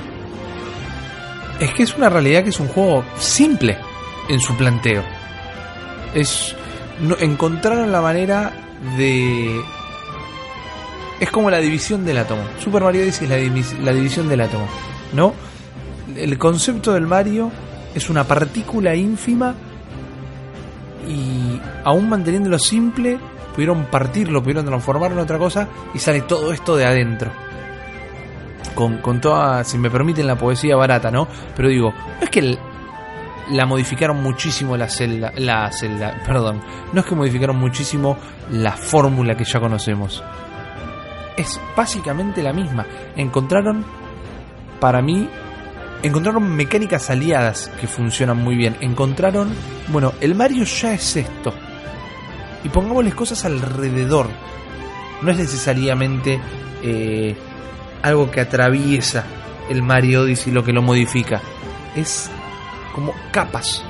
[1.60, 3.76] Es que es una realidad que es un juego simple
[4.28, 5.02] en su planteo.
[6.14, 6.56] Es
[7.01, 8.52] no, encontraron la manera
[8.97, 9.60] de
[11.20, 12.42] es como la división del átomo.
[12.62, 14.66] Super Mario Odyssey es la, la división del átomo,
[15.12, 15.34] ¿no?
[16.20, 17.51] El concepto del Mario
[17.94, 19.55] es una partícula ínfima
[21.09, 23.18] y aún manteniéndolo simple
[23.55, 27.32] pudieron partirlo, pudieron transformarlo en otra cosa y sale todo esto de adentro
[28.74, 31.26] con, con toda, si me permiten, la poesía barata, ¿no?
[31.56, 32.59] Pero digo, no es que
[33.51, 36.60] la modificaron muchísimo la celda, la celda, perdón,
[36.92, 38.16] no es que modificaron muchísimo
[38.51, 40.22] la fórmula que ya conocemos.
[41.36, 42.86] Es básicamente la misma.
[43.16, 43.84] Encontraron,
[44.78, 45.28] para mí,
[46.02, 48.77] encontraron mecánicas aliadas que funcionan muy bien.
[48.81, 49.52] Encontraron,
[49.89, 51.52] bueno, el Mario ya es esto.
[52.64, 54.28] Y pongámosles cosas alrededor.
[55.22, 56.40] No es necesariamente
[56.82, 57.36] eh,
[58.02, 59.24] algo que atraviesa
[59.68, 61.40] el Mario Odyssey lo que lo modifica.
[61.97, 62.31] Es
[62.94, 63.82] como capas.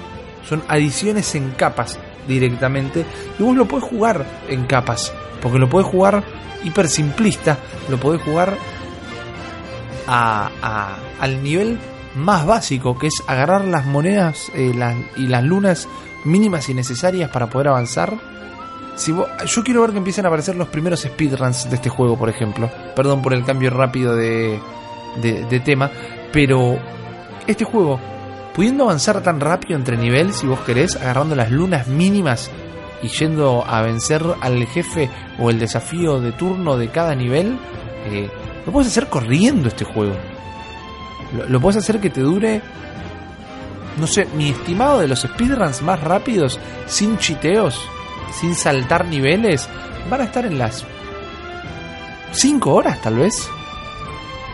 [0.49, 3.05] Son adiciones en capas directamente.
[3.39, 5.12] Y vos lo podés jugar en capas.
[5.41, 6.23] Porque lo podés jugar
[6.65, 7.59] hiper simplista.
[7.89, 8.57] Lo podés jugar
[10.07, 11.78] a, a- al nivel
[12.16, 12.99] más básico.
[12.99, 14.73] Que es agarrar las monedas eh,
[15.16, 15.89] y las lunas
[16.24, 18.15] mínimas y necesarias para poder avanzar.
[18.97, 22.19] Si vos- yo quiero ver que empiecen a aparecer los primeros speedruns de este juego,
[22.19, 22.70] por ejemplo.
[22.95, 24.59] Perdón por el cambio rápido de,
[25.23, 25.91] de, de tema.
[26.32, 26.78] Pero
[27.47, 27.99] este juego,
[28.55, 32.51] pudiendo avanzar tan rápido entre niveles, si vos querés, agarrando las lunas mínimas
[33.03, 35.09] y yendo a vencer al jefe
[35.39, 37.59] o el desafío de turno de cada nivel,
[38.07, 38.28] eh,
[38.66, 40.15] lo puedes hacer corriendo este juego.
[41.48, 42.61] Lo, puedes hacer que te dure.
[43.98, 47.81] No sé, mi estimado de los speedruns más rápidos, sin chiteos,
[48.32, 49.69] sin saltar niveles,
[50.09, 50.85] van a estar en las
[52.32, 53.48] 5 horas tal vez.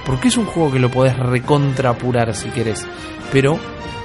[0.05, 2.86] Porque es un juego que lo podés recontrapurar si querés.
[3.32, 3.59] Pero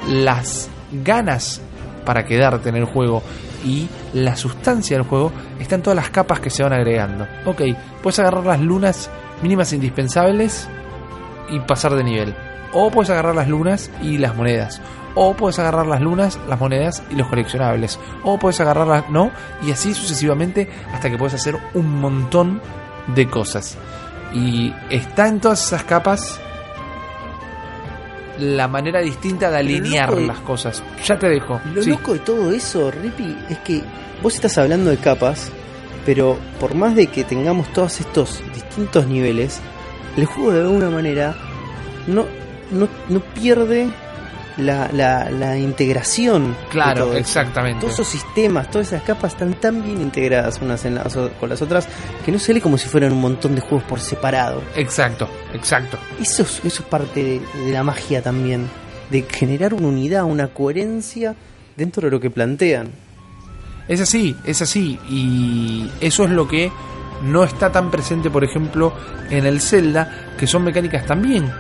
[0.08, 1.62] las ganas
[2.06, 3.22] para quedarte en el juego
[3.64, 7.28] y la sustancia del juego están todas las capas que se van agregando.
[7.46, 7.62] Ok,
[8.02, 9.10] puedes agarrar las lunas
[9.42, 10.68] mínimas indispensables
[11.50, 12.36] y pasar de nivel.
[12.74, 14.82] O puedes agarrar las lunas y las monedas.
[15.16, 18.00] O puedes agarrar las lunas, las monedas y los coleccionables.
[18.24, 19.10] O puedes agarrar las...
[19.10, 19.30] No,
[19.66, 22.62] y así sucesivamente hasta que puedes hacer un montón
[23.14, 23.78] de cosas.
[24.34, 26.40] Y está en todas esas capas
[28.40, 30.82] la manera distinta de alinear de- las cosas.
[31.06, 31.60] Ya te dejo.
[31.74, 31.90] Lo Sí.
[31.92, 33.84] loco de todo eso, Rippy, es que
[34.24, 35.52] vos estás hablando de capas,
[36.06, 39.60] pero por más de que tengamos todos estos distintos niveles,
[40.18, 41.36] el juego de alguna manera
[42.08, 42.26] no,
[42.72, 43.90] no, no pierde
[44.58, 46.56] la, la, la integración.
[46.70, 47.82] Claro, todo exactamente.
[47.82, 51.62] Todos esos sistemas, todas esas capas están tan bien integradas unas en las con las
[51.62, 51.88] otras
[52.26, 54.62] que no se lee como si fueran un montón de juegos por separado.
[54.76, 55.98] Exacto, exacto.
[56.20, 58.68] Eso es, eso es parte de, de la magia también,
[59.10, 61.36] de generar una unidad, una coherencia
[61.76, 62.90] dentro de lo que plantean.
[63.88, 65.00] Es así, es así.
[65.10, 66.72] Y eso es lo que
[67.24, 68.94] no está tan presente, por ejemplo,
[69.30, 71.52] en el Zelda, que son mecánicas también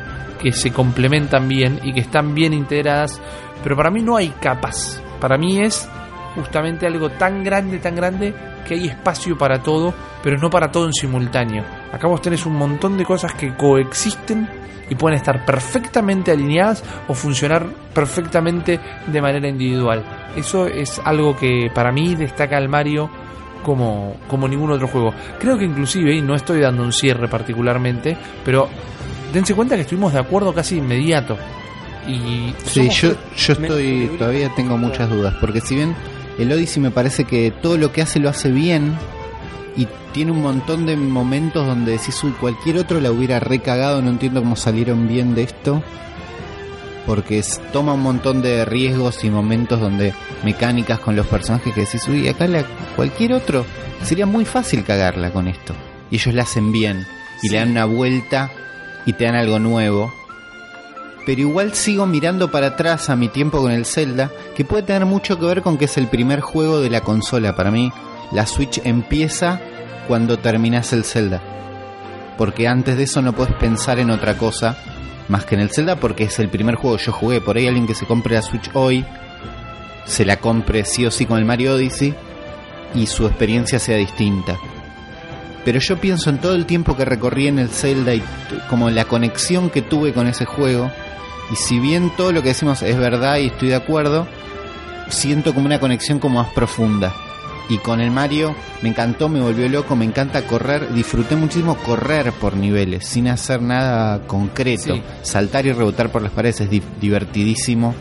[0.41, 3.21] que se complementan bien y que están bien integradas.
[3.63, 5.01] Pero para mí no hay capas.
[5.19, 5.87] Para mí es
[6.35, 8.33] justamente algo tan grande, tan grande,
[8.67, 9.93] que hay espacio para todo,
[10.23, 11.63] pero no para todo en simultáneo.
[11.91, 14.47] Acá vos tenés un montón de cosas que coexisten
[14.89, 20.03] y pueden estar perfectamente alineadas o funcionar perfectamente de manera individual.
[20.35, 23.09] Eso es algo que para mí destaca al Mario
[23.63, 25.13] como, como ningún otro juego.
[25.39, 28.67] Creo que inclusive, y no estoy dando un cierre particularmente, pero
[29.33, 31.37] dense cuenta que estuvimos de acuerdo casi inmediato.
[32.07, 35.95] Y Sí, yo, yo estoy, todavía tengo muchas dudas, porque si bien
[36.39, 38.95] el Odyssey me parece que todo lo que hace lo hace bien
[39.77, 44.09] y tiene un montón de momentos donde decís, uy, cualquier otro la hubiera recagado, no
[44.09, 45.83] entiendo cómo salieron bien de esto,
[47.05, 50.13] porque es- toma un montón de riesgos y momentos donde
[50.43, 52.63] mecánicas con los personajes que decís, uy, acá la,
[52.95, 53.65] cualquier otro
[54.03, 55.73] sería muy fácil cagarla con esto.
[56.09, 57.05] Y ellos la hacen bien
[57.41, 58.51] y le dan una vuelta
[59.05, 60.11] y te dan algo nuevo
[61.25, 65.05] pero igual sigo mirando para atrás a mi tiempo con el Zelda, que puede tener
[65.05, 67.55] mucho que ver con que es el primer juego de la consola.
[67.55, 67.91] Para mí,
[68.31, 69.59] la Switch empieza
[70.07, 71.41] cuando terminas el Zelda.
[72.37, 74.77] Porque antes de eso no puedes pensar en otra cosa
[75.27, 77.39] más que en el Zelda, porque es el primer juego que yo jugué.
[77.39, 79.05] Por ahí alguien que se compre la Switch hoy,
[80.05, 82.15] se la compre sí o sí con el Mario Odyssey,
[82.95, 84.57] y su experiencia sea distinta.
[85.63, 88.23] Pero yo pienso en todo el tiempo que recorrí en el Zelda y
[88.69, 90.91] como la conexión que tuve con ese juego.
[91.51, 94.27] Y si bien todo lo que decimos es verdad y estoy de acuerdo,
[95.09, 97.13] siento como una conexión como más profunda.
[97.69, 102.31] Y con el Mario me encantó, me volvió loco, me encanta correr, disfruté muchísimo correr
[102.33, 104.95] por niveles, sin hacer nada concreto.
[104.95, 105.01] Sí.
[105.21, 107.93] Saltar y rebotar por las paredes es di- divertidísimo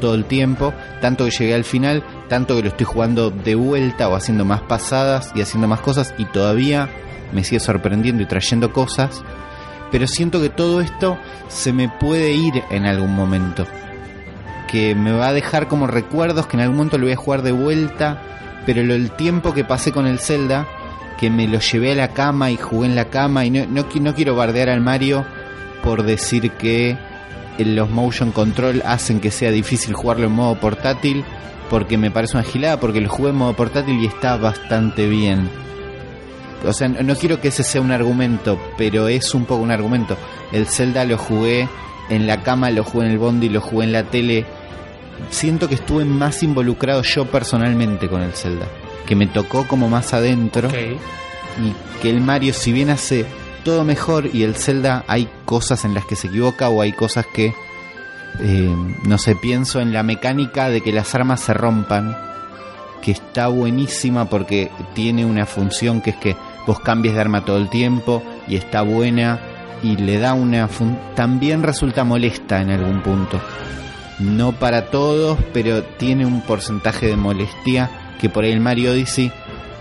[0.00, 4.08] todo el tiempo, tanto que llegué al final, tanto que lo estoy jugando de vuelta
[4.08, 6.88] o haciendo más pasadas y haciendo más cosas y todavía
[7.32, 9.22] me sigue sorprendiendo y trayendo cosas,
[9.90, 11.18] pero siento que todo esto
[11.48, 13.66] se me puede ir en algún momento,
[14.70, 17.42] que me va a dejar como recuerdos que en algún momento lo voy a jugar
[17.42, 18.22] de vuelta,
[18.66, 20.66] pero el tiempo que pasé con el Zelda,
[21.18, 23.86] que me lo llevé a la cama y jugué en la cama y no, no,
[24.00, 25.24] no quiero bardear al Mario
[25.82, 26.96] por decir que
[27.58, 31.24] los motion control hacen que sea difícil jugarlo en modo portátil
[31.70, 35.48] porque me parece una gilada porque lo jugué en modo portátil y está bastante bien.
[36.66, 40.16] O sea, no quiero que ese sea un argumento, pero es un poco un argumento.
[40.52, 41.68] El Zelda lo jugué
[42.08, 44.44] en la cama, lo jugué en el bondi, lo jugué en la tele.
[45.30, 48.66] Siento que estuve más involucrado yo personalmente con el Zelda.
[49.06, 50.68] Que me tocó como más adentro.
[50.68, 53.24] Y que el Mario, si bien hace
[53.64, 57.26] todo mejor y el Zelda hay cosas en las que se equivoca o hay cosas
[57.26, 57.54] que,
[58.40, 58.74] eh,
[59.04, 62.16] no sé, pienso en la mecánica de que las armas se rompan,
[63.02, 66.36] que está buenísima porque tiene una función que es que
[66.66, 69.38] vos cambies de arma todo el tiempo y está buena
[69.82, 70.66] y le da una...
[70.68, 73.40] fun- También resulta molesta en algún punto.
[74.18, 77.88] No para todos, pero tiene un porcentaje de molestia
[78.20, 79.30] que por ahí el Mario Odyssey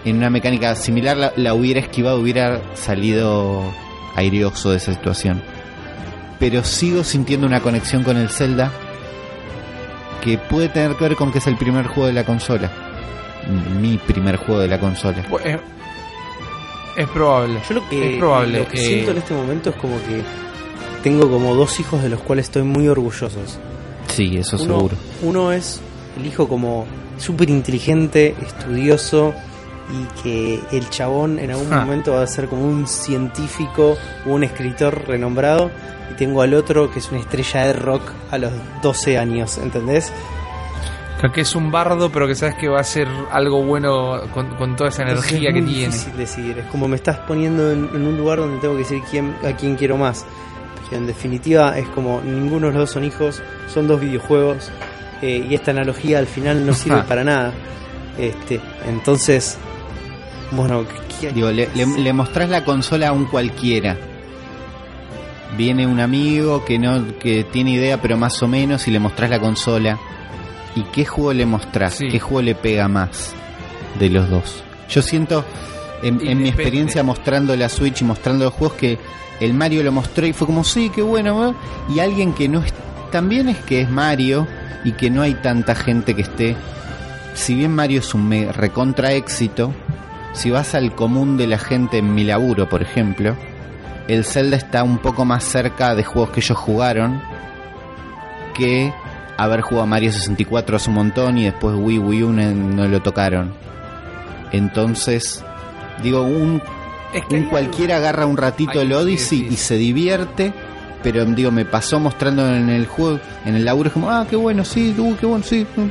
[0.06, 3.64] en una mecánica similar la, la hubiera esquivado, hubiera salido
[4.16, 5.42] airioso de esa situación.
[6.40, 8.72] Pero sigo sintiendo una conexión con el Zelda
[10.22, 12.72] que puede tener que ver con que es el primer juego de la consola.
[13.80, 15.24] Mi primer juego de la consola.
[15.30, 15.60] Bu- Es,
[16.98, 17.60] es probable.
[17.68, 18.60] Yo lo que, es probable.
[18.60, 20.22] lo que eh, siento en este momento es como que
[21.04, 23.58] tengo como dos hijos de los cuales estoy muy orgullosos.
[24.08, 24.96] Sí, eso Uno, seguro.
[25.22, 25.80] uno es
[26.20, 26.86] el hijo como
[27.18, 29.34] súper inteligente, estudioso
[29.92, 31.80] y que el chabón en algún Ah.
[31.82, 35.72] momento va a ser como un científico o un escritor renombrado.
[36.12, 38.02] Y tengo al otro que es una estrella de rock
[38.32, 38.52] a los
[38.82, 40.12] 12 años, ¿entendés?
[41.34, 44.76] que es un bardo, pero que sabes que va a ser algo bueno con, con
[44.76, 45.86] toda esa energía es que tiene.
[45.88, 46.60] difícil decidir.
[46.60, 49.52] Es como me estás poniendo en, en un lugar donde tengo que decir quién, a
[49.54, 50.26] quién quiero más.
[50.90, 54.70] Pero en definitiva es como ninguno de los dos son hijos, son dos videojuegos
[55.22, 57.52] eh, y esta analogía al final no sirve para nada.
[58.18, 59.58] Este, entonces,
[60.52, 60.86] bueno,
[61.20, 63.98] ¿qué- Digo, le, le, le mostrás la consola a un cualquiera.
[65.58, 69.30] Viene un amigo que no que tiene idea, pero más o menos, y le mostrás
[69.30, 69.98] la consola.
[70.76, 71.96] ¿Y qué juego le mostrás?
[71.96, 72.08] Sí.
[72.10, 73.34] ¿Qué juego le pega más
[74.00, 74.64] de los dos?
[74.90, 75.44] Yo siento,
[76.04, 79.00] en, en mi experiencia mostrando la Switch y mostrando los juegos, que
[79.40, 81.50] el Mario lo mostró y fue como, sí, qué bueno.
[81.50, 81.54] ¿eh?".
[81.96, 82.72] Y alguien que no es.
[83.12, 84.46] También es que es Mario
[84.84, 86.56] y que no hay tanta gente que esté.
[87.34, 89.72] Si bien Mario es un me- recontra éxito,
[90.38, 93.36] si vas al común de la gente en mi laburo, por ejemplo,
[94.08, 97.22] el Zelda está un poco más cerca de juegos que ellos jugaron
[98.54, 98.94] que
[99.38, 103.02] haber jugado Mario 64 hace un montón y después Wii Wii U no, no lo
[103.02, 103.52] tocaron.
[104.52, 105.44] Entonces,
[106.04, 106.62] digo, un,
[107.14, 110.54] Es que un cualquiera agarra un ratito Ay, el Odyssey sí, y se divierte,
[111.04, 114.36] pero digo, me pasó mostrando en el juego, en el laburo, es como, ah, qué
[114.36, 115.88] bueno, sí, qué bueno, sí, mm,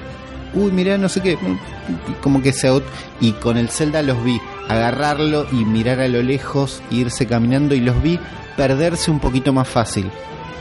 [0.54, 2.70] uy, mirá, no sé qué, mm, como que se...
[3.20, 7.74] Y con el Zelda los vi agarrarlo y mirar a lo lejos, e irse caminando
[7.74, 8.18] y los vi
[8.56, 10.10] perderse un poquito más fácil.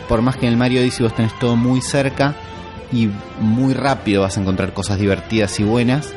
[0.07, 2.35] Por más que en el Mario Odyssey vos tenés todo muy cerca
[2.91, 3.09] y
[3.39, 6.13] muy rápido vas a encontrar cosas divertidas y buenas,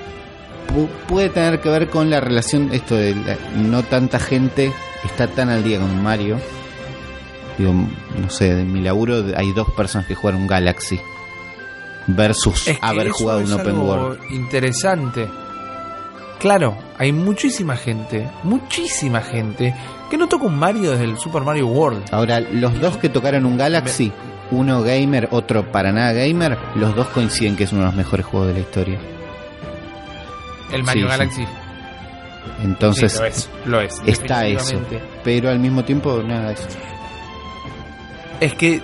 [0.69, 4.71] pu- puede tener que ver con la relación, esto de la- no tanta gente
[5.05, 6.39] está tan al día con Mario.
[7.57, 11.01] Digo, no sé, de mi laburo hay dos personas que jugaron Galaxy
[12.09, 14.21] versus Es que haber jugado es un Open algo World.
[14.31, 15.29] Interesante.
[16.41, 19.75] Claro, hay muchísima gente, muchísima gente
[20.11, 22.05] que no toca un Mario desde el Super Mario World.
[22.13, 24.13] Ahora, los dos que tocaron un Galaxy,
[24.53, 28.25] uno gamer, otro para nada gamer, los dos coinciden que es uno de los mejores
[28.25, 28.99] juegos de la historia.
[30.73, 31.19] El Mario Sí, sí.
[31.19, 31.47] Galaxy.
[32.63, 34.01] Entonces, Sí, lo es, lo es.
[34.07, 34.81] está eso.
[35.25, 36.69] pero al mismo tiempo, nada, eso.
[38.41, 38.81] Es que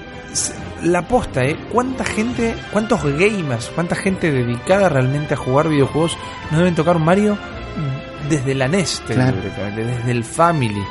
[0.82, 1.56] la posta, ¿eh?
[1.72, 6.16] ¿Cuánta gente, cuántos gamers, cuánta gente dedicada realmente a jugar videojuegos
[6.50, 7.38] no deben tocar un Mario
[8.28, 9.36] desde la NES, Claro.
[9.36, 10.82] directamente, desde el Family?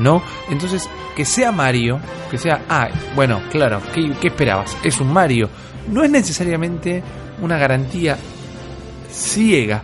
[0.00, 0.22] ¿No?
[0.48, 1.98] Entonces, que sea Mario,
[2.30, 4.76] que sea, ah, bueno, claro, ¿qué, qué esperabas?
[4.84, 5.50] Es un Mario.
[5.90, 7.02] No es necesariamente
[7.42, 8.16] una garantía
[9.10, 9.82] ciega,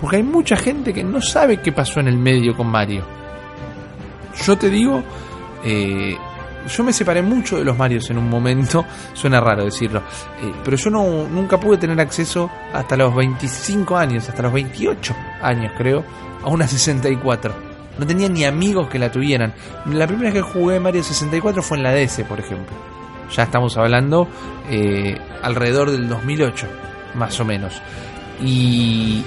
[0.00, 3.04] porque hay mucha gente que no sabe qué pasó en el medio con Mario.
[4.44, 5.02] Yo te digo,
[5.64, 6.16] eh,
[6.66, 8.84] yo me separé mucho de los Marios en un momento,
[9.14, 10.02] suena raro decirlo,
[10.40, 15.14] eh, pero yo no, nunca pude tener acceso hasta los 25 años, hasta los 28
[15.42, 16.04] años creo,
[16.42, 17.74] a una 64.
[17.98, 19.54] No tenía ni amigos que la tuvieran.
[19.86, 22.74] La primera vez que jugué Mario 64 fue en la DS, por ejemplo.
[23.32, 24.28] Ya estamos hablando
[24.68, 26.66] eh, alrededor del 2008,
[27.14, 27.80] más o menos.
[28.42, 29.22] Y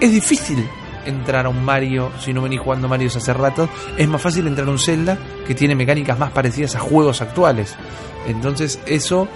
[0.00, 0.64] es difícil
[1.06, 3.68] entrar a un Mario si no venís jugando Mario hace rato.
[3.96, 7.76] Es más fácil entrar a un Zelda que tiene mecánicas más parecidas a juegos actuales.
[8.26, 9.28] Entonces eso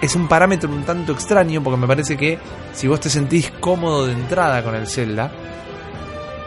[0.00, 2.38] es un parámetro un tanto extraño porque me parece que
[2.72, 5.32] si vos te sentís cómodo de entrada con el Zelda,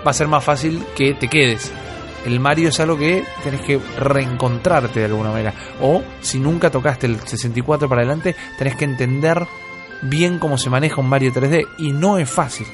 [0.05, 1.71] va a ser más fácil que te quedes.
[2.25, 5.53] El Mario es algo que tenés que reencontrarte de alguna manera.
[5.81, 9.47] O si nunca tocaste el 64 para adelante, tenés que entender
[10.01, 11.65] bien cómo se maneja un Mario 3D.
[11.77, 12.67] Y no es fácil.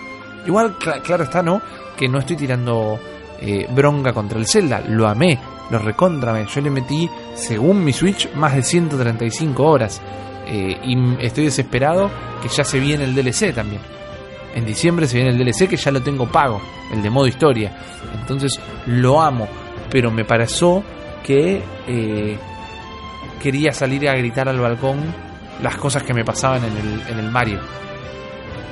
[0.46, 1.62] Igual, cla- claro está, ¿no?
[1.98, 3.00] Que no estoy tirando
[3.40, 4.82] eh, bronca contra el Zelda.
[4.88, 5.38] Lo amé.
[5.72, 6.46] lo recontrame.
[6.54, 10.02] Yo le metí, según mi Switch, más de 135 horas.
[10.46, 12.10] Eh, y estoy desesperado
[12.42, 13.82] que ya se viene el DLC también.
[14.56, 16.62] En diciembre se viene el DLC que ya lo tengo pago,
[16.92, 17.72] el de modo historia.
[18.20, 19.48] Entonces lo amo,
[19.90, 20.84] pero me pareció
[21.26, 22.38] que eh,
[23.42, 25.00] quería salir a gritar al balcón
[25.62, 27.60] las cosas que me pasaban en el, en el Mario.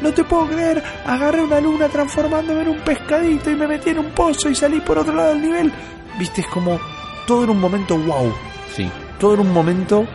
[0.01, 3.99] No te puedo creer, agarré una luna transformándome en un pescadito y me metí en
[3.99, 5.71] un pozo y salí por otro lado del nivel.
[6.17, 6.79] Viste, es como
[7.27, 8.33] todo en un momento wow,
[8.75, 8.89] Sí.
[9.19, 10.05] todo en un momento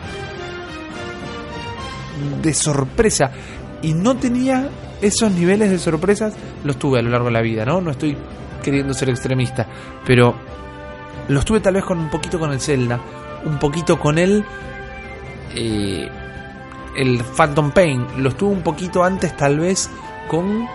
[2.41, 3.31] de sorpresa.
[3.81, 4.69] Y no tenía
[5.01, 6.33] esos niveles de sorpresas,
[6.63, 7.79] los tuve a lo largo de la vida, ¿no?
[7.81, 8.17] No estoy
[8.63, 9.67] queriendo ser extremista,
[10.05, 10.35] pero
[11.27, 12.99] los tuve tal vez con un poquito con el Zelda,
[13.45, 14.43] un poquito con el
[15.55, 16.09] eh,
[16.97, 19.89] el Phantom Pain, los tuve un poquito antes tal vez
[20.27, 20.67] con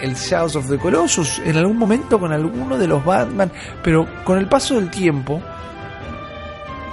[0.00, 3.52] el Shadows of the Colossus, en algún momento con alguno de los Batman,
[3.84, 5.40] pero con el paso del tiempo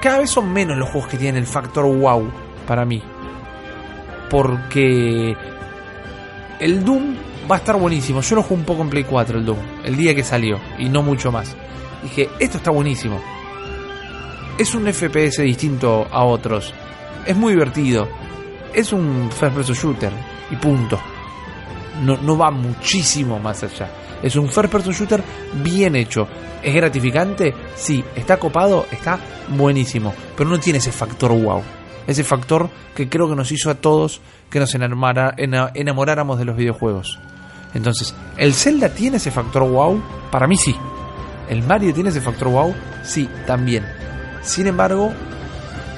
[0.01, 2.31] cada vez son menos los juegos que tienen el factor wow
[2.67, 3.01] para mí.
[4.29, 5.35] Porque
[6.59, 7.15] el Doom
[7.49, 8.21] va a estar buenísimo.
[8.21, 10.87] Yo lo jugué un poco en Play 4 el Doom, el día que salió, y
[10.87, 11.55] no mucho más.
[12.03, 13.19] Dije, esto está buenísimo.
[14.57, 16.73] Es un FPS distinto a otros.
[17.25, 18.07] Es muy divertido.
[18.73, 20.11] Es un first person shooter.
[20.51, 20.99] Y punto.
[22.03, 23.89] No, no va muchísimo más allá.
[24.23, 25.23] Es un first person shooter
[25.63, 26.27] bien hecho.
[26.61, 27.53] ¿Es gratificante?
[27.75, 28.03] Sí.
[28.15, 28.85] ¿Está copado?
[28.91, 29.19] Está
[29.49, 30.13] buenísimo.
[30.35, 31.61] Pero no tiene ese factor wow.
[32.07, 36.45] Ese factor que creo que nos hizo a todos que nos enamora- ena- enamoráramos de
[36.45, 37.19] los videojuegos.
[37.75, 40.01] Entonces, ¿el Zelda tiene ese factor wow?
[40.31, 40.75] Para mí sí.
[41.49, 42.73] ¿El Mario tiene ese factor wow?
[43.03, 43.85] Sí, también.
[44.41, 45.11] Sin embargo,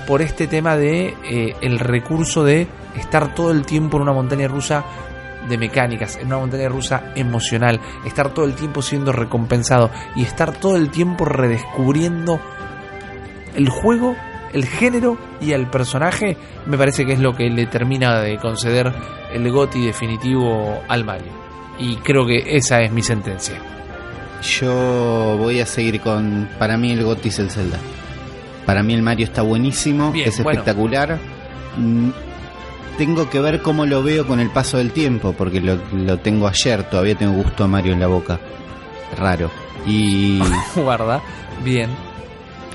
[0.07, 2.67] por este tema de eh, el recurso de
[2.97, 4.83] estar todo el tiempo en una montaña rusa
[5.47, 10.53] de mecánicas, en una montaña rusa emocional, estar todo el tiempo siendo recompensado y estar
[10.53, 12.39] todo el tiempo redescubriendo
[13.55, 14.15] el juego,
[14.53, 18.93] el género y el personaje, me parece que es lo que le termina de conceder
[19.33, 21.31] el GOTI definitivo al Mario.
[21.79, 23.55] Y creo que esa es mi sentencia.
[24.41, 26.49] Yo voy a seguir con.
[26.57, 27.77] Para mí, el Gotti es el Zelda.
[28.65, 31.19] Para mí, el Mario está buenísimo, Bien, es espectacular.
[31.77, 32.09] Mm,
[32.97, 36.47] Tengo que ver cómo lo veo con el paso del tiempo, porque lo, lo tengo
[36.47, 38.39] ayer, todavía tengo gusto a Mario en la boca.
[39.17, 39.49] Raro.
[39.87, 40.39] Y
[40.75, 41.21] Guarda,
[41.63, 41.89] bien.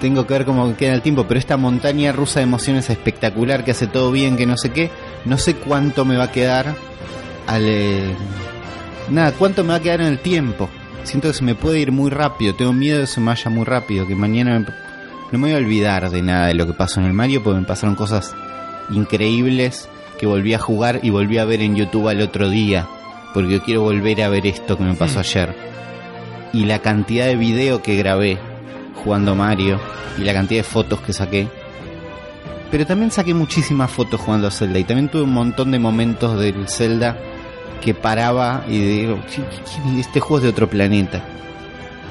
[0.01, 3.71] tengo que ver cómo queda el tiempo, pero esta montaña rusa de emociones espectacular, que
[3.71, 4.91] hace todo bien, que no sé qué,
[5.25, 6.75] no sé cuánto me va a quedar
[7.47, 7.63] al...
[7.65, 8.13] eh,
[9.11, 10.69] nada, cuánto me va a quedar en el tiempo.
[11.05, 13.49] Siento que se me puede ir muy rápido, tengo miedo de que se me vaya
[13.51, 14.67] muy rápido, que mañana me-
[15.33, 17.61] no me voy a olvidar de nada de lo que pasó en el Mario, porque
[17.61, 18.35] me pasaron cosas
[18.91, 19.89] increíbles
[20.19, 22.87] que volví a jugar y volví a ver en YouTube al otro día,
[23.35, 25.55] porque yo quiero volver a ver esto que me pasó ayer.
[26.53, 28.39] Y la cantidad de video que grabé
[29.05, 29.79] jugando Mario
[30.19, 31.49] y la cantidad de fotos que saqué.
[32.71, 36.39] Pero también saqué muchísimas fotos jugando a Zelda y también tuve un montón de momentos
[36.41, 37.17] del Zelda
[37.83, 41.23] que paraba y digo, "¿Qui- qui- este juego es de otro planeta.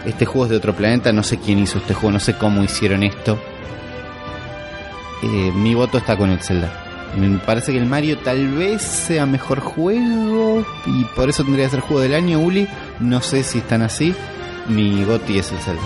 [0.06, 2.64] Este juego es de otro planeta, no sé quién hizo este juego, no sé cómo
[2.64, 3.40] hicieron esto.
[5.24, 6.72] Eh, mi voto está con el Zelda.
[7.18, 11.72] Me parece que el Mario tal vez sea mejor juego y por eso tendría que
[11.72, 12.68] ser juego del año, Uli.
[13.00, 14.14] No sé si están así.
[14.68, 15.82] Mi goti es el Zelda.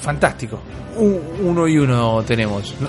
[0.00, 0.60] Fantástico.
[0.96, 2.74] Un- uno y uno tenemos.
[2.80, 2.88] No-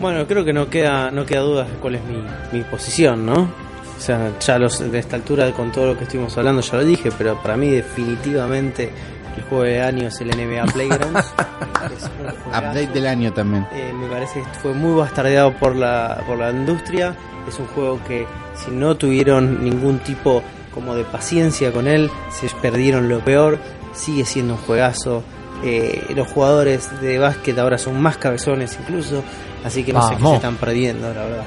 [0.00, 2.22] Bueno, creo que no queda no queda duda de cuál es mi,
[2.58, 3.34] mi posición, ¿no?
[3.34, 6.84] O sea, ya los, de esta altura, con todo lo que estuvimos hablando, ya lo
[6.84, 8.90] dije, pero para mí definitivamente
[9.36, 11.34] el juego de año es el NBA Playgrounds.
[11.80, 12.48] Es un juegazo.
[12.50, 13.66] Update del año también.
[13.72, 17.16] Eh, me parece que fue muy bastardeado por la, por la industria.
[17.48, 20.42] Es un juego que si no tuvieron ningún tipo
[20.74, 23.58] como de paciencia con él, se perdieron lo peor.
[23.94, 25.22] Sigue siendo un juegazo.
[25.64, 29.22] Eh, los jugadores de básquet ahora son más cabezones incluso.
[29.64, 31.44] Así que no sé qué se están perdiendo, la verdad.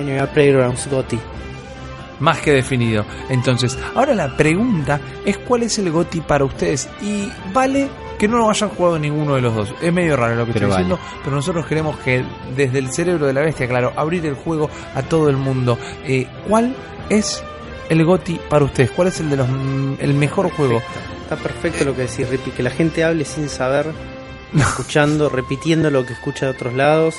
[0.00, 1.18] NBA Playgrounds Gotti.
[2.20, 3.04] Más que definido.
[3.28, 6.88] Entonces, ahora la pregunta es cuál es el GOTI para ustedes.
[7.02, 7.88] Y vale
[8.18, 9.74] que no lo hayan jugado ninguno de los dos.
[9.82, 10.94] Es medio raro lo que Pero estoy vale.
[10.94, 12.24] diciendo, pero nosotros queremos que
[12.56, 15.76] desde el cerebro de la bestia, claro, abrir el juego a todo el mundo.
[16.04, 16.76] Eh, ¿Cuál
[17.08, 17.42] es
[17.88, 18.90] el GOTI para ustedes?
[18.92, 19.48] ¿Cuál es el de los
[19.98, 20.80] el mejor juego?
[21.22, 23.86] Está perfecto lo que decís, Rippy, que la gente hable sin saber,
[24.56, 27.16] escuchando, repitiendo lo que escucha de otros lados,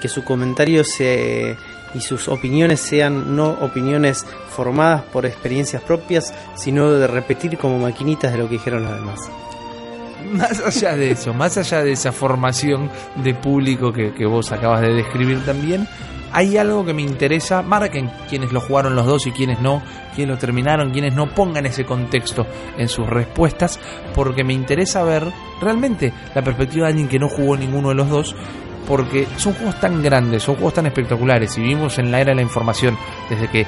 [0.00, 1.56] que su comentario se,
[1.94, 8.32] y sus opiniones sean no opiniones formadas por experiencias propias, sino de repetir como maquinitas
[8.32, 9.20] de lo que dijeron los demás.
[10.32, 14.80] Más allá de eso, más allá de esa formación de público que, que vos acabas
[14.80, 15.86] de describir también,
[16.32, 19.82] hay algo que me interesa, marquen quienes lo jugaron los dos y quienes no,
[20.14, 22.46] quienes lo terminaron, quienes no, pongan ese contexto
[22.78, 23.78] en sus respuestas,
[24.14, 28.08] porque me interesa ver realmente la perspectiva de alguien que no jugó ninguno de los
[28.08, 28.34] dos,
[28.92, 31.56] porque son juegos tan grandes, son juegos tan espectaculares.
[31.56, 32.94] Y vivimos en la era de la información,
[33.30, 33.66] desde que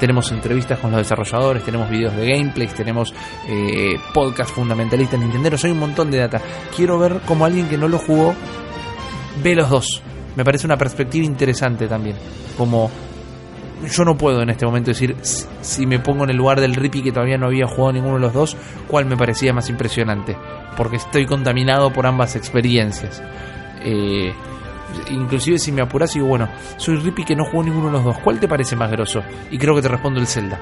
[0.00, 3.12] tenemos entrevistas con los desarrolladores, tenemos videos de gameplays, tenemos
[3.46, 6.40] eh, podcast fundamentalistas nintenderos, hay un montón de data.
[6.74, 8.34] Quiero ver como alguien que no lo jugó
[9.42, 10.02] ve los dos.
[10.36, 12.16] Me parece una perspectiva interesante también.
[12.56, 12.90] Como
[13.94, 15.16] yo no puedo en este momento decir
[15.60, 18.20] si me pongo en el lugar del Rippy que todavía no había jugado ninguno de
[18.20, 18.56] los dos,
[18.88, 20.34] cuál me parecía más impresionante.
[20.78, 23.22] Porque estoy contaminado por ambas experiencias.
[23.84, 24.32] Eh,
[25.10, 28.18] inclusive si me apuras digo, bueno, soy Rippy que no jugó ninguno de los dos,
[28.18, 29.20] ¿cuál te parece más grosso?
[29.50, 30.58] Y creo que te respondo el Zelda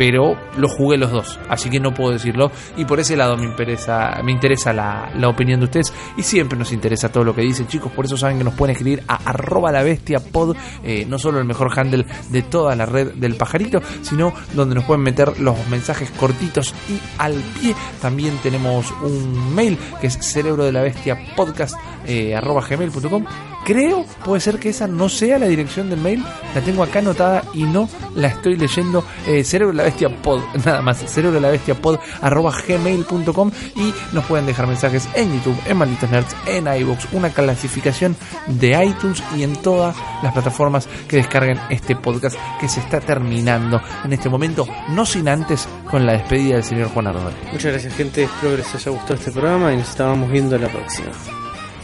[0.00, 2.50] pero lo jugué los dos, así que no puedo decirlo.
[2.78, 6.72] Y por ese lado me interesa, me interesa la, opinión de ustedes y siempre nos
[6.72, 7.92] interesa todo lo que dicen, chicos.
[7.92, 11.38] Por eso saben que nos pueden escribir a arroba la bestia pod, eh, no solo
[11.38, 15.68] el mejor handle de toda la red del pajarito, sino donde nos pueden meter los
[15.68, 17.74] mensajes cortitos y al pie.
[18.00, 21.76] También tenemos un mail que es cerebro de la bestia podcast
[22.10, 23.24] eh, arroba gmail.com
[23.64, 26.24] Creo, puede ser que esa no sea la dirección del mail,
[26.54, 29.04] la tengo acá anotada y no la estoy leyendo.
[29.26, 34.24] Eh, cerebro la bestia pod, nada más, cerebro la bestia pod arroba gmail.com y nos
[34.24, 38.16] pueden dejar mensajes en YouTube, en Malditos Nerds, en iBox, una clasificación
[38.46, 43.80] de iTunes y en todas las plataformas que descarguen este podcast que se está terminando
[44.04, 47.34] en este momento, no sin antes con la despedida del señor Juan Ardón.
[47.52, 48.22] Muchas gracias, gente.
[48.24, 51.10] Espero que les haya gustado este programa y nos estábamos viendo la próxima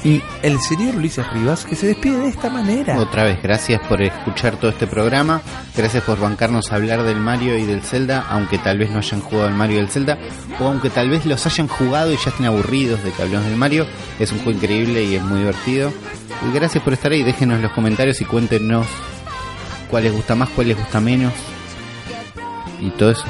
[0.05, 2.99] y el señor Ulises Rivas que se despide de esta manera.
[2.99, 5.41] Otra vez, gracias por escuchar todo este programa,
[5.77, 9.21] gracias por bancarnos a hablar del Mario y del Zelda, aunque tal vez no hayan
[9.21, 10.19] jugado el Mario y el Zelda,
[10.61, 13.57] o aunque tal vez los hayan jugado y ya estén aburridos de que hablemos del
[13.57, 13.87] Mario,
[14.19, 15.93] es un juego increíble y es muy divertido.
[16.49, 18.87] Y gracias por estar ahí, déjenos los comentarios y cuéntenos
[19.91, 21.33] cuál les gusta más, cuál les gusta menos
[22.81, 23.25] y todo eso.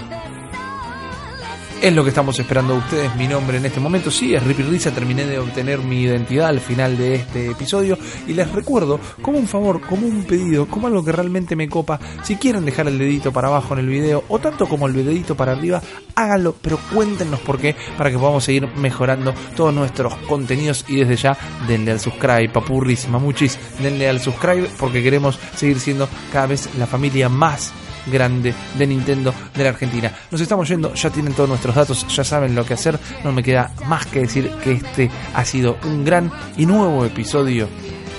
[1.82, 3.16] Es lo que estamos esperando de ustedes.
[3.16, 4.92] Mi nombre en este momento sí es Rippy Risa.
[4.92, 7.98] Terminé de obtener mi identidad al final de este episodio.
[8.26, 12.00] Y les recuerdo, como un favor, como un pedido, como algo que realmente me copa.
[12.22, 15.36] Si quieren dejar el dedito para abajo en el video, o tanto como el dedito
[15.36, 15.80] para arriba,
[16.14, 16.56] háganlo.
[16.60, 20.84] Pero cuéntenos por qué, para que podamos seguir mejorando todos nuestros contenidos.
[20.88, 21.38] Y desde ya,
[21.68, 23.58] denle al subscribe, papurris, mamuchis.
[23.80, 27.72] Denle al subscribe porque queremos seguir siendo cada vez la familia más
[28.06, 30.12] grande de Nintendo de la Argentina.
[30.30, 32.98] Nos estamos yendo, ya tienen todos nuestros datos, ya saben lo que hacer.
[33.24, 37.68] No me queda más que decir que este ha sido un gran y nuevo episodio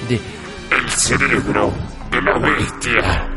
[0.08, 1.72] de El cerebro
[2.12, 3.37] de la bestia.